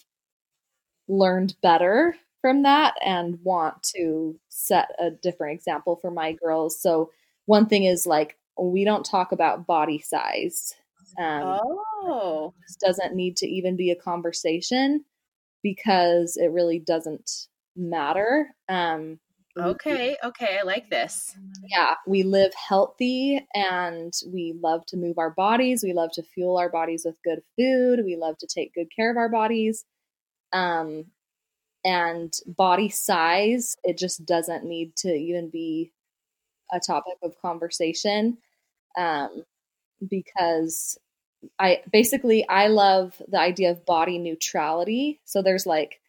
learned 1.08 1.56
better 1.62 2.16
from 2.46 2.62
that 2.62 2.94
and 3.04 3.40
want 3.42 3.82
to 3.82 4.40
set 4.50 4.90
a 5.00 5.10
different 5.10 5.58
example 5.58 5.96
for 6.00 6.12
my 6.12 6.32
girls. 6.32 6.80
So 6.80 7.10
one 7.48 7.66
thing 7.66 7.86
is 7.86 8.06
like 8.06 8.38
we 8.56 8.86
don't 8.86 9.04
talk 9.04 9.32
about 9.32 9.66
body 9.66 9.98
size. 9.98 10.76
Um, 11.20 11.60
oh, 11.64 12.54
this 12.62 12.76
doesn't 12.76 13.16
need 13.16 13.36
to 13.38 13.48
even 13.48 13.76
be 13.76 13.90
a 13.90 13.96
conversation 13.96 15.06
because 15.64 16.38
it 16.38 16.52
really 16.52 16.78
doesn't 16.78 17.48
matter. 17.76 18.54
Um, 18.70 19.20
Okay, 19.58 20.16
okay, 20.24 20.60
I 20.60 20.64
like 20.64 20.92
this. 20.92 21.36
Yeah, 21.68 21.96
we 22.06 22.22
live 22.22 22.54
healthy 22.54 23.44
and 23.56 24.14
we 24.28 24.54
love 24.62 24.86
to 24.88 24.98
move 24.98 25.18
our 25.18 25.32
bodies. 25.32 25.82
We 25.82 25.94
love 25.94 26.12
to 26.14 26.24
fuel 26.24 26.58
our 26.58 26.70
bodies 26.70 27.06
with 27.06 27.16
good 27.24 27.40
food. 27.58 28.02
We 28.06 28.18
love 28.18 28.38
to 28.40 28.48
take 28.48 28.76
good 28.76 28.90
care 28.96 29.10
of 29.10 29.18
our 29.18 29.30
bodies. 29.30 29.86
Um, 30.54 31.06
and 31.86 32.34
body 32.48 32.90
size, 32.90 33.78
it 33.86 33.98
just 33.98 34.26
doesn't 34.26 34.66
need 34.66 34.96
to 34.98 35.10
even 35.14 35.50
be 35.50 35.92
a 36.74 36.80
topic 36.80 37.14
of 37.24 37.40
conversation 37.42 38.40
um, 38.98 39.46
because 40.10 40.98
I 41.60 41.82
basically 41.92 42.48
I 42.50 42.68
love 42.68 43.22
the 43.28 43.40
idea 43.40 43.72
of 43.72 43.86
body 43.86 44.18
neutrality. 44.18 45.20
So 45.26 45.42
there's 45.42 45.68
like 45.68 46.02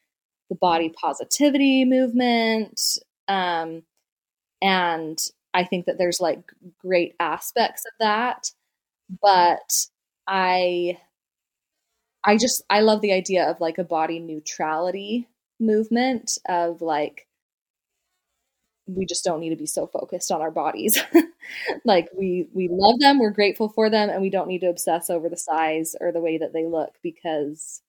the 0.51 0.57
body 0.57 0.89
positivity 0.91 1.85
movement 1.85 2.81
um, 3.29 3.83
and 4.63 5.19
I 5.55 5.65
think 5.65 5.87
that 5.87 5.99
there's 5.99 6.21
like 6.21 6.41
great 6.79 7.15
aspects 7.21 7.85
of 7.87 7.93
that, 8.01 8.51
but 9.23 9.87
I 10.27 10.99
I 12.25 12.37
just 12.37 12.63
I 12.71 12.81
love 12.81 13.01
the 13.01 13.13
idea 13.13 13.49
of 13.49 13.61
like 13.61 13.79
a 13.79 13.85
body 13.85 14.19
neutrality 14.19 15.29
movement 15.59 16.39
of 16.49 16.83
like 16.83 17.27
we 18.87 19.05
just 19.05 19.25
don't 19.25 19.41
need 19.41 19.51
to 19.51 19.57
be 19.57 19.67
so 19.67 19.87
focused 19.87 20.31
on 20.31 20.41
our 20.41 20.51
bodies. 20.51 20.99
like 21.85 22.09
we 22.17 22.49
we 22.53 22.69
love 22.71 22.99
them, 23.01 23.19
we're 23.19 23.31
grateful 23.31 23.69
for 23.69 23.91
them 23.91 24.11
and 24.11 24.23
we 24.23 24.31
don't 24.31 24.49
need 24.49 24.61
to 24.61 24.69
obsess 24.69 25.11
over 25.11 25.29
the 25.29 25.37
size 25.37 25.97
or 26.01 26.13
the 26.13 26.21
way 26.21 26.39
that 26.39 26.53
they 26.53 26.67
look 26.67 26.95
because 27.03 27.83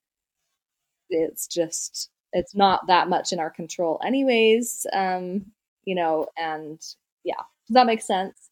it's 1.10 1.48
just 1.48 2.10
it's 2.34 2.56
not 2.56 2.88
that 2.88 3.10
much 3.10 3.32
in 3.32 3.40
our 3.40 3.50
control 3.50 4.00
anyways 4.04 4.86
um 4.94 5.46
you 5.86 5.96
know 5.96 6.28
and 6.38 6.82
yeah 7.24 7.36
does 7.68 7.74
that 7.74 7.86
make 7.86 8.02
sense 8.02 8.50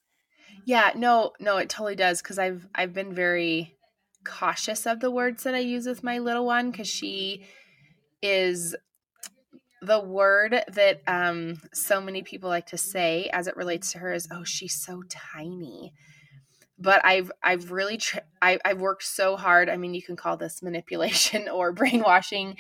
yeah 0.65 0.91
no 0.95 1.31
no 1.39 1.57
it 1.57 1.69
totally 1.69 1.95
does 1.95 2.21
because 2.21 2.39
i've 2.39 2.67
i've 2.75 2.93
been 2.93 3.13
very 3.13 3.75
cautious 4.23 4.85
of 4.87 4.99
the 4.99 5.11
words 5.11 5.43
that 5.43 5.53
i 5.53 5.59
use 5.59 5.85
with 5.85 6.03
my 6.03 6.17
little 6.17 6.45
one 6.45 6.71
because 6.71 6.87
she 6.87 7.45
is 8.21 8.75
the 9.85 9.99
word 9.99 10.63
that 10.73 11.01
um 11.07 11.61
so 11.73 12.01
many 12.01 12.21
people 12.23 12.49
like 12.49 12.67
to 12.67 12.77
say 12.77 13.29
as 13.31 13.47
it 13.47 13.55
relates 13.55 13.91
to 13.91 13.99
her 13.99 14.13
is 14.13 14.27
oh 14.31 14.43
she's 14.43 14.73
so 14.73 15.03
tiny 15.09 15.93
but 16.77 17.03
I've 17.05 17.31
I've 17.41 17.71
really 17.71 17.97
tr- 17.97 18.19
I, 18.41 18.59
I've 18.65 18.81
worked 18.81 19.03
so 19.03 19.37
hard. 19.37 19.69
I 19.69 19.77
mean, 19.77 19.93
you 19.93 20.01
can 20.01 20.17
call 20.17 20.35
this 20.35 20.61
manipulation 20.61 21.47
or 21.53 21.71
brainwashing 21.71 22.57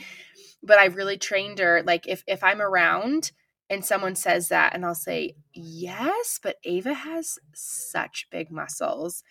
but 0.65 0.79
I've 0.79 0.95
really 0.95 1.17
trained 1.17 1.59
her. 1.59 1.83
Like 1.85 2.07
if 2.07 2.23
if 2.27 2.43
I'm 2.43 2.61
around 2.61 3.31
and 3.69 3.83
someone 3.85 4.15
says 4.15 4.49
that, 4.49 4.73
and 4.73 4.85
I'll 4.85 4.95
say 4.95 5.35
yes, 5.53 6.39
but 6.41 6.57
Ava 6.63 6.93
has 6.93 7.39
such 7.53 8.27
big 8.31 8.51
muscles, 8.51 9.23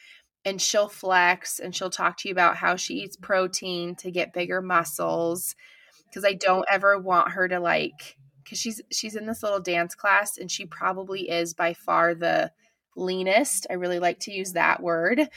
and 0.45 0.61
she'll 0.61 0.89
flex 0.89 1.59
and 1.59 1.75
she'll 1.75 1.91
talk 1.91 2.17
to 2.19 2.29
you 2.29 2.33
about 2.33 2.57
how 2.57 2.77
she 2.77 2.95
eats 2.95 3.17
protein 3.17 3.95
to 3.97 4.11
get 4.11 4.33
bigger 4.33 4.63
muscles. 4.63 5.55
Because 6.15 6.25
I 6.25 6.35
don't 6.35 6.67
ever 6.71 6.97
want 6.97 7.33
her 7.33 7.49
to 7.49 7.59
like 7.59 8.17
because 8.45 8.59
she's 8.59 8.81
she's 8.93 9.17
in 9.17 9.27
this 9.27 9.43
little 9.43 9.61
dance 9.61 9.95
class 9.95 10.39
and 10.39 10.49
she 10.49 10.67
probably 10.67 11.29
is 11.29 11.55
by 11.55 11.75
far 11.75 12.15
the 12.15 12.53
leanest. 12.95 13.67
I 13.69 13.75
really 13.75 13.99
like 13.99 14.21
to 14.21 14.33
use 14.33 14.53
that 14.53 14.83
word. 14.83 15.29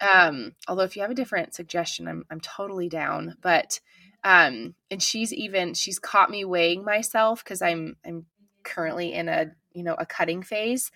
Um, 0.00 0.52
although 0.68 0.82
if 0.82 0.94
you 0.94 1.02
have 1.02 1.10
a 1.10 1.14
different 1.14 1.54
suggestion, 1.54 2.06
I'm 2.06 2.24
I'm 2.30 2.40
totally 2.40 2.88
down. 2.88 3.36
But 3.40 3.80
um, 4.24 4.74
and 4.90 5.02
she's 5.02 5.32
even 5.32 5.74
she's 5.74 5.98
caught 5.98 6.30
me 6.30 6.44
weighing 6.44 6.84
myself 6.84 7.42
because 7.42 7.62
I'm 7.62 7.96
I'm 8.04 8.26
currently 8.62 9.12
in 9.12 9.28
a 9.28 9.46
you 9.72 9.82
know 9.82 9.94
a 9.98 10.06
cutting 10.06 10.42
phase, 10.42 10.90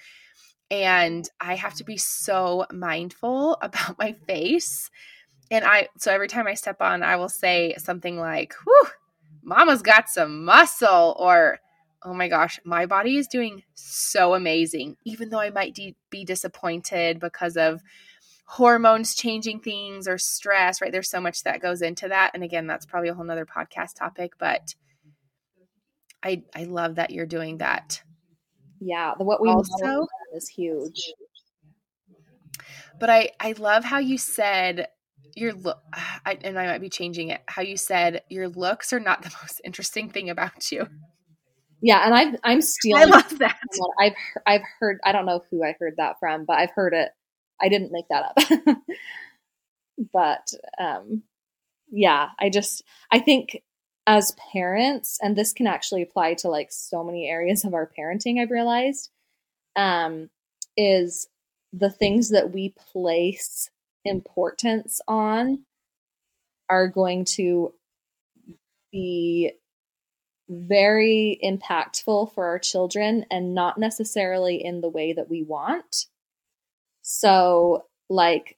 and 0.71 1.29
I 1.41 1.55
have 1.57 1.75
to 1.77 1.85
be 1.85 1.97
so 1.97 2.67
mindful 2.73 3.57
about 3.63 3.99
my 3.99 4.13
face. 4.27 4.91
And 5.51 5.65
I 5.65 5.89
so 5.99 6.13
every 6.13 6.29
time 6.29 6.47
I 6.47 6.55
step 6.55 6.81
on, 6.81 7.03
I 7.03 7.17
will 7.17 7.29
say 7.29 7.75
something 7.79 8.19
like, 8.19 8.55
"Whew, 8.65 8.89
Mama's 9.43 9.83
got 9.83 10.09
some 10.09 10.45
muscle," 10.45 11.17
or 11.19 11.61
"Oh 12.03 12.15
my 12.15 12.29
gosh, 12.29 12.61
my 12.65 12.87
body 12.87 13.17
is 13.17 13.27
doing 13.29 13.63
so 13.75 14.35
amazing," 14.35 14.97
even 15.05 15.31
though 15.31 15.41
I 15.41 15.51
might 15.51 15.75
de- 15.75 15.97
be 16.11 16.25
disappointed 16.25 17.21
because 17.21 17.57
of 17.57 17.83
hormones 18.51 19.15
changing 19.15 19.61
things 19.61 20.09
or 20.09 20.19
stress, 20.19 20.81
right? 20.81 20.91
There's 20.91 21.09
so 21.09 21.21
much 21.21 21.45
that 21.45 21.61
goes 21.63 21.83
into 21.83 22.09
that. 22.09 22.33
And 22.35 22.43
again, 22.43 22.67
that's 22.67 22.85
probably 22.85 23.09
a 23.09 23.15
whole 23.15 23.25
nother 23.25 23.47
podcast 23.47 23.95
topic, 23.95 24.33
but 24.39 24.75
I 26.23 26.43
I 26.55 26.65
love 26.65 26.97
that 26.97 27.11
you're 27.11 27.27
doing 27.27 27.59
that. 27.59 28.03
Yeah, 28.81 29.15
the 29.17 29.25
what 29.25 29.41
we 29.41 29.49
also 29.51 30.07
is 30.35 30.49
huge. 30.49 31.13
But 32.99 33.09
I 33.09 33.31
I 33.39 33.53
love 33.53 33.85
how 33.85 33.99
you 33.99 34.19
said 34.19 34.89
your 35.37 35.53
look 35.53 35.83
and 36.27 36.59
I 36.59 36.67
might 36.67 36.81
be 36.81 36.91
changing 36.91 37.29
it. 37.29 37.41
How 37.47 37.63
you 37.63 37.77
said 37.77 38.23
your 38.29 38.49
looks 38.49 38.93
are 38.93 39.01
not 39.01 39.23
the 39.23 39.33
most 39.43 39.61
interesting 39.65 40.11
thing 40.11 40.31
about 40.31 40.71
you. 40.71 40.87
Yeah, 41.83 42.05
and 42.05 42.15
I've 42.15 42.41
I'm 42.45 42.61
stealing. 42.61 43.03
I 43.03 43.07
love 43.07 43.39
that. 43.39 43.59
I've 43.99 44.13
I've 44.47 44.63
heard. 44.79 44.99
I 45.03 45.13
don't 45.13 45.25
know 45.25 45.43
who 45.51 45.65
I 45.65 45.75
heard 45.79 45.95
that 45.97 46.19
from, 46.21 46.45
but 46.45 46.59
I've 46.59 46.73
heard 46.73 46.93
it 46.93 47.13
I 47.61 47.69
didn't 47.69 47.93
make 47.93 48.09
that 48.09 48.33
up. 48.37 48.79
but 50.13 50.53
um, 50.79 51.23
yeah, 51.91 52.29
I 52.39 52.49
just, 52.49 52.83
I 53.11 53.19
think 53.19 53.63
as 54.07 54.35
parents, 54.53 55.19
and 55.23 55.37
this 55.37 55.53
can 55.53 55.67
actually 55.67 56.03
apply 56.03 56.35
to 56.35 56.49
like 56.49 56.69
so 56.71 57.05
many 57.05 57.29
areas 57.29 57.65
of 57.65 57.75
our 57.75 57.91
parenting, 57.99 58.41
I've 58.41 58.51
realized, 58.51 59.11
um, 59.77 60.31
is 60.77 61.29
the 61.73 61.91
things 61.91 62.31
that 62.31 62.53
we 62.53 62.75
place 62.93 63.71
importance 64.05 65.01
on 65.09 65.65
are 66.69 66.89
going 66.89 67.25
to 67.25 67.75
be 68.93 69.53
very 70.49 71.39
impactful 71.45 72.35
for 72.35 72.47
our 72.47 72.59
children 72.59 73.25
and 73.31 73.55
not 73.55 73.79
necessarily 73.79 74.63
in 74.65 74.81
the 74.81 74.89
way 74.89 75.13
that 75.13 75.31
we 75.31 75.43
want. 75.43 76.07
So, 77.03 77.85
like, 78.09 78.57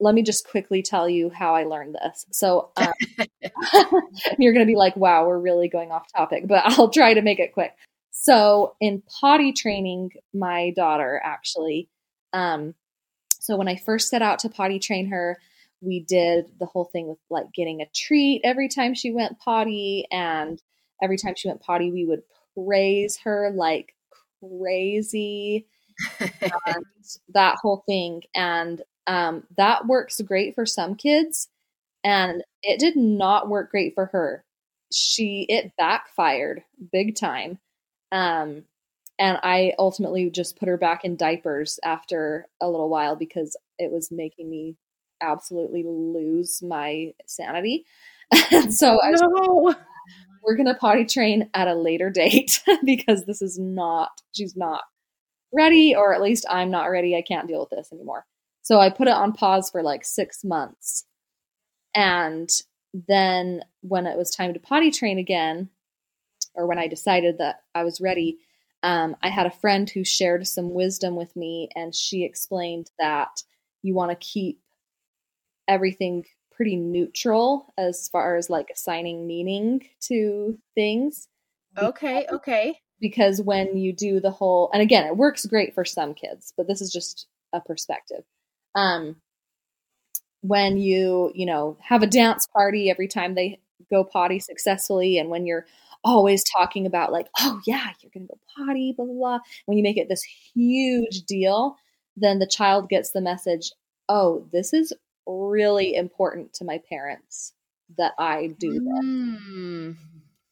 let 0.00 0.14
me 0.14 0.22
just 0.22 0.48
quickly 0.48 0.82
tell 0.82 1.08
you 1.08 1.30
how 1.30 1.54
I 1.54 1.64
learned 1.64 1.96
this. 1.96 2.26
So, 2.32 2.70
um, 2.76 2.92
you're 4.38 4.52
going 4.52 4.66
to 4.66 4.70
be 4.70 4.76
like, 4.76 4.96
wow, 4.96 5.26
we're 5.26 5.38
really 5.38 5.68
going 5.68 5.90
off 5.90 6.06
topic, 6.14 6.46
but 6.46 6.62
I'll 6.64 6.90
try 6.90 7.14
to 7.14 7.22
make 7.22 7.40
it 7.40 7.52
quick. 7.52 7.72
So, 8.10 8.76
in 8.80 9.02
potty 9.20 9.52
training 9.52 10.10
my 10.32 10.72
daughter, 10.76 11.20
actually, 11.24 11.88
um, 12.32 12.74
so 13.42 13.56
when 13.56 13.66
I 13.66 13.74
first 13.74 14.08
set 14.08 14.22
out 14.22 14.38
to 14.40 14.48
potty 14.48 14.78
train 14.78 15.06
her, 15.06 15.36
we 15.80 15.98
did 15.98 16.46
the 16.60 16.66
whole 16.66 16.84
thing 16.84 17.08
with 17.08 17.18
like 17.28 17.52
getting 17.52 17.82
a 17.82 17.86
treat 17.92 18.40
every 18.44 18.68
time 18.68 18.94
she 18.94 19.10
went 19.10 19.40
potty. 19.40 20.06
And 20.12 20.62
every 21.02 21.16
time 21.16 21.34
she 21.36 21.48
went 21.48 21.60
potty, 21.60 21.90
we 21.90 22.04
would 22.04 22.22
praise 22.56 23.18
her 23.24 23.50
like 23.52 23.96
crazy 24.38 25.66
that 27.34 27.56
whole 27.60 27.82
thing. 27.84 28.22
And 28.32 28.80
um, 29.08 29.42
that 29.56 29.88
works 29.88 30.20
great 30.20 30.54
for 30.54 30.64
some 30.64 30.94
kids, 30.94 31.48
and 32.04 32.44
it 32.62 32.78
did 32.78 32.94
not 32.94 33.48
work 33.48 33.72
great 33.72 33.94
for 33.96 34.06
her. 34.06 34.44
She 34.92 35.46
it 35.48 35.72
backfired 35.76 36.62
big 36.92 37.16
time. 37.16 37.58
Um, 38.12 38.66
and 39.22 39.38
I 39.44 39.72
ultimately 39.78 40.28
just 40.30 40.58
put 40.58 40.66
her 40.66 40.76
back 40.76 41.04
in 41.04 41.14
diapers 41.14 41.78
after 41.84 42.48
a 42.60 42.68
little 42.68 42.88
while 42.88 43.14
because 43.14 43.56
it 43.78 43.92
was 43.92 44.10
making 44.10 44.50
me 44.50 44.74
absolutely 45.22 45.84
lose 45.86 46.60
my 46.60 47.12
sanity. 47.28 47.84
and 48.50 48.74
so 48.74 48.98
I 49.00 49.10
was, 49.10 49.76
we're 50.42 50.56
gonna 50.56 50.74
potty 50.74 51.04
train 51.04 51.48
at 51.54 51.68
a 51.68 51.74
later 51.76 52.10
date 52.10 52.64
because 52.84 53.24
this 53.24 53.42
is 53.42 53.60
not 53.60 54.10
she's 54.32 54.56
not 54.56 54.82
ready, 55.52 55.94
or 55.94 56.12
at 56.12 56.20
least 56.20 56.44
I'm 56.50 56.72
not 56.72 56.86
ready. 56.86 57.14
I 57.14 57.22
can't 57.22 57.46
deal 57.46 57.60
with 57.60 57.70
this 57.70 57.92
anymore. 57.92 58.26
So 58.62 58.80
I 58.80 58.90
put 58.90 59.06
it 59.06 59.14
on 59.14 59.34
pause 59.34 59.70
for 59.70 59.84
like 59.84 60.04
six 60.04 60.42
months. 60.42 61.04
And 61.94 62.50
then 62.92 63.62
when 63.82 64.08
it 64.08 64.18
was 64.18 64.30
time 64.30 64.52
to 64.52 64.58
potty 64.58 64.90
train 64.90 65.20
again, 65.20 65.70
or 66.56 66.66
when 66.66 66.78
I 66.78 66.88
decided 66.88 67.38
that 67.38 67.60
I 67.72 67.84
was 67.84 68.00
ready, 68.00 68.38
um, 68.82 69.16
I 69.22 69.28
had 69.28 69.46
a 69.46 69.50
friend 69.50 69.88
who 69.88 70.04
shared 70.04 70.46
some 70.46 70.74
wisdom 70.74 71.14
with 71.14 71.34
me, 71.36 71.68
and 71.76 71.94
she 71.94 72.24
explained 72.24 72.90
that 72.98 73.42
you 73.82 73.94
want 73.94 74.10
to 74.10 74.16
keep 74.16 74.60
everything 75.68 76.24
pretty 76.50 76.76
neutral 76.76 77.72
as 77.78 78.08
far 78.08 78.36
as 78.36 78.50
like 78.50 78.70
assigning 78.72 79.26
meaning 79.26 79.86
to 80.00 80.58
things. 80.74 81.28
Okay, 81.78 82.26
okay. 82.30 82.78
Because 83.00 83.40
when 83.40 83.76
you 83.76 83.92
do 83.92 84.20
the 84.20 84.30
whole, 84.30 84.70
and 84.72 84.82
again, 84.82 85.06
it 85.06 85.16
works 85.16 85.46
great 85.46 85.74
for 85.74 85.84
some 85.84 86.14
kids, 86.14 86.52
but 86.56 86.66
this 86.66 86.80
is 86.80 86.92
just 86.92 87.26
a 87.52 87.60
perspective. 87.60 88.24
Um, 88.74 89.16
when 90.42 90.76
you, 90.76 91.32
you 91.34 91.46
know, 91.46 91.76
have 91.80 92.02
a 92.02 92.06
dance 92.06 92.46
party 92.46 92.90
every 92.90 93.08
time 93.08 93.34
they 93.34 93.60
go 93.90 94.04
potty 94.04 94.40
successfully, 94.40 95.18
and 95.18 95.30
when 95.30 95.46
you're 95.46 95.66
always 96.04 96.42
talking 96.44 96.86
about 96.86 97.12
like, 97.12 97.28
oh 97.38 97.60
yeah, 97.66 97.90
you're 98.00 98.10
gonna 98.12 98.26
go 98.26 98.38
potty, 98.56 98.92
blah 98.96 99.06
blah 99.06 99.14
blah. 99.14 99.38
When 99.66 99.78
you 99.78 99.84
make 99.84 99.96
it 99.96 100.08
this 100.08 100.24
huge 100.54 101.22
deal, 101.22 101.76
then 102.16 102.38
the 102.38 102.46
child 102.46 102.88
gets 102.88 103.10
the 103.10 103.20
message, 103.20 103.72
oh, 104.08 104.46
this 104.52 104.72
is 104.72 104.92
really 105.26 105.94
important 105.94 106.52
to 106.54 106.64
my 106.64 106.80
parents 106.88 107.52
that 107.98 108.12
I 108.18 108.48
do 108.58 108.72
this. 108.72 109.04
Mm. 109.04 109.96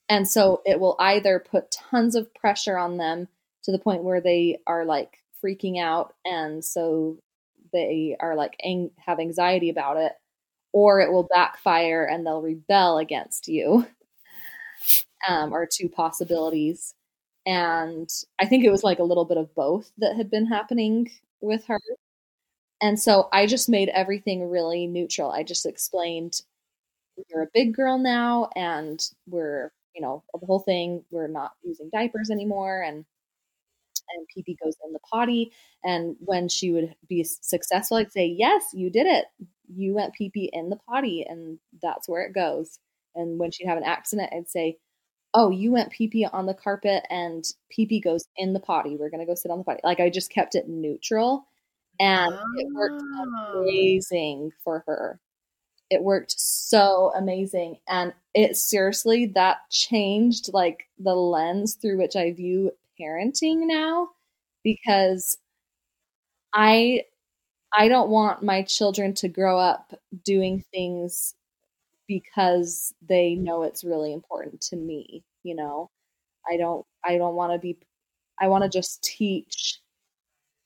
And 0.09 0.29
so 0.29 0.61
it 0.67 0.81
will 0.81 0.97
either 0.99 1.39
put 1.39 1.71
tons 1.71 2.15
of 2.15 2.35
pressure 2.35 2.77
on 2.77 2.97
them 2.97 3.29
to 3.65 3.73
the 3.73 3.79
point 3.79 4.03
where 4.03 4.21
they 4.21 4.59
are 4.67 4.85
like 4.85 5.19
freaking 5.43 5.81
out 5.81 6.15
and 6.25 6.65
so 6.65 7.19
they 7.73 8.17
are 8.21 8.35
like 8.35 8.57
ang- 8.63 8.91
have 8.99 9.21
anxiety 9.21 9.71
about 9.71 9.97
it 9.97 10.13
or 10.73 11.01
it 11.01 11.11
will 11.11 11.29
backfire 11.33 12.05
and 12.05 12.27
they'll 12.27 12.43
rebel 12.43 12.99
against 12.99 13.49
you 13.49 13.87
um, 15.29 15.53
are 15.53 15.67
two 15.71 15.89
possibilities 15.89 16.95
and 17.47 18.09
i 18.41 18.47
think 18.47 18.65
it 18.65 18.71
was 18.71 18.85
like 18.85 18.99
a 18.99 19.03
little 19.05 19.25
bit 19.25 19.39
of 19.39 19.55
both 19.55 19.93
that 19.99 20.17
had 20.17 20.31
been 20.31 20.47
happening 20.47 21.11
with 21.41 21.65
her 21.67 21.79
and 22.81 22.99
so 22.99 23.29
I 23.33 23.47
just 23.47 23.69
made 23.69 23.91
everything 23.91 24.49
really 24.49 24.87
neutral. 24.87 25.31
I 25.31 25.43
just 25.43 25.67
explained 25.67 26.41
you're 27.31 27.43
a 27.43 27.49
big 27.55 27.75
girl 27.75 27.99
now 27.99 28.51
and 28.57 29.01
we're, 29.29 29.73
you 29.95 30.03
know, 30.03 30.25
the 30.39 30.47
whole 30.47 30.61
thing, 30.61 31.05
we're 31.11 31.29
not 31.29 31.53
using 31.63 31.91
diapers 31.93 32.31
anymore 32.31 32.83
and 32.83 33.05
and 34.15 34.27
PP 34.37 34.57
goes 34.63 34.75
in 34.85 34.93
the 34.93 34.99
potty. 35.11 35.53
And 35.85 36.17
when 36.21 36.49
she 36.49 36.73
would 36.73 36.95
be 37.09 37.25
successful, 37.25 37.97
I'd 37.99 38.13
say, 38.13 38.27
Yes, 38.27 38.65
you 38.73 38.91
did 38.91 39.07
it. 39.07 39.27
You 39.73 39.95
went 39.95 40.15
PP 40.21 40.49
in 40.53 40.69
the 40.71 40.79
potty 40.89 41.25
and 41.29 41.59
that's 41.83 42.09
where 42.09 42.23
it 42.23 42.33
goes. 42.35 42.79
And 43.15 43.39
when 43.39 43.51
she'd 43.51 43.67
have 43.67 43.79
an 43.79 43.85
accident, 43.85 44.33
I'd 44.33 44.49
say, 44.49 44.79
Oh, 45.33 45.51
you 45.51 45.71
went 45.73 45.93
PP 45.93 46.29
on 46.33 46.47
the 46.47 46.55
carpet 46.55 47.05
and 47.09 47.45
PP 47.77 48.03
goes 48.03 48.27
in 48.37 48.53
the 48.53 48.61
potty. 48.61 48.97
We're 48.97 49.11
gonna 49.11 49.27
go 49.27 49.35
sit 49.35 49.51
on 49.51 49.59
the 49.59 49.65
potty. 49.65 49.81
Like 49.85 50.01
I 50.01 50.11
just 50.11 50.31
kept 50.31 50.55
it 50.55 50.69
neutral 50.69 51.47
and 52.01 52.35
oh. 52.35 52.45
it 52.57 52.67
worked 52.75 53.03
oh. 53.05 53.63
amazing 53.63 54.51
for 54.65 54.83
her. 54.87 55.21
It 55.91 56.03
worked 56.03 56.35
so 56.37 57.13
amazing. 57.17 57.79
And 57.89 58.13
it 58.35 58.57
seriously, 58.57 59.27
that 59.35 59.59
changed 59.71 60.51
like 60.53 60.85
the 60.99 61.15
lens 61.15 61.75
through 61.75 61.99
which 61.99 62.17
I 62.17 62.33
view 62.33 62.73
parenting 63.01 63.67
now 63.67 64.09
because 64.63 65.39
I 66.55 67.05
I 67.73 67.89
don't 67.89 68.11
want 68.11 68.43
my 68.43 68.63
children 68.63 69.15
to 69.15 69.29
grow 69.29 69.59
up 69.59 69.95
doing 70.25 70.65
things 70.73 71.35
because 72.11 72.93
they 73.09 73.37
know 73.37 73.63
it's 73.63 73.85
really 73.85 74.13
important 74.13 74.61
to 74.61 74.75
me, 74.75 75.23
you 75.45 75.55
know. 75.55 75.89
I 76.51 76.57
don't 76.57 76.85
I 77.05 77.19
don't 77.19 77.37
want 77.37 77.53
to 77.53 77.59
be 77.61 77.79
I 78.41 78.49
want 78.49 78.65
to 78.65 78.69
just 78.69 79.05
teach 79.05 79.81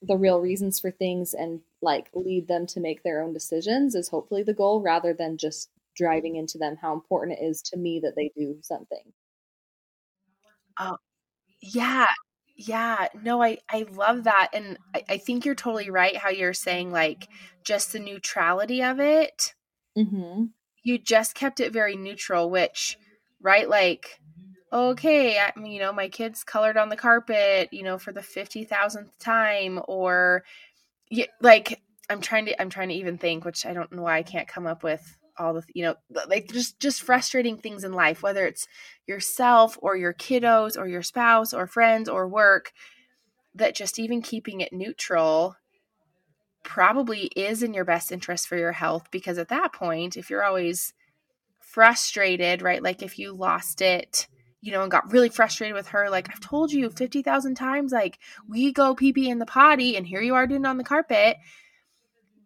the 0.00 0.16
real 0.16 0.40
reasons 0.40 0.80
for 0.80 0.90
things 0.90 1.34
and 1.34 1.60
like 1.82 2.08
lead 2.14 2.48
them 2.48 2.66
to 2.68 2.80
make 2.80 3.02
their 3.02 3.20
own 3.22 3.34
decisions 3.34 3.94
is 3.94 4.08
hopefully 4.08 4.42
the 4.42 4.54
goal 4.54 4.80
rather 4.80 5.12
than 5.12 5.36
just 5.36 5.68
driving 5.94 6.36
into 6.36 6.56
them 6.56 6.76
how 6.80 6.94
important 6.94 7.38
it 7.38 7.44
is 7.44 7.60
to 7.60 7.76
me 7.76 8.00
that 8.00 8.14
they 8.16 8.32
do 8.34 8.56
something. 8.62 9.12
Oh, 10.80 10.96
yeah. 11.60 12.08
Yeah. 12.56 13.08
No, 13.22 13.42
I, 13.42 13.58
I 13.68 13.84
love 13.92 14.24
that. 14.24 14.48
And 14.54 14.78
I, 14.94 15.02
I 15.10 15.18
think 15.18 15.44
you're 15.44 15.54
totally 15.54 15.90
right 15.90 16.16
how 16.16 16.30
you're 16.30 16.54
saying 16.54 16.90
like 16.90 17.28
just 17.64 17.92
the 17.92 17.98
neutrality 17.98 18.82
of 18.82 18.98
it. 18.98 19.54
Mm-hmm. 19.96 20.44
You 20.84 20.98
just 20.98 21.34
kept 21.34 21.58
it 21.58 21.72
very 21.72 21.96
neutral, 21.96 22.48
which, 22.48 22.96
right? 23.40 23.68
Like, 23.68 24.20
okay, 24.72 25.38
I, 25.38 25.52
you 25.60 25.80
know, 25.80 25.92
my 25.92 26.08
kids 26.08 26.44
colored 26.44 26.76
on 26.76 26.88
the 26.88 26.96
carpet, 26.96 27.70
you 27.72 27.82
know, 27.82 27.98
for 27.98 28.12
the 28.12 28.20
50,000th 28.20 29.18
time 29.18 29.80
or 29.88 30.44
like 31.40 31.80
I'm 32.10 32.20
trying 32.20 32.46
to 32.46 32.60
I'm 32.60 32.70
trying 32.70 32.88
to 32.88 32.94
even 32.94 33.18
think, 33.18 33.44
which 33.44 33.66
I 33.66 33.72
don't 33.72 33.90
know 33.92 34.02
why 34.02 34.18
I 34.18 34.22
can't 34.22 34.48
come 34.48 34.66
up 34.66 34.82
with 34.82 35.16
all 35.36 35.54
the 35.54 35.62
you 35.74 35.82
know 35.82 35.94
like 36.28 36.52
just 36.52 36.78
just 36.78 37.02
frustrating 37.02 37.58
things 37.58 37.84
in 37.84 37.92
life 37.92 38.22
whether 38.22 38.46
it's 38.46 38.68
yourself 39.06 39.76
or 39.82 39.96
your 39.96 40.14
kiddos 40.14 40.78
or 40.78 40.86
your 40.86 41.02
spouse 41.02 41.52
or 41.52 41.66
friends 41.66 42.08
or 42.08 42.28
work 42.28 42.72
that 43.54 43.74
just 43.74 43.98
even 43.98 44.22
keeping 44.22 44.60
it 44.60 44.72
neutral 44.72 45.56
probably 46.64 47.26
is 47.36 47.62
in 47.62 47.74
your 47.74 47.84
best 47.84 48.10
interest 48.12 48.48
for 48.48 48.56
your 48.56 48.72
health 48.72 49.08
because 49.10 49.38
at 49.38 49.48
that 49.48 49.72
point 49.72 50.16
if 50.16 50.30
you're 50.30 50.44
always 50.44 50.92
frustrated 51.60 52.62
right 52.62 52.82
like 52.82 53.02
if 53.02 53.18
you 53.18 53.32
lost 53.32 53.80
it 53.82 54.26
you 54.64 54.72
know, 54.72 54.80
and 54.80 54.90
got 54.90 55.12
really 55.12 55.28
frustrated 55.28 55.74
with 55.74 55.88
her. 55.88 56.08
Like, 56.08 56.30
I've 56.30 56.40
told 56.40 56.72
you 56.72 56.88
50,000 56.88 57.54
times, 57.54 57.92
like, 57.92 58.18
we 58.48 58.72
go 58.72 58.94
pee 58.94 59.12
pee 59.12 59.28
in 59.28 59.38
the 59.38 59.44
potty, 59.44 59.94
and 59.94 60.06
here 60.06 60.22
you 60.22 60.34
are 60.34 60.46
doing 60.46 60.62
it 60.62 60.66
on 60.66 60.78
the 60.78 60.84
carpet. 60.84 61.36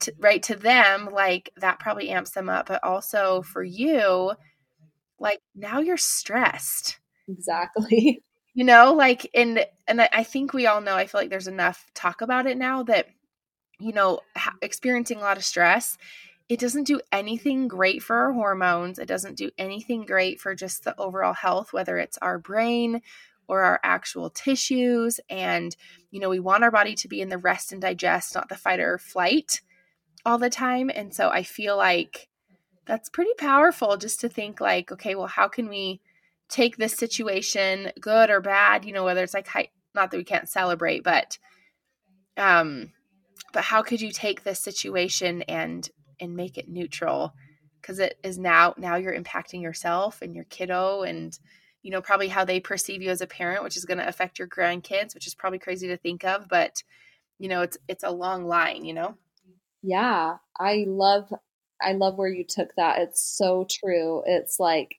To, 0.01 0.13
right 0.19 0.43
to 0.45 0.57
them, 0.57 1.09
like, 1.13 1.51
that 1.57 1.79
probably 1.81 2.11
amps 2.11 2.31
them 2.31 2.49
up. 2.49 2.67
But 2.67 2.83
also 2.85 3.43
for 3.43 3.63
you, 3.63 4.33
like, 5.21 5.41
now 5.55 5.81
you're 5.81 5.97
stressed. 5.97 6.99
Exactly. 7.29 8.23
You 8.55 8.65
know, 8.65 8.93
like, 8.95 9.31
and, 9.35 9.65
and 9.87 10.01
I 10.01 10.25
think 10.25 10.53
we 10.53 10.67
all 10.67 10.81
know, 10.81 10.97
I 10.97 11.07
feel 11.07 11.21
like 11.21 11.31
there's 11.31 11.47
enough 11.47 11.87
talk 11.95 12.23
about 12.23 12.47
it 12.47 12.59
now 12.59 12.83
that, 12.85 13.07
you 13.79 13.93
know, 13.93 14.21
ha- 14.37 14.57
experiencing 14.63 15.19
a 15.19 15.23
lot 15.23 15.37
of 15.37 15.45
stress 15.45 15.97
it 16.49 16.59
doesn't 16.59 16.85
do 16.85 17.01
anything 17.13 17.69
great 17.69 18.03
for 18.03 18.17
our 18.17 18.33
hormones. 18.33 18.99
It 18.99 19.07
doesn't 19.07 19.37
do 19.37 19.51
anything 19.59 20.07
great 20.07 20.41
for 20.41 20.55
just 20.55 20.85
the 20.85 20.99
overall 20.99 21.35
health, 21.35 21.73
whether 21.73 21.99
it's 21.99 22.19
our 22.19 22.39
brain 22.39 23.03
or 23.49 23.63
our 23.63 23.81
actual 23.83 24.31
tissues. 24.31 25.21
And, 25.29 25.77
you 26.11 26.21
know, 26.21 26.31
we 26.31 26.41
want 26.41 26.65
our 26.65 26.71
body 26.71 26.95
to 26.97 27.09
be 27.09 27.21
in 27.21 27.29
the 27.29 27.39
rest 27.39 27.73
and 27.73 27.83
digest, 27.83 28.35
not 28.35 28.49
the 28.49 28.57
fight 28.57 28.81
or 28.81 28.97
flight 28.97 29.61
all 30.25 30.39
the 30.39 30.51
time. 30.51 30.91
And 30.95 31.15
so 31.15 31.29
I 31.29 31.43
feel 31.43 31.77
like 31.77 32.29
that's 32.87 33.11
pretty 33.11 33.35
powerful 33.37 33.99
just 33.99 34.21
to 34.21 34.29
think, 34.31 34.59
like, 34.59 34.91
okay, 34.91 35.15
well, 35.15 35.27
how 35.27 35.49
can 35.49 35.69
we 35.69 36.01
take 36.49 36.79
this 36.79 36.95
situation, 36.95 37.93
good 38.01 38.31
or 38.31 38.41
bad, 38.41 38.87
you 38.87 38.93
know, 38.93 39.05
whether 39.05 39.23
it's 39.23 39.35
like, 39.35 39.71
not 39.95 40.11
that 40.11 40.17
we 40.17 40.25
can't 40.25 40.49
celebrate, 40.49 41.05
but, 41.05 41.39
um, 42.39 42.93
but 43.53 43.65
how 43.65 43.83
could 43.83 44.01
you 44.01 44.13
take 44.13 44.43
this 44.43 44.61
situation 44.61 45.43
and 45.43 45.89
and 46.21 46.35
make 46.35 46.59
it 46.59 46.69
neutral? 46.69 47.35
Because 47.81 47.99
it 47.99 48.19
is 48.23 48.39
now 48.39 48.75
now 48.77 48.97
you're 48.97 49.19
impacting 49.19 49.63
yourself 49.63 50.21
and 50.23 50.35
your 50.35 50.45
kiddo 50.45 51.03
and 51.03 51.39
you 51.83 51.91
know 51.91 52.03
probably 52.03 52.29
how 52.29 52.45
they 52.45 52.61
perceive 52.61 53.03
you 53.03 53.11
as 53.11 53.21
a 53.21 53.27
parent 53.27 53.63
which 53.63 53.77
is 53.77 53.85
going 53.85 53.99
to 53.99 54.09
affect 54.09 54.39
your 54.39 54.49
grandkids 54.49 55.15
which 55.15 55.27
is 55.27 55.35
probably 55.35 55.59
crazy 55.59 55.87
to 55.89 55.97
think 55.97 56.25
of 56.25 56.49
but 56.49 56.83
you 57.39 57.49
know 57.49 57.63
it's 57.63 57.79
it's 57.87 58.05
a 58.05 58.11
long 58.11 58.45
line 58.47 58.85
you 58.85 58.93
know? 58.93 59.15
Yeah 59.83 60.37
i 60.59 60.85
love 60.89 61.33
i 61.81 61.93
love 61.93 62.19
where 62.19 62.29
you 62.29 62.45
took 62.45 62.75
that 62.77 62.99
it's 62.99 63.23
so 63.23 63.65
true 63.71 64.23
it's 64.27 64.59
like 64.59 64.97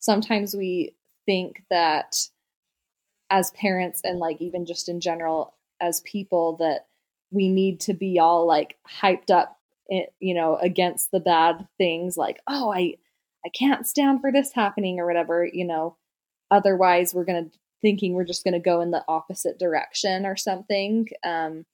sometimes 0.00 0.54
we 0.54 0.94
think 1.26 1.62
that 1.70 2.16
as 3.30 3.52
parents 3.52 4.00
and 4.02 4.18
like 4.18 4.40
even 4.40 4.66
just 4.66 4.88
in 4.88 5.00
general 5.00 5.54
as 5.80 6.00
people 6.00 6.56
that 6.56 6.86
we 7.30 7.48
need 7.48 7.80
to 7.80 7.94
be 7.94 8.18
all 8.18 8.46
like 8.46 8.76
hyped 9.00 9.30
up 9.30 9.60
you 10.20 10.34
know, 10.34 10.56
against 10.56 11.10
the 11.10 11.20
bad 11.20 11.66
things 11.78 12.16
like, 12.16 12.40
oh, 12.46 12.72
I, 12.72 12.94
I 13.44 13.48
can't 13.48 13.86
stand 13.86 14.20
for 14.20 14.30
this 14.30 14.52
happening 14.52 15.00
or 15.00 15.06
whatever, 15.06 15.44
you 15.44 15.64
know, 15.64 15.96
otherwise 16.50 17.14
we're 17.14 17.24
going 17.24 17.50
to 17.50 17.58
thinking 17.82 18.12
we're 18.12 18.24
just 18.24 18.44
going 18.44 18.54
to 18.54 18.60
go 18.60 18.80
in 18.82 18.90
the 18.90 19.04
opposite 19.08 19.58
direction 19.58 20.26
or 20.26 20.36
something. 20.36 21.08
Um, 21.24 21.64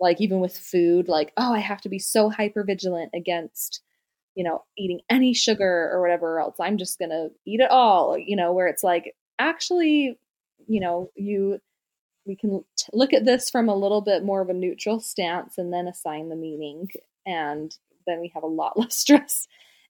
like 0.00 0.20
even 0.20 0.40
with 0.40 0.56
food, 0.56 1.08
like, 1.08 1.32
oh, 1.36 1.52
I 1.52 1.58
have 1.60 1.82
to 1.82 1.88
be 1.88 1.98
so 1.98 2.30
hyper 2.30 2.64
vigilant 2.64 3.10
against, 3.14 3.82
you 4.34 4.42
know, 4.42 4.64
eating 4.76 5.00
any 5.10 5.34
sugar 5.34 5.90
or 5.92 6.00
whatever 6.00 6.40
else. 6.40 6.56
I'm 6.58 6.78
just 6.78 6.98
going 6.98 7.10
to 7.10 7.28
eat 7.46 7.60
it 7.60 7.70
all, 7.70 8.16
you 8.18 8.34
know, 8.34 8.52
where 8.52 8.66
it's 8.66 8.82
like, 8.82 9.14
actually, 9.38 10.18
you 10.66 10.80
know, 10.80 11.10
you, 11.14 11.60
we 12.26 12.36
can 12.36 12.64
t- 12.76 12.86
look 12.92 13.12
at 13.12 13.24
this 13.24 13.50
from 13.50 13.68
a 13.68 13.74
little 13.76 14.00
bit 14.00 14.24
more 14.24 14.40
of 14.40 14.48
a 14.48 14.54
neutral 14.54 15.00
stance 15.00 15.58
and 15.58 15.72
then 15.72 15.88
assign 15.88 16.28
the 16.28 16.36
meaning 16.36 16.88
and 17.26 17.76
then 18.06 18.20
we 18.20 18.30
have 18.34 18.42
a 18.42 18.48
lot 18.48 18.78
less 18.78 18.96
stress 18.96 19.46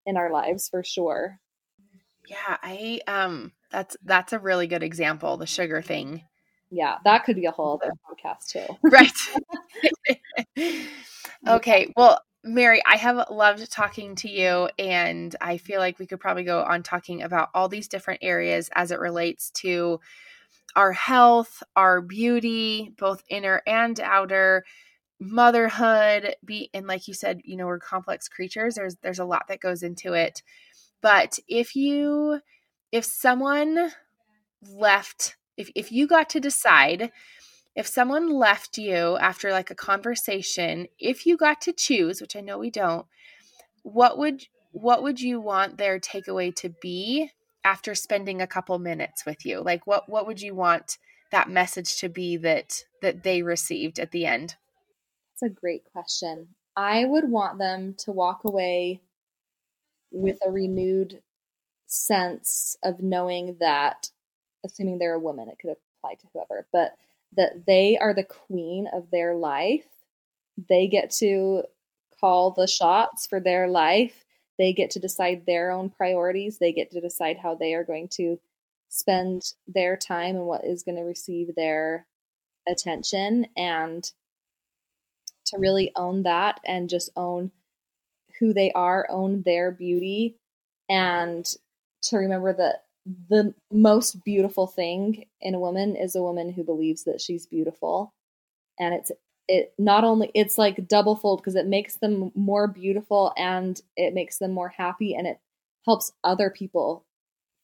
in 0.07 0.17
our 0.17 0.31
lives 0.31 0.69
for 0.69 0.83
sure. 0.83 1.39
Yeah, 2.29 2.57
I 2.63 3.01
um 3.07 3.53
that's 3.71 3.97
that's 4.05 4.33
a 4.33 4.39
really 4.39 4.67
good 4.67 4.83
example, 4.83 5.37
the 5.37 5.47
sugar 5.47 5.83
thing. 5.83 6.23
yeah, 6.71 6.97
that 7.05 7.25
could 7.25 7.37
be 7.37 7.47
a 7.47 7.51
whole 7.51 7.81
other 7.83 7.93
podcast 8.11 8.49
too. 8.49 8.67
right. 10.57 10.81
okay. 11.49 11.93
Well, 11.97 12.21
Merrie, 12.45 12.81
I 12.87 12.97
have 12.97 13.29
loved 13.31 13.71
talking 13.71 14.17
to 14.17 14.29
you, 14.29 14.69
and 14.79 15.35
I 15.41 15.59
feel 15.59 15.79
like 15.79 15.99
we 15.99 16.07
could 16.07 16.21
probably 16.21 16.45
go 16.45 16.63
on 16.63 16.83
talking 16.83 17.23
about 17.23 17.51
all 17.55 17.69
these 17.69 17.89
different 17.89 18.21
areas 18.23 18.69
as 18.75 18.91
it 18.91 18.99
relates 18.99 19.51
to 19.63 20.01
our 20.77 20.93
health, 20.93 21.63
our 21.77 22.01
beauty, 22.01 22.95
both 22.99 23.23
inner 23.29 23.63
and 23.67 23.99
outer, 24.01 24.65
motherhood, 25.21 26.35
be 26.45 26.71
and 26.75 26.87
like 26.87 27.09
you 27.09 27.15
said, 27.15 27.41
you 27.45 27.57
know, 27.57 27.67
we're 27.67 27.79
complex 27.79 28.29
creatures. 28.29 28.75
There's 28.75 28.97
there's 28.97 29.19
a 29.19 29.25
lot 29.25 29.49
that 29.49 29.61
goes 29.61 29.83
into 29.83 30.15
it. 30.15 30.43
But 31.01 31.39
if 31.49 31.77
you 31.77 32.41
if 32.91 33.05
someone 33.05 33.93
left 34.71 35.37
if 35.57 35.71
if 35.75 35.93
you 35.93 36.07
got 36.07 36.31
to 36.31 36.41
decide 36.41 37.11
if 37.75 37.87
someone 37.87 38.31
left 38.31 38.77
you 38.77 39.17
after 39.17 39.51
like 39.51 39.71
a 39.71 39.75
conversation, 39.75 40.89
if 40.99 41.25
you 41.25 41.37
got 41.37 41.61
to 41.63 41.73
choose, 41.73 42.21
which 42.21 42.37
I 42.37 42.41
know 42.41 42.59
we 42.59 42.71
don't, 42.71 43.07
what 43.83 44.19
would 44.19 44.47
what 44.73 45.03
would 45.03 45.21
you 45.21 45.41
want 45.41 45.79
their 45.79 45.99
takeaway 45.99 46.55
to 46.57 46.71
be 46.81 47.31
after 47.65 47.95
spending 47.95 48.41
a 48.41 48.47
couple 48.47 48.79
minutes 48.79 49.25
with 49.25 49.45
you? 49.45 49.61
Like 49.61 49.87
what 49.87 50.09
what 50.09 50.27
would 50.27 50.41
you 50.41 50.55
want 50.55 50.99
that 51.31 51.49
message 51.49 51.97
to 51.99 52.09
be 52.09 52.37
that 52.39 52.85
that 53.01 53.23
they 53.23 53.43
received 53.43 53.99
at 53.99 54.11
the 54.11 54.27
end? 54.27 54.57
That's 55.41 55.53
a 55.53 55.55
great 55.55 55.85
question. 55.93 56.49
I 56.77 57.05
would 57.05 57.29
want 57.29 57.59
them 57.59 57.95
to 57.99 58.13
walk 58.13 58.45
away 58.45 59.03
with 60.11 60.39
a 60.47 60.51
renewed 60.51 61.21
sense 61.87 62.77
of 62.83 63.01
knowing 63.01 63.57
that 63.61 64.11
assuming 64.65 64.99
they're 64.99 65.15
a 65.15 65.21
woman, 65.21 65.49
it 65.49 65.59
could 65.61 65.75
apply 65.99 66.15
to 66.15 66.27
whoever, 66.33 66.67
but 66.73 66.93
that 67.37 67.67
they 67.67 67.99
are 67.99 68.15
the 68.15 68.25
queen 68.25 68.87
of 68.93 69.11
their 69.11 69.35
life. 69.35 69.87
They 70.69 70.87
get 70.87 71.11
to 71.19 71.65
call 72.21 72.53
the 72.53 72.67
shots 72.67 73.27
for 73.27 73.41
their 73.41 73.69
life. 73.69 74.25
They 74.59 74.73
get 74.73 74.91
to 74.91 75.01
decide 75.01 75.45
their 75.47 75.71
own 75.71 75.91
priorities. 75.91 76.59
They 76.59 76.73
get 76.73 76.91
to 76.93 77.01
decide 77.01 77.39
how 77.39 77.55
they 77.55 77.75
are 77.75 77.85
going 77.85 78.09
to 78.15 78.39
spend 78.89 79.55
their 79.67 79.97
time 79.97 80.37
and 80.37 80.47
what 80.47 80.65
is 80.65 80.83
going 80.83 80.97
to 80.97 81.03
receive 81.03 81.55
their 81.55 82.07
attention 82.69 83.47
and 83.57 84.11
to 85.47 85.59
really 85.59 85.93
own 85.97 86.23
that 86.25 86.61
and 86.65 86.91
just 86.91 87.11
own 87.17 87.51
who 88.39 88.53
they 88.53 88.71
are, 88.73 89.07
own 89.11 89.43
their 89.43 89.71
beauty, 89.71 90.37
and 90.89 91.47
to 92.03 92.17
remember 92.17 92.53
that 92.53 92.85
the 93.29 93.55
most 93.71 94.25
beautiful 94.25 94.67
thing 94.67 95.25
in 95.41 95.55
a 95.55 95.61
woman 95.61 95.97
is 95.97 96.15
a 96.15 96.23
woman 96.23 96.53
who 96.53 96.63
believes 96.63 97.05
that 97.05 97.21
she's 97.21 97.47
beautiful 97.47 98.13
and 98.79 98.95
it's 98.95 99.11
it 99.49 99.75
not 99.79 100.05
only 100.05 100.31
it's 100.35 100.59
like 100.59 100.89
double 100.89 101.17
fold 101.17 101.41
because 101.41 101.57
it 101.57 101.67
makes 101.67 101.97
them 101.97 102.31
more 102.35 102.69
beautiful 102.69 103.33
and 103.37 103.81
it 103.97 104.15
makes 104.15 104.39
them 104.39 104.53
more 104.53 104.69
happy 104.69 105.15
and 105.15 105.27
it 105.27 105.39
helps 105.85 106.13
other 106.23 106.51
people 106.51 107.05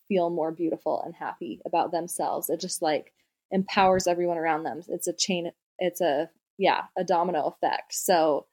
feel 0.08 0.30
more 0.30 0.50
beautiful 0.50 1.02
and 1.04 1.14
happy 1.14 1.60
about 1.64 1.92
themselves. 1.92 2.50
It 2.50 2.60
just 2.60 2.82
like 2.82 3.12
empowers 3.50 4.06
everyone 4.06 4.38
around 4.38 4.64
them. 4.64 4.82
It's 4.88 5.06
a 5.06 5.12
chain 5.12 5.52
it's 5.78 6.00
a 6.00 6.30
yeah 6.56 6.84
a 6.96 7.04
domino 7.04 7.46
effect. 7.46 7.94
So 7.94 8.46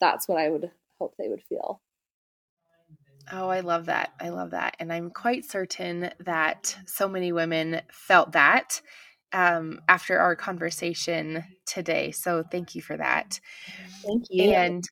that's 0.00 0.26
what 0.26 0.38
i 0.38 0.48
would 0.48 0.70
hope 0.98 1.14
they 1.18 1.28
would 1.28 1.42
feel. 1.42 1.80
Oh, 3.32 3.48
I 3.48 3.60
love 3.60 3.86
that. 3.86 4.12
I 4.20 4.30
love 4.30 4.50
that. 4.50 4.76
And 4.80 4.92
I'm 4.92 5.10
quite 5.10 5.44
certain 5.44 6.10
that 6.20 6.76
so 6.86 7.08
many 7.08 7.32
women 7.32 7.80
felt 7.92 8.32
that 8.32 8.80
um, 9.32 9.80
after 9.88 10.18
our 10.18 10.36
conversation 10.36 11.44
today. 11.66 12.10
So 12.10 12.42
thank 12.42 12.74
you 12.74 12.82
for 12.82 12.96
that. 12.96 13.40
Thank 14.02 14.24
you. 14.30 14.50
And 14.50 14.84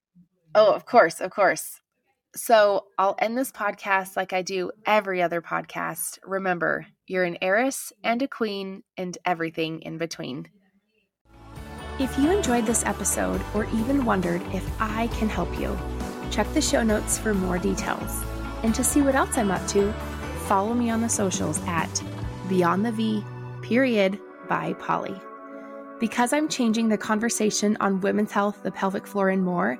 oh, 0.55 0.73
of 0.73 0.85
course, 0.87 1.21
of 1.21 1.31
course. 1.31 1.81
So 2.37 2.85
I'll 2.99 3.17
end 3.19 3.37
this 3.37 3.51
podcast 3.51 4.17
like 4.17 4.33
I 4.33 4.43
do 4.43 4.71
every 4.87 5.23
other 5.23 5.41
podcast. 5.41 6.19
Remember, 6.25 6.87
you're 7.07 7.25
an 7.25 7.39
heiress 7.41 7.93
and 8.05 8.23
a 8.23 8.29
queen 8.29 8.83
and 8.97 9.17
everything 9.25 9.81
in 9.81 9.99
between. 9.99 10.49
If 11.99 12.17
you 12.17 12.31
enjoyed 12.31 12.65
this 12.65 12.85
episode 12.85 13.41
or 13.55 13.65
even 13.75 14.05
wondered 14.05 14.43
if 14.55 14.65
I 14.81 15.09
can 15.09 15.29
help 15.29 15.59
you, 15.59 15.77
check 16.31 16.47
the 16.53 16.61
show 16.61 16.85
notes 16.85 17.19
for 17.19 17.35
more 17.35 17.59
details. 17.59 18.23
And 18.63 18.75
to 18.75 18.85
see 18.85 19.03
what 19.03 19.17
else 19.17 19.37
I'm 19.37 19.51
up 19.51 19.67
to, 19.69 19.93
follow 20.47 20.75
me 20.75 20.91
on 20.91 21.01
the 21.01 21.09
socials 21.09 21.61
at 21.67 22.03
Beyond 22.49 22.87
the 22.87 22.93
V, 22.93 23.25
period, 23.63 24.19
by 24.49 24.73
Polly. 24.75 25.21
Because 26.01 26.33
I'm 26.33 26.49
changing 26.49 26.89
the 26.89 26.99
conversation 26.99 27.77
on 27.81 28.01
women's 28.01 28.33
health, 28.33 28.63
the 28.63 28.71
pelvic 28.71 29.07
floor, 29.07 29.31
and 29.31 29.45
more, 29.45 29.79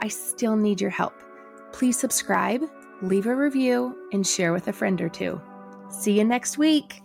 I 0.00 0.08
still 0.08 0.56
need 0.56 0.80
your 0.80 0.90
help. 0.90 1.14
Please 1.72 1.98
subscribe, 1.98 2.62
leave 3.00 3.26
a 3.26 3.34
review, 3.34 3.96
and 4.12 4.26
share 4.26 4.52
with 4.52 4.68
a 4.68 4.72
friend 4.72 5.00
or 5.00 5.08
two. 5.08 5.40
See 5.90 6.18
you 6.18 6.24
next 6.24 6.58
week. 6.58 7.01